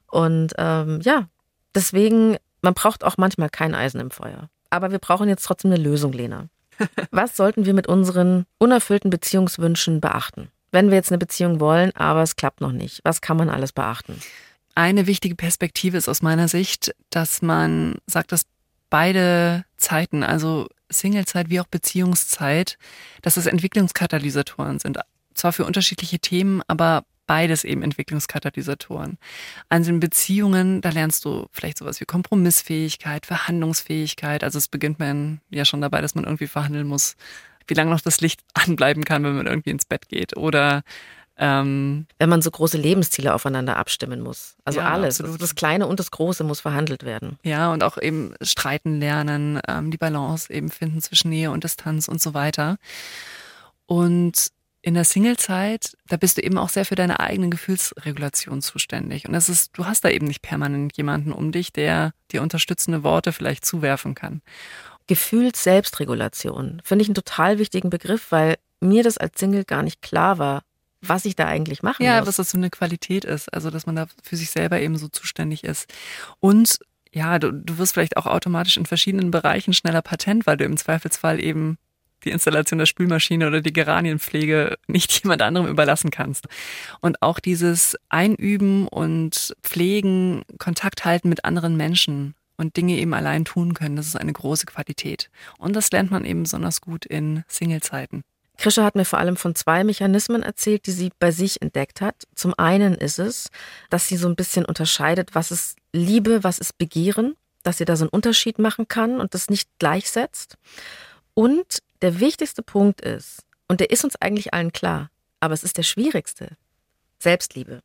Und 0.07 0.55
ähm, 0.59 1.01
ja, 1.03 1.29
deswegen, 1.75 2.37
man 2.63 2.75
braucht 2.75 3.03
auch 3.03 3.17
manchmal 3.17 3.51
kein 3.51 3.75
Eisen 3.75 4.01
im 4.01 4.11
Feuer. 4.11 4.49
Aber 4.71 4.93
wir 4.93 4.99
brauchen 4.99 5.29
jetzt 5.29 5.45
trotzdem 5.45 5.73
eine 5.73 5.83
Lösung, 5.83 6.13
Lena. 6.13 6.47
Was 7.11 7.37
sollten 7.37 7.67
wir 7.67 7.75
mit 7.75 7.89
unseren 7.89 8.47
unerfüllten 8.59 9.11
Beziehungswünschen 9.11 10.01
beachten? 10.01 10.49
Wenn 10.71 10.91
wir 10.91 10.97
jetzt 10.97 11.11
eine 11.11 11.19
Beziehung 11.19 11.61
wollen, 11.61 11.95
aber 11.97 12.23
es 12.23 12.37
klappt 12.37 12.61
noch 12.61 12.73
nicht? 12.73 13.01
Was 13.05 13.21
kann 13.21 13.37
man 13.37 13.49
alles 13.49 13.73
beachten? 13.73 14.21
Eine 14.75 15.07
wichtige 15.07 15.35
Perspektive 15.35 15.97
ist 15.97 16.09
aus 16.09 16.23
meiner 16.23 16.49
Sicht, 16.49 16.95
dass 17.11 17.43
man 17.43 17.97
sagt, 18.07 18.33
dass 18.33 18.43
beide 18.91 19.65
Zeiten, 19.77 20.23
also 20.23 20.69
Singlezeit 20.89 21.51
wie 21.51 21.61
auch 21.61 21.67
Beziehungszeit, 21.67 22.79
dass 23.23 23.37
es 23.37 23.47
Entwicklungskatalysatoren 23.47 24.79
sind. 24.79 24.99
Zwar 25.35 25.53
für 25.53 25.65
unterschiedliche 25.65 26.19
Themen, 26.19 26.63
aber 26.67 27.05
beides 27.27 27.63
eben 27.63 27.83
Entwicklungskatalysatoren. 27.83 29.19
Also 29.69 29.91
in 29.91 30.01
Beziehungen, 30.01 30.81
da 30.81 30.91
lernst 30.91 31.25
du 31.25 31.47
vielleicht 31.53 31.79
sowas 31.79 32.01
wie 32.01 32.07
Kompromissfähigkeit, 32.07 33.27
Verhandlungsfähigkeit. 33.27 34.43
Also 34.43 34.59
es 34.59 34.67
beginnt 34.67 34.99
man 34.99 35.41
ja 35.51 35.65
schon 35.65 35.81
dabei, 35.81 36.01
dass 36.01 36.15
man 36.15 36.25
irgendwie 36.25 36.47
verhandeln 36.47 36.89
muss, 36.89 37.17
wie 37.69 37.75
lange 37.75 37.91
noch 37.91 38.01
das 38.01 38.21
Licht 38.21 38.41
anbleiben 38.55 39.05
kann, 39.05 39.25
wenn 39.25 39.37
man 39.37 39.47
irgendwie 39.47 39.71
ins 39.71 39.85
Bett 39.85 40.09
geht. 40.09 40.37
Oder 40.37 40.83
ähm, 41.41 42.07
wenn 42.19 42.29
man 42.29 42.43
so 42.43 42.51
große 42.51 42.77
Lebensziele 42.77 43.33
aufeinander 43.33 43.77
abstimmen 43.77 44.21
muss. 44.21 44.57
Also 44.65 44.81
ja, 44.81 44.91
alles. 44.91 45.21
Absolut. 45.21 45.41
Das 45.41 45.55
Kleine 45.55 45.87
und 45.87 46.01
das 46.01 46.11
Große 46.11 46.43
muss 46.43 46.61
verhandelt 46.61 47.05
werden. 47.05 47.39
Ja, 47.45 47.73
und 47.73 47.85
auch 47.85 47.97
eben 47.97 48.35
streiten 48.43 48.99
lernen, 48.99 49.61
ähm, 49.69 49.91
die 49.93 49.99
Balance 49.99 50.53
eben 50.53 50.69
finden 50.69 51.01
zwischen 51.01 51.31
Nähe 51.31 51.53
und 51.53 51.63
Distanz 51.63 52.09
und 52.09 52.21
so 52.21 52.35
weiter. 52.35 52.77
Und 53.87 54.51
in 54.83 54.95
der 54.95 55.05
Singlezeit, 55.05 55.97
da 56.09 56.17
bist 56.17 56.39
du 56.39 56.43
eben 56.43 56.57
auch 56.57 56.69
sehr 56.69 56.85
für 56.85 56.95
deine 56.95 57.21
eigene 57.21 57.51
Gefühlsregulation 57.51 58.63
zuständig. 58.63 59.27
Und 59.27 59.33
das 59.33 59.49
ist, 59.49 59.77
du 59.77 59.87
hast 59.87 60.05
da 60.05 60.09
eben 60.09 60.27
nicht 60.27 60.43
permanent 60.43 60.97
jemanden 60.97 61.33
um 61.33 61.53
dich, 61.53 61.73
der 61.73 62.13
dir 62.31 62.43
unterstützende 62.43 63.03
Worte 63.03 63.33
vielleicht 63.33 63.65
zuwerfen 63.65 64.15
kann. 64.15 64.41
Gefühls-Selbstregulation 65.09 66.81
finde 66.85 67.03
ich 67.03 67.09
einen 67.09 67.17
total 67.17 67.59
wichtigen 67.59 67.91
Begriff, 67.91 68.31
weil 68.31 68.57
mir 68.81 69.03
das 69.03 69.19
als 69.19 69.39
Single 69.39 69.65
gar 69.65 69.83
nicht 69.83 70.01
klar 70.03 70.39
war, 70.39 70.63
was 71.01 71.25
ich 71.25 71.37
da 71.37 71.47
eigentlich 71.47 71.83
machen 71.83 72.05
ja, 72.05 72.13
muss. 72.13 72.21
Ja, 72.21 72.27
was 72.27 72.37
das 72.37 72.51
so 72.51 72.59
eine 72.59 72.71
Qualität 72.71 73.25
ist, 73.25 73.53
also 73.53 73.71
dass 73.71 73.87
man 73.87 73.97
da 73.97 74.07
für 74.23 74.37
sich 74.37 74.51
selber 74.51 74.81
eben 74.81 74.97
so 74.97 75.09
zuständig 75.09 75.65
ist. 75.65 75.93
Und 76.41 76.79
ja, 77.13 77.39
du, 77.39 77.53
du 77.53 77.79
wirst 77.79 77.95
vielleicht 77.95 78.17
auch 78.17 78.27
automatisch 78.27 78.77
in 78.77 78.87
verschiedenen 78.87 79.31
Bereichen 79.31 79.73
schneller 79.73 80.03
patent, 80.03 80.47
weil 80.47 80.57
du 80.57 80.65
im 80.65 80.77
Zweifelsfall 80.77 81.43
eben 81.43 81.79
die 82.25 82.31
Installation 82.31 82.79
der 82.79 82.87
Spülmaschine 82.87 83.47
oder 83.47 83.61
die 83.61 83.73
Geranienpflege 83.73 84.77
nicht 84.87 85.13
jemand 85.23 85.43
anderem 85.43 85.69
überlassen 85.69 86.11
kannst. 86.11 86.47
Und 87.01 87.23
auch 87.23 87.39
dieses 87.39 87.97
Einüben 88.09 88.89
und 88.89 89.55
Pflegen, 89.63 90.43
Kontakt 90.59 91.05
halten 91.05 91.29
mit 91.29 91.45
anderen 91.45 91.77
Menschen 91.77 92.35
und 92.59 92.77
Dinge 92.77 92.97
eben 92.97 93.15
allein 93.15 93.47
tun 93.47 93.73
können. 93.73 93.97
Das 93.97 94.07
ist 94.07 94.17
eine 94.17 94.33
große 94.33 94.67
Qualität. 94.67 95.31
Und 95.59 95.75
das 95.75 95.91
lernt 95.91 96.11
man 96.11 96.25
eben 96.25 96.43
besonders 96.43 96.83
gut 96.83 97.07
in 97.07 97.45
Singlezeiten. 97.49 98.25
Krischer 98.59 98.85
hat 98.85 98.97
mir 98.97 99.05
vor 99.05 99.21
allem 99.21 99.37
von 99.37 99.55
zwei 99.55 99.85
Mechanismen 99.85 100.43
erzählt, 100.43 100.87
die 100.87 100.91
sie 100.91 101.11
bei 101.21 101.31
sich 101.31 101.63
entdeckt 101.63 102.01
hat. 102.01 102.25
Zum 102.35 102.55
einen 102.59 102.95
ist 102.95 103.21
es, 103.21 103.51
dass 103.89 104.09
sie 104.09 104.17
so 104.17 104.29
ein 104.29 104.35
bisschen 104.35 104.65
unterscheidet, 104.65 105.35
was 105.35 105.53
ist 105.53 105.77
Liebe, 105.93 106.43
was 106.43 106.59
ist 106.59 106.77
Begehren, 106.77 107.37
dass 107.63 107.79
sie 107.79 107.85
da 107.85 107.95
so 107.97 108.05
einen 108.05 108.11
Unterschied 108.11 108.59
machen 108.59 108.89
kann 108.89 109.21
und 109.21 109.33
das 109.33 109.49
nicht 109.49 109.71
gleichsetzt. 109.79 110.57
Und 111.35 111.79
der 112.03 112.19
wichtigste 112.19 112.63
Punkt 112.63 113.01
ist, 113.01 113.45
und 113.69 113.79
der 113.79 113.91
ist 113.91 114.03
uns 114.03 114.17
eigentlich 114.17 114.53
allen 114.53 114.73
klar, 114.73 115.11
aber 115.39 115.55
es 115.55 115.63
ist 115.63 115.79
der 115.79 115.85
schwierigste, 115.85 116.57
Selbstliebe. 117.21 117.81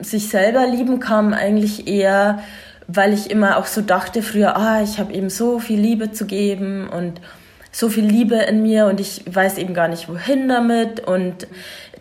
Sich 0.00 0.28
selber 0.28 0.66
lieben 0.66 1.00
kam 1.00 1.34
eigentlich 1.34 1.88
eher, 1.88 2.42
weil 2.88 3.12
ich 3.12 3.30
immer 3.30 3.56
auch 3.56 3.66
so 3.66 3.80
dachte 3.80 4.22
früher, 4.22 4.56
ah, 4.56 4.82
ich 4.82 4.98
habe 4.98 5.12
eben 5.12 5.30
so 5.30 5.58
viel 5.58 5.80
Liebe 5.80 6.12
zu 6.12 6.26
geben 6.26 6.88
und 6.88 7.20
so 7.70 7.88
viel 7.88 8.04
Liebe 8.04 8.36
in 8.36 8.62
mir 8.62 8.86
und 8.86 9.00
ich 9.00 9.22
weiß 9.26 9.58
eben 9.58 9.74
gar 9.74 9.88
nicht, 9.88 10.08
wohin 10.08 10.48
damit. 10.48 11.00
Und 11.00 11.46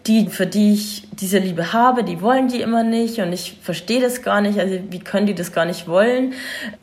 die, 0.08 0.28
für 0.28 0.46
die 0.46 0.74
ich 0.74 1.08
diese 1.12 1.38
Liebe 1.38 1.74
habe, 1.74 2.04
die 2.04 2.22
wollen 2.22 2.48
die 2.48 2.62
immer 2.62 2.84
nicht 2.84 3.20
und 3.20 3.32
ich 3.32 3.58
verstehe 3.62 4.02
das 4.02 4.22
gar 4.22 4.42
nicht, 4.42 4.60
also 4.60 4.80
wie 4.90 5.00
können 5.00 5.28
die 5.28 5.36
das 5.36 5.54
gar 5.54 5.66
nicht 5.66 5.88
wollen? 5.88 6.34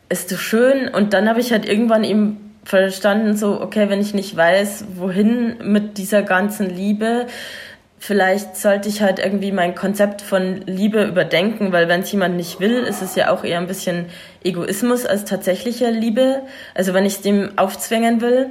Ist 0.09 0.29
so 0.29 0.37
schön. 0.37 0.89
Und 0.89 1.13
dann 1.13 1.29
habe 1.29 1.41
ich 1.41 1.53
halt 1.53 1.67
irgendwann 1.67 2.05
eben 2.05 2.55
verstanden, 2.65 3.37
so, 3.37 3.61
okay, 3.61 3.89
wenn 3.89 4.01
ich 4.01 4.15
nicht 4.15 4.37
weiß, 4.37 4.85
wohin 4.97 5.57
mit 5.63 5.99
dieser 5.99 6.23
ganzen 6.23 6.69
Liebe, 6.69 7.27
vielleicht 7.99 8.57
sollte 8.57 8.89
ich 8.89 9.03
halt 9.03 9.19
irgendwie 9.19 9.53
mein 9.53 9.75
Konzept 9.75 10.23
von 10.23 10.63
Liebe 10.67 11.05
überdenken, 11.05 11.73
weil 11.73 11.89
wenn 11.89 12.03
es 12.03 12.13
jemand 12.13 12.37
nicht 12.37 12.61
will, 12.61 12.85
ist 12.85 13.03
es 13.03 13.15
ja 13.15 13.31
auch 13.31 13.45
eher 13.45 13.59
ein 13.59 13.67
bisschen 13.67 14.07
Egoismus 14.45 15.05
als 15.05 15.25
tatsächliche 15.25 15.91
Liebe. 15.91 16.43
Also 16.75 16.95
wenn 16.95 17.05
ich 17.05 17.15
es 17.15 17.21
dem 17.23 17.59
aufzwängen 17.59 18.21
will. 18.21 18.51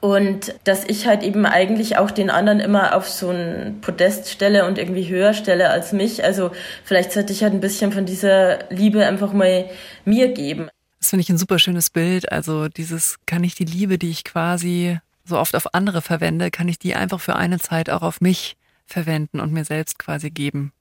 Und 0.00 0.56
dass 0.64 0.84
ich 0.84 1.06
halt 1.06 1.22
eben 1.22 1.46
eigentlich 1.46 1.96
auch 1.96 2.10
den 2.10 2.28
anderen 2.28 2.58
immer 2.58 2.96
auf 2.96 3.08
so 3.08 3.30
ein 3.30 3.78
Podest 3.82 4.28
stelle 4.28 4.66
und 4.66 4.76
irgendwie 4.76 5.08
höher 5.08 5.32
stelle 5.32 5.70
als 5.70 5.92
mich. 5.92 6.24
Also 6.24 6.50
vielleicht 6.82 7.12
sollte 7.12 7.32
ich 7.32 7.44
halt 7.44 7.52
ein 7.52 7.60
bisschen 7.60 7.92
von 7.92 8.04
dieser 8.04 8.68
Liebe 8.68 9.06
einfach 9.06 9.32
mal 9.32 9.66
mir 10.04 10.32
geben. 10.32 10.68
Das 10.98 11.10
finde 11.10 11.22
ich 11.22 11.30
ein 11.30 11.38
super 11.38 11.60
schönes 11.60 11.90
Bild. 11.90 12.32
Also 12.32 12.66
dieses, 12.66 13.18
kann 13.26 13.44
ich 13.44 13.54
die 13.54 13.64
Liebe, 13.64 13.96
die 13.96 14.10
ich 14.10 14.24
quasi 14.24 14.98
so 15.24 15.38
oft 15.38 15.54
auf 15.54 15.72
andere 15.72 16.02
verwende, 16.02 16.50
kann 16.50 16.66
ich 16.66 16.80
die 16.80 16.96
einfach 16.96 17.20
für 17.20 17.36
eine 17.36 17.60
Zeit 17.60 17.88
auch 17.88 18.02
auf 18.02 18.20
mich 18.20 18.56
verwenden 18.92 19.40
und 19.40 19.52
mir 19.52 19.64
selbst 19.64 19.98
quasi 19.98 20.30
geben. 20.30 20.72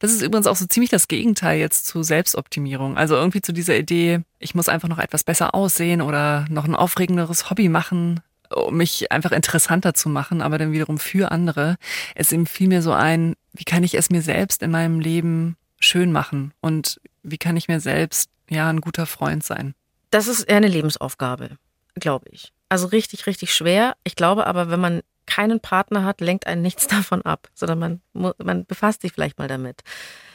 Das 0.00 0.12
ist 0.12 0.22
übrigens 0.22 0.46
auch 0.46 0.56
so 0.56 0.66
ziemlich 0.66 0.90
das 0.90 1.08
Gegenteil 1.08 1.58
jetzt 1.58 1.86
zu 1.86 2.02
Selbstoptimierung. 2.02 2.96
Also 2.96 3.14
irgendwie 3.14 3.42
zu 3.42 3.52
dieser 3.52 3.76
Idee, 3.76 4.20
ich 4.38 4.54
muss 4.54 4.68
einfach 4.68 4.88
noch 4.88 4.98
etwas 4.98 5.24
besser 5.24 5.54
aussehen 5.54 6.02
oder 6.02 6.46
noch 6.48 6.64
ein 6.64 6.74
aufregenderes 6.74 7.50
Hobby 7.50 7.68
machen, 7.68 8.20
um 8.54 8.76
mich 8.76 9.10
einfach 9.10 9.32
interessanter 9.32 9.94
zu 9.94 10.08
machen, 10.08 10.42
aber 10.42 10.58
dann 10.58 10.72
wiederum 10.72 10.98
für 10.98 11.30
andere. 11.32 11.76
Es 12.14 12.32
eben 12.32 12.46
fiel 12.46 12.68
mir 12.68 12.82
so 12.82 12.92
ein, 12.92 13.34
wie 13.52 13.64
kann 13.64 13.82
ich 13.82 13.94
es 13.94 14.10
mir 14.10 14.22
selbst 14.22 14.62
in 14.62 14.70
meinem 14.70 15.00
Leben 15.00 15.56
schön 15.80 16.12
machen 16.12 16.52
und 16.60 17.00
wie 17.22 17.38
kann 17.38 17.56
ich 17.56 17.68
mir 17.68 17.80
selbst 17.80 18.30
ja 18.48 18.68
ein 18.68 18.80
guter 18.80 19.06
Freund 19.06 19.44
sein? 19.44 19.74
Das 20.10 20.28
ist 20.28 20.44
eher 20.44 20.58
eine 20.58 20.68
Lebensaufgabe, 20.68 21.58
glaube 21.94 22.26
ich. 22.30 22.52
Also 22.68 22.86
richtig, 22.88 23.26
richtig 23.26 23.54
schwer. 23.54 23.96
Ich 24.04 24.16
glaube 24.16 24.46
aber, 24.46 24.70
wenn 24.70 24.80
man 24.80 25.02
keinen 25.26 25.60
Partner 25.60 26.04
hat, 26.04 26.20
lenkt 26.20 26.46
einen 26.46 26.62
nichts 26.62 26.86
davon 26.88 27.22
ab, 27.22 27.48
sondern 27.54 27.78
man, 28.12 28.32
man 28.38 28.64
befasst 28.66 29.02
sich 29.02 29.12
vielleicht 29.12 29.38
mal 29.38 29.48
damit. 29.48 29.82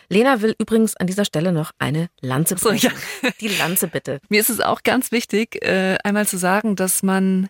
Lena 0.09 0.41
will 0.41 0.55
übrigens 0.59 0.97
an 0.97 1.07
dieser 1.07 1.23
Stelle 1.23 1.53
noch 1.53 1.71
eine 1.79 2.09
Lanze 2.19 2.55
brechen. 2.55 2.91
So, 3.21 3.27
ja. 3.27 3.33
Die 3.39 3.47
Lanze 3.47 3.87
bitte. 3.87 4.19
Mir 4.29 4.41
ist 4.41 4.49
es 4.49 4.59
auch 4.59 4.83
ganz 4.83 5.11
wichtig, 5.13 5.63
äh, 5.63 5.97
einmal 6.03 6.27
zu 6.27 6.37
sagen, 6.37 6.75
dass 6.75 7.01
man 7.01 7.49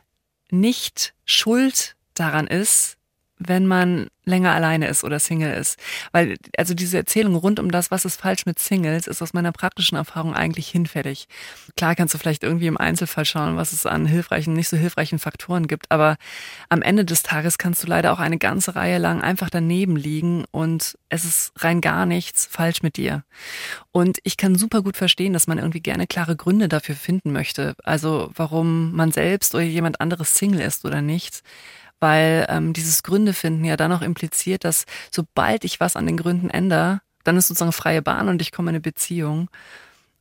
nicht 0.51 1.15
schuld 1.25 1.95
daran 2.13 2.45
ist, 2.45 2.97
wenn 3.47 3.67
man 3.67 4.07
länger 4.23 4.53
alleine 4.53 4.87
ist 4.87 5.03
oder 5.03 5.19
Single 5.19 5.53
ist. 5.53 5.79
Weil, 6.11 6.35
also 6.57 6.73
diese 6.73 6.97
Erzählung 6.97 7.35
rund 7.35 7.59
um 7.59 7.71
das, 7.71 7.89
was 7.89 8.05
ist 8.05 8.21
falsch 8.21 8.45
mit 8.45 8.59
Singles, 8.59 9.07
ist 9.07 9.21
aus 9.21 9.33
meiner 9.33 9.51
praktischen 9.51 9.97
Erfahrung 9.97 10.35
eigentlich 10.35 10.67
hinfällig. 10.69 11.27
Klar 11.75 11.95
kannst 11.95 12.13
du 12.13 12.17
vielleicht 12.19 12.43
irgendwie 12.43 12.67
im 12.67 12.77
Einzelfall 12.77 13.25
schauen, 13.25 13.57
was 13.57 13.73
es 13.73 13.85
an 13.85 14.05
hilfreichen, 14.05 14.53
nicht 14.53 14.69
so 14.69 14.77
hilfreichen 14.77 15.17
Faktoren 15.17 15.67
gibt, 15.67 15.89
aber 15.89 16.17
am 16.69 16.81
Ende 16.83 17.03
des 17.03 17.23
Tages 17.23 17.57
kannst 17.57 17.83
du 17.83 17.87
leider 17.87 18.13
auch 18.13 18.19
eine 18.19 18.37
ganze 18.37 18.75
Reihe 18.75 18.99
lang 18.99 19.21
einfach 19.21 19.49
daneben 19.49 19.95
liegen 19.95 20.45
und 20.51 20.97
es 21.09 21.25
ist 21.25 21.51
rein 21.57 21.81
gar 21.81 22.05
nichts 22.05 22.45
falsch 22.45 22.83
mit 22.83 22.97
dir. 22.97 23.23
Und 23.91 24.19
ich 24.23 24.37
kann 24.37 24.55
super 24.55 24.83
gut 24.83 24.97
verstehen, 24.97 25.33
dass 25.33 25.47
man 25.47 25.57
irgendwie 25.57 25.81
gerne 25.81 26.07
klare 26.07 26.35
Gründe 26.35 26.69
dafür 26.69 26.95
finden 26.95 27.33
möchte. 27.33 27.75
Also 27.83 28.29
warum 28.35 28.93
man 28.93 29.11
selbst 29.11 29.55
oder 29.55 29.63
jemand 29.63 29.99
anderes 29.99 30.35
Single 30.35 30.61
ist 30.61 30.85
oder 30.85 31.01
nicht 31.01 31.41
weil 32.02 32.45
ähm, 32.49 32.74
dieses 32.74 33.04
Gründe 33.04 33.34
finden 33.34 33.64
ja 33.64 33.78
dann 33.78 33.93
auch 33.93 34.02
impliziert, 34.02 34.66
dass 34.66 34.86
sobald 35.12 35.64
ich 35.64 35.80
was 35.80 35.95
an 35.95 36.06
den 36.06 36.18
Gründen 36.18 36.49
ändere, 36.49 37.02
dann 37.24 37.38
ist 37.38 37.47
sozusagen 37.47 37.72
freie 37.72 38.02
Bahn 38.02 38.28
und 38.28 38.41
ich 38.41 38.52
komme 38.52 38.72
in 38.72 38.76
eine 38.76 38.82
Beziehung. 38.82 39.49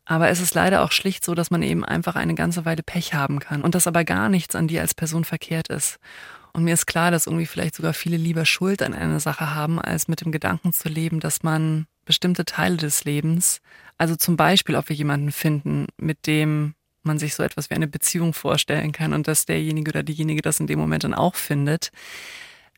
Aber 0.05 0.29
es 0.29 0.41
ist 0.41 0.55
leider 0.55 0.83
auch 0.83 0.93
schlicht 0.93 1.25
so, 1.25 1.35
dass 1.35 1.51
man 1.51 1.63
eben 1.63 1.85
einfach 1.85 2.17
eine 2.17 2.35
ganze 2.35 2.65
Weile 2.65 2.83
Pech 2.83 3.15
haben 3.15 3.39
kann 3.39 3.63
und 3.63 3.75
dass 3.75 3.87
aber 3.87 4.05
gar 4.05 4.29
nichts 4.29 4.55
an 4.55 4.69
dir 4.69 4.83
als 4.83 4.95
Person 4.95 5.25
verkehrt 5.25 5.69
ist. 5.69 5.99
Und 6.53 6.65
mir 6.65 6.75
ist 6.75 6.87
klar, 6.87 7.11
dass 7.11 7.27
irgendwie 7.27 7.47
vielleicht 7.47 7.77
sogar 7.77 7.95
viele 7.95 8.17
lieber 8.17 8.45
Schuld 8.45 8.83
an 8.83 8.93
einer 8.93 9.21
Sache 9.21 9.55
haben, 9.55 9.81
als 9.81 10.09
mit 10.09 10.21
dem 10.21 10.33
Gedanken 10.33 10.73
zu 10.73 10.89
leben, 10.89 11.21
dass 11.21 11.43
man 11.43 11.87
bestimmte 12.05 12.45
Teile 12.45 12.77
des 12.77 13.05
Lebens, 13.05 13.61
also 13.99 14.17
zum 14.17 14.37
Beispiel, 14.37 14.75
ob 14.75 14.89
wir 14.89 14.97
jemanden 14.97 15.31
finden, 15.31 15.87
mit 15.97 16.27
dem 16.27 16.75
man 17.03 17.19
sich 17.19 17.35
so 17.35 17.43
etwas 17.43 17.71
wie 17.71 17.75
eine 17.75 17.89
Beziehung 17.89 18.35
vorstellen 18.35 18.93
kann 18.93 19.13
und 19.13 19.29
dass 19.29 19.47
derjenige 19.47 19.91
oder 19.91 20.03
diejenige 20.03 20.43
das 20.43 20.61
in 20.61 20.67
dem 20.67 20.79
Moment 20.79 21.05
dann 21.05 21.15
auch 21.15 21.35
findet, 21.35 21.91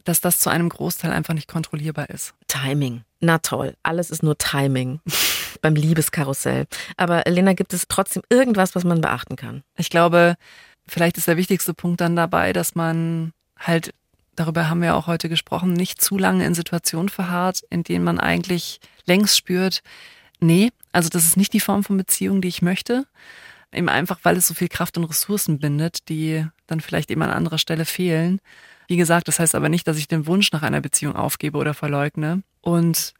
dass 0.05 0.21
das 0.21 0.39
zu 0.39 0.51
einem 0.51 0.69
Großteil 0.69 1.13
einfach 1.13 1.35
nicht 1.35 1.49
kontrollierbar 1.49 2.11
ist. 2.11 2.35
Timing. 2.49 3.03
Na 3.21 3.39
toll, 3.39 3.77
alles 3.83 4.11
ist 4.11 4.23
nur 4.23 4.37
Timing 4.37 5.01
beim 5.63 5.75
Liebeskarussell. 5.75 6.67
Aber 6.97 7.23
Lena, 7.27 7.53
gibt 7.53 7.73
es 7.73 7.87
trotzdem 7.89 8.23
irgendwas, 8.29 8.75
was 8.75 8.85
man 8.85 9.01
beachten 9.01 9.37
kann? 9.37 9.63
Ich 9.77 9.91
glaube, 9.91 10.35
vielleicht 10.87 11.19
ist 11.19 11.29
der 11.29 11.37
wichtigste 11.37 11.75
Punkt 11.75 12.01
dann 12.01 12.17
dabei, 12.17 12.53
dass 12.53 12.75
man 12.75 13.33
halt, 13.59 13.95
darüber 14.35 14.69
haben 14.69 14.83
wir 14.83 14.97
auch 14.97 15.07
heute 15.07 15.29
gesprochen, 15.29 15.73
nicht 15.73 16.01
zu 16.01 16.19
lange 16.19 16.45
in 16.45 16.55
Situationen 16.55 17.09
verharrt, 17.09 17.63
in 17.71 17.85
denen 17.85 18.05
man 18.05 18.19
eigentlich 18.19 18.81
längst 19.07 19.37
spürt, 19.37 19.83
nee, 20.41 20.71
also 20.93 21.09
das 21.09 21.25
ist 21.25 21.37
nicht 21.37 21.53
die 21.53 21.61
Form 21.61 21.85
von 21.85 21.97
Beziehung, 21.97 22.43
die 22.43 22.49
ich 22.49 22.61
möchte. 22.63 23.07
Eben 23.73 23.89
einfach, 23.89 24.19
weil 24.23 24.37
es 24.37 24.47
so 24.47 24.55
viel 24.55 24.69
Kraft 24.69 24.99
und 24.99 25.05
Ressourcen 25.05 25.59
bindet, 25.59 26.09
die 26.09 26.47
dann 26.67 26.81
vielleicht 26.81 27.11
eben 27.11 27.23
an 27.23 27.31
anderer 27.31 27.59
Stelle 27.59 27.85
fehlen. 27.85 28.41
Wie 28.87 28.97
gesagt, 28.97 29.29
das 29.29 29.39
heißt 29.39 29.55
aber 29.55 29.69
nicht, 29.69 29.89
dass 29.89 29.97
ich 29.97 30.09
den 30.09 30.27
Wunsch 30.27 30.53
nach 30.53 30.63
einer 30.63 30.81
Beziehung 30.81 31.17
aufgebe 31.17 31.57
oder 31.57 31.73
verleugne. 31.73 32.43
Und 32.61 33.15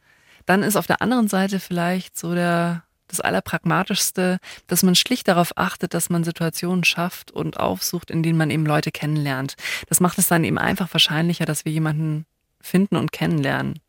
dann 0.45 0.63
ist 0.63 0.75
auf 0.75 0.87
der 0.87 1.01
anderen 1.01 1.27
Seite 1.27 1.59
vielleicht 1.59 2.17
so 2.17 2.35
der, 2.35 2.83
das 3.07 3.21
Allerpragmatischste, 3.21 4.39
dass 4.67 4.83
man 4.83 4.95
schlicht 4.95 5.27
darauf 5.27 5.57
achtet, 5.57 5.93
dass 5.93 6.09
man 6.09 6.23
Situationen 6.23 6.83
schafft 6.83 7.31
und 7.31 7.59
aufsucht, 7.59 8.11
in 8.11 8.23
denen 8.23 8.37
man 8.37 8.51
eben 8.51 8.65
Leute 8.65 8.91
kennenlernt. 8.91 9.55
Das 9.87 9.99
macht 9.99 10.17
es 10.19 10.27
dann 10.27 10.43
eben 10.43 10.57
einfach 10.57 10.93
wahrscheinlicher, 10.93 11.45
dass 11.45 11.65
wir 11.65 11.71
jemanden 11.71 12.25
finden 12.61 12.95
und 12.97 13.11
kennenlernen. 13.11 13.79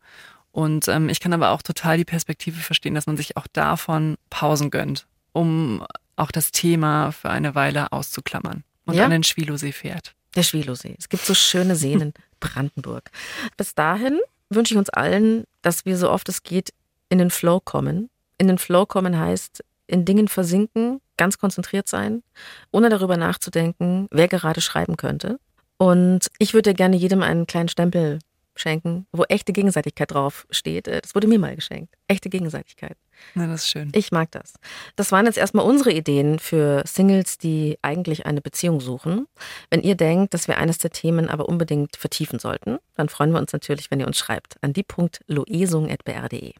Und 0.52 0.86
ähm, 0.88 1.08
ich 1.08 1.18
kann 1.20 1.32
aber 1.32 1.50
auch 1.50 1.62
total 1.62 1.96
die 1.96 2.04
Perspektive 2.04 2.60
verstehen, 2.60 2.94
dass 2.94 3.06
man 3.06 3.16
sich 3.16 3.36
auch 3.36 3.48
davon 3.48 4.16
Pausen 4.30 4.70
gönnt, 4.70 5.06
um 5.32 5.84
auch 6.16 6.30
das 6.30 6.52
Thema 6.52 7.12
für 7.12 7.30
eine 7.30 7.54
Weile 7.54 7.92
auszuklammern 7.92 8.64
und 8.86 8.94
ja? 8.94 9.04
an 9.04 9.10
den 9.10 9.24
Schwilosee 9.24 9.72
fährt. 9.72 10.14
Der 10.34 10.42
Schwilosee. 10.42 10.96
Es 10.98 11.08
gibt 11.08 11.24
so 11.24 11.34
schöne 11.34 11.76
Seen 11.76 12.00
in 12.00 12.14
Brandenburg. 12.40 13.10
Bis 13.56 13.74
dahin 13.74 14.18
wünsche 14.50 14.74
ich 14.74 14.78
uns 14.78 14.90
allen, 14.90 15.44
dass 15.62 15.84
wir 15.84 15.96
so 15.96 16.10
oft 16.10 16.28
es 16.28 16.42
geht 16.42 16.72
in 17.08 17.18
den 17.18 17.30
Flow 17.30 17.60
kommen. 17.60 18.10
In 18.38 18.48
den 18.48 18.58
Flow 18.58 18.86
kommen 18.86 19.18
heißt 19.18 19.64
in 19.86 20.04
Dingen 20.04 20.28
versinken, 20.28 21.00
ganz 21.16 21.38
konzentriert 21.38 21.88
sein, 21.88 22.22
ohne 22.70 22.88
darüber 22.88 23.16
nachzudenken, 23.16 24.08
wer 24.10 24.28
gerade 24.28 24.60
schreiben 24.60 24.96
könnte. 24.96 25.38
Und 25.76 26.28
ich 26.38 26.54
würde 26.54 26.74
gerne 26.74 26.96
jedem 26.96 27.22
einen 27.22 27.46
kleinen 27.46 27.68
Stempel 27.68 28.18
schenken, 28.56 29.06
wo 29.12 29.24
echte 29.24 29.52
Gegenseitigkeit 29.52 30.10
drauf 30.10 30.46
steht. 30.50 30.88
Äh, 30.88 31.00
das 31.00 31.14
wurde 31.14 31.26
mir 31.26 31.38
mal 31.38 31.54
geschenkt. 31.54 31.94
Echte 32.08 32.28
Gegenseitigkeit. 32.28 32.96
Na, 33.34 33.46
das 33.46 33.62
ist 33.62 33.70
schön. 33.70 33.90
Ich 33.94 34.12
mag 34.12 34.30
das. 34.32 34.54
Das 34.96 35.12
waren 35.12 35.26
jetzt 35.26 35.38
erstmal 35.38 35.64
unsere 35.64 35.92
Ideen 35.92 36.38
für 36.38 36.82
Singles, 36.86 37.38
die 37.38 37.78
eigentlich 37.82 38.26
eine 38.26 38.40
Beziehung 38.40 38.80
suchen. 38.80 39.26
Wenn 39.70 39.82
ihr 39.82 39.94
denkt, 39.94 40.34
dass 40.34 40.48
wir 40.48 40.58
eines 40.58 40.78
der 40.78 40.90
Themen 40.90 41.28
aber 41.28 41.48
unbedingt 41.48 41.96
vertiefen 41.96 42.38
sollten, 42.38 42.78
dann 42.96 43.08
freuen 43.08 43.32
wir 43.32 43.38
uns 43.38 43.52
natürlich, 43.52 43.90
wenn 43.90 44.00
ihr 44.00 44.06
uns 44.06 44.18
schreibt 44.18 44.62
an 44.62 44.72
die.loesung.br.de. 44.72 46.52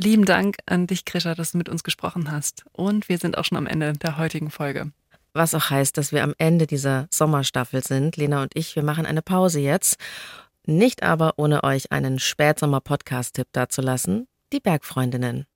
Lieben 0.00 0.24
Dank 0.24 0.56
an 0.66 0.86
dich, 0.86 1.04
Krisha, 1.04 1.34
dass 1.34 1.52
du 1.52 1.58
mit 1.58 1.68
uns 1.68 1.82
gesprochen 1.82 2.30
hast. 2.30 2.64
Und 2.72 3.08
wir 3.08 3.18
sind 3.18 3.36
auch 3.36 3.44
schon 3.44 3.58
am 3.58 3.66
Ende 3.66 3.94
der 3.94 4.16
heutigen 4.16 4.50
Folge. 4.50 4.92
Was 5.34 5.54
auch 5.54 5.70
heißt, 5.70 5.96
dass 5.98 6.12
wir 6.12 6.22
am 6.22 6.34
Ende 6.38 6.66
dieser 6.66 7.08
Sommerstaffel 7.10 7.82
sind. 7.82 8.16
Lena 8.16 8.42
und 8.42 8.52
ich, 8.54 8.76
wir 8.76 8.82
machen 8.82 9.06
eine 9.06 9.22
Pause 9.22 9.60
jetzt. 9.60 9.98
Nicht 10.68 11.02
aber 11.02 11.32
ohne 11.38 11.64
euch 11.64 11.92
einen 11.92 12.18
Spätsommer-Podcast-Tipp 12.18 13.46
dazulassen. 13.52 14.28
Die 14.52 14.60
Bergfreundinnen. 14.60 15.46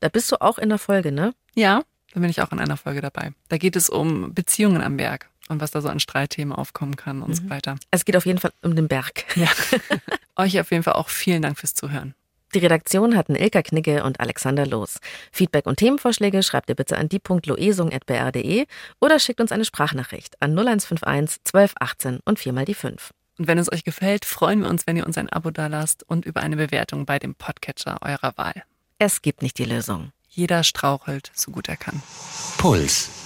Da 0.00 0.08
bist 0.08 0.32
du 0.32 0.40
auch 0.40 0.56
in 0.56 0.70
der 0.70 0.78
Folge, 0.78 1.12
ne? 1.12 1.34
Ja, 1.54 1.82
da 2.14 2.20
bin 2.20 2.30
ich 2.30 2.40
auch 2.40 2.52
in 2.52 2.58
einer 2.58 2.78
Folge 2.78 3.02
dabei. 3.02 3.34
Da 3.50 3.58
geht 3.58 3.76
es 3.76 3.90
um 3.90 4.32
Beziehungen 4.32 4.80
am 4.80 4.96
Berg 4.96 5.28
und 5.50 5.60
was 5.60 5.72
da 5.72 5.82
so 5.82 5.90
an 5.90 6.00
Streitthemen 6.00 6.54
aufkommen 6.54 6.96
kann 6.96 7.20
und 7.20 7.28
mhm. 7.28 7.34
so 7.34 7.50
weiter. 7.50 7.76
Es 7.90 8.06
geht 8.06 8.16
auf 8.16 8.24
jeden 8.24 8.38
Fall 8.38 8.52
um 8.62 8.74
den 8.74 8.88
Berg. 8.88 9.26
Ja. 9.36 9.48
Euch 10.36 10.58
auf 10.58 10.70
jeden 10.70 10.84
Fall 10.84 10.94
auch 10.94 11.10
vielen 11.10 11.42
Dank 11.42 11.58
fürs 11.58 11.74
Zuhören. 11.74 12.14
Die 12.54 12.58
Redaktion 12.60 13.14
hatten 13.14 13.34
Ilka 13.34 13.60
Knigge 13.60 14.02
und 14.04 14.20
Alexander 14.20 14.66
Loos. 14.66 15.00
Feedback 15.32 15.66
und 15.66 15.76
Themenvorschläge 15.80 16.42
schreibt 16.42 16.70
ihr 16.70 16.76
bitte 16.76 16.96
an 16.96 17.10
die.loesung.br.de 17.10 18.66
oder 19.02 19.18
schickt 19.18 19.42
uns 19.42 19.52
eine 19.52 19.66
Sprachnachricht 19.66 20.40
an 20.40 20.52
0151 20.52 21.40
1218 21.44 22.20
und 22.24 22.38
viermal 22.38 22.64
die 22.64 22.72
5. 22.72 23.12
Und 23.42 23.48
wenn 23.48 23.58
es 23.58 23.72
euch 23.72 23.82
gefällt, 23.82 24.24
freuen 24.24 24.60
wir 24.60 24.68
uns, 24.68 24.86
wenn 24.86 24.96
ihr 24.96 25.04
uns 25.04 25.18
ein 25.18 25.28
Abo 25.28 25.50
dalasst 25.50 26.04
und 26.08 26.24
über 26.24 26.42
eine 26.42 26.54
Bewertung 26.54 27.06
bei 27.06 27.18
dem 27.18 27.34
Podcatcher 27.34 27.98
eurer 28.00 28.36
Wahl. 28.36 28.62
Es 29.00 29.20
gibt 29.20 29.42
nicht 29.42 29.58
die 29.58 29.64
Lösung. 29.64 30.12
Jeder 30.28 30.62
strauchelt, 30.62 31.32
so 31.34 31.50
gut 31.50 31.68
er 31.68 31.76
kann. 31.76 32.00
Puls. 32.56 33.21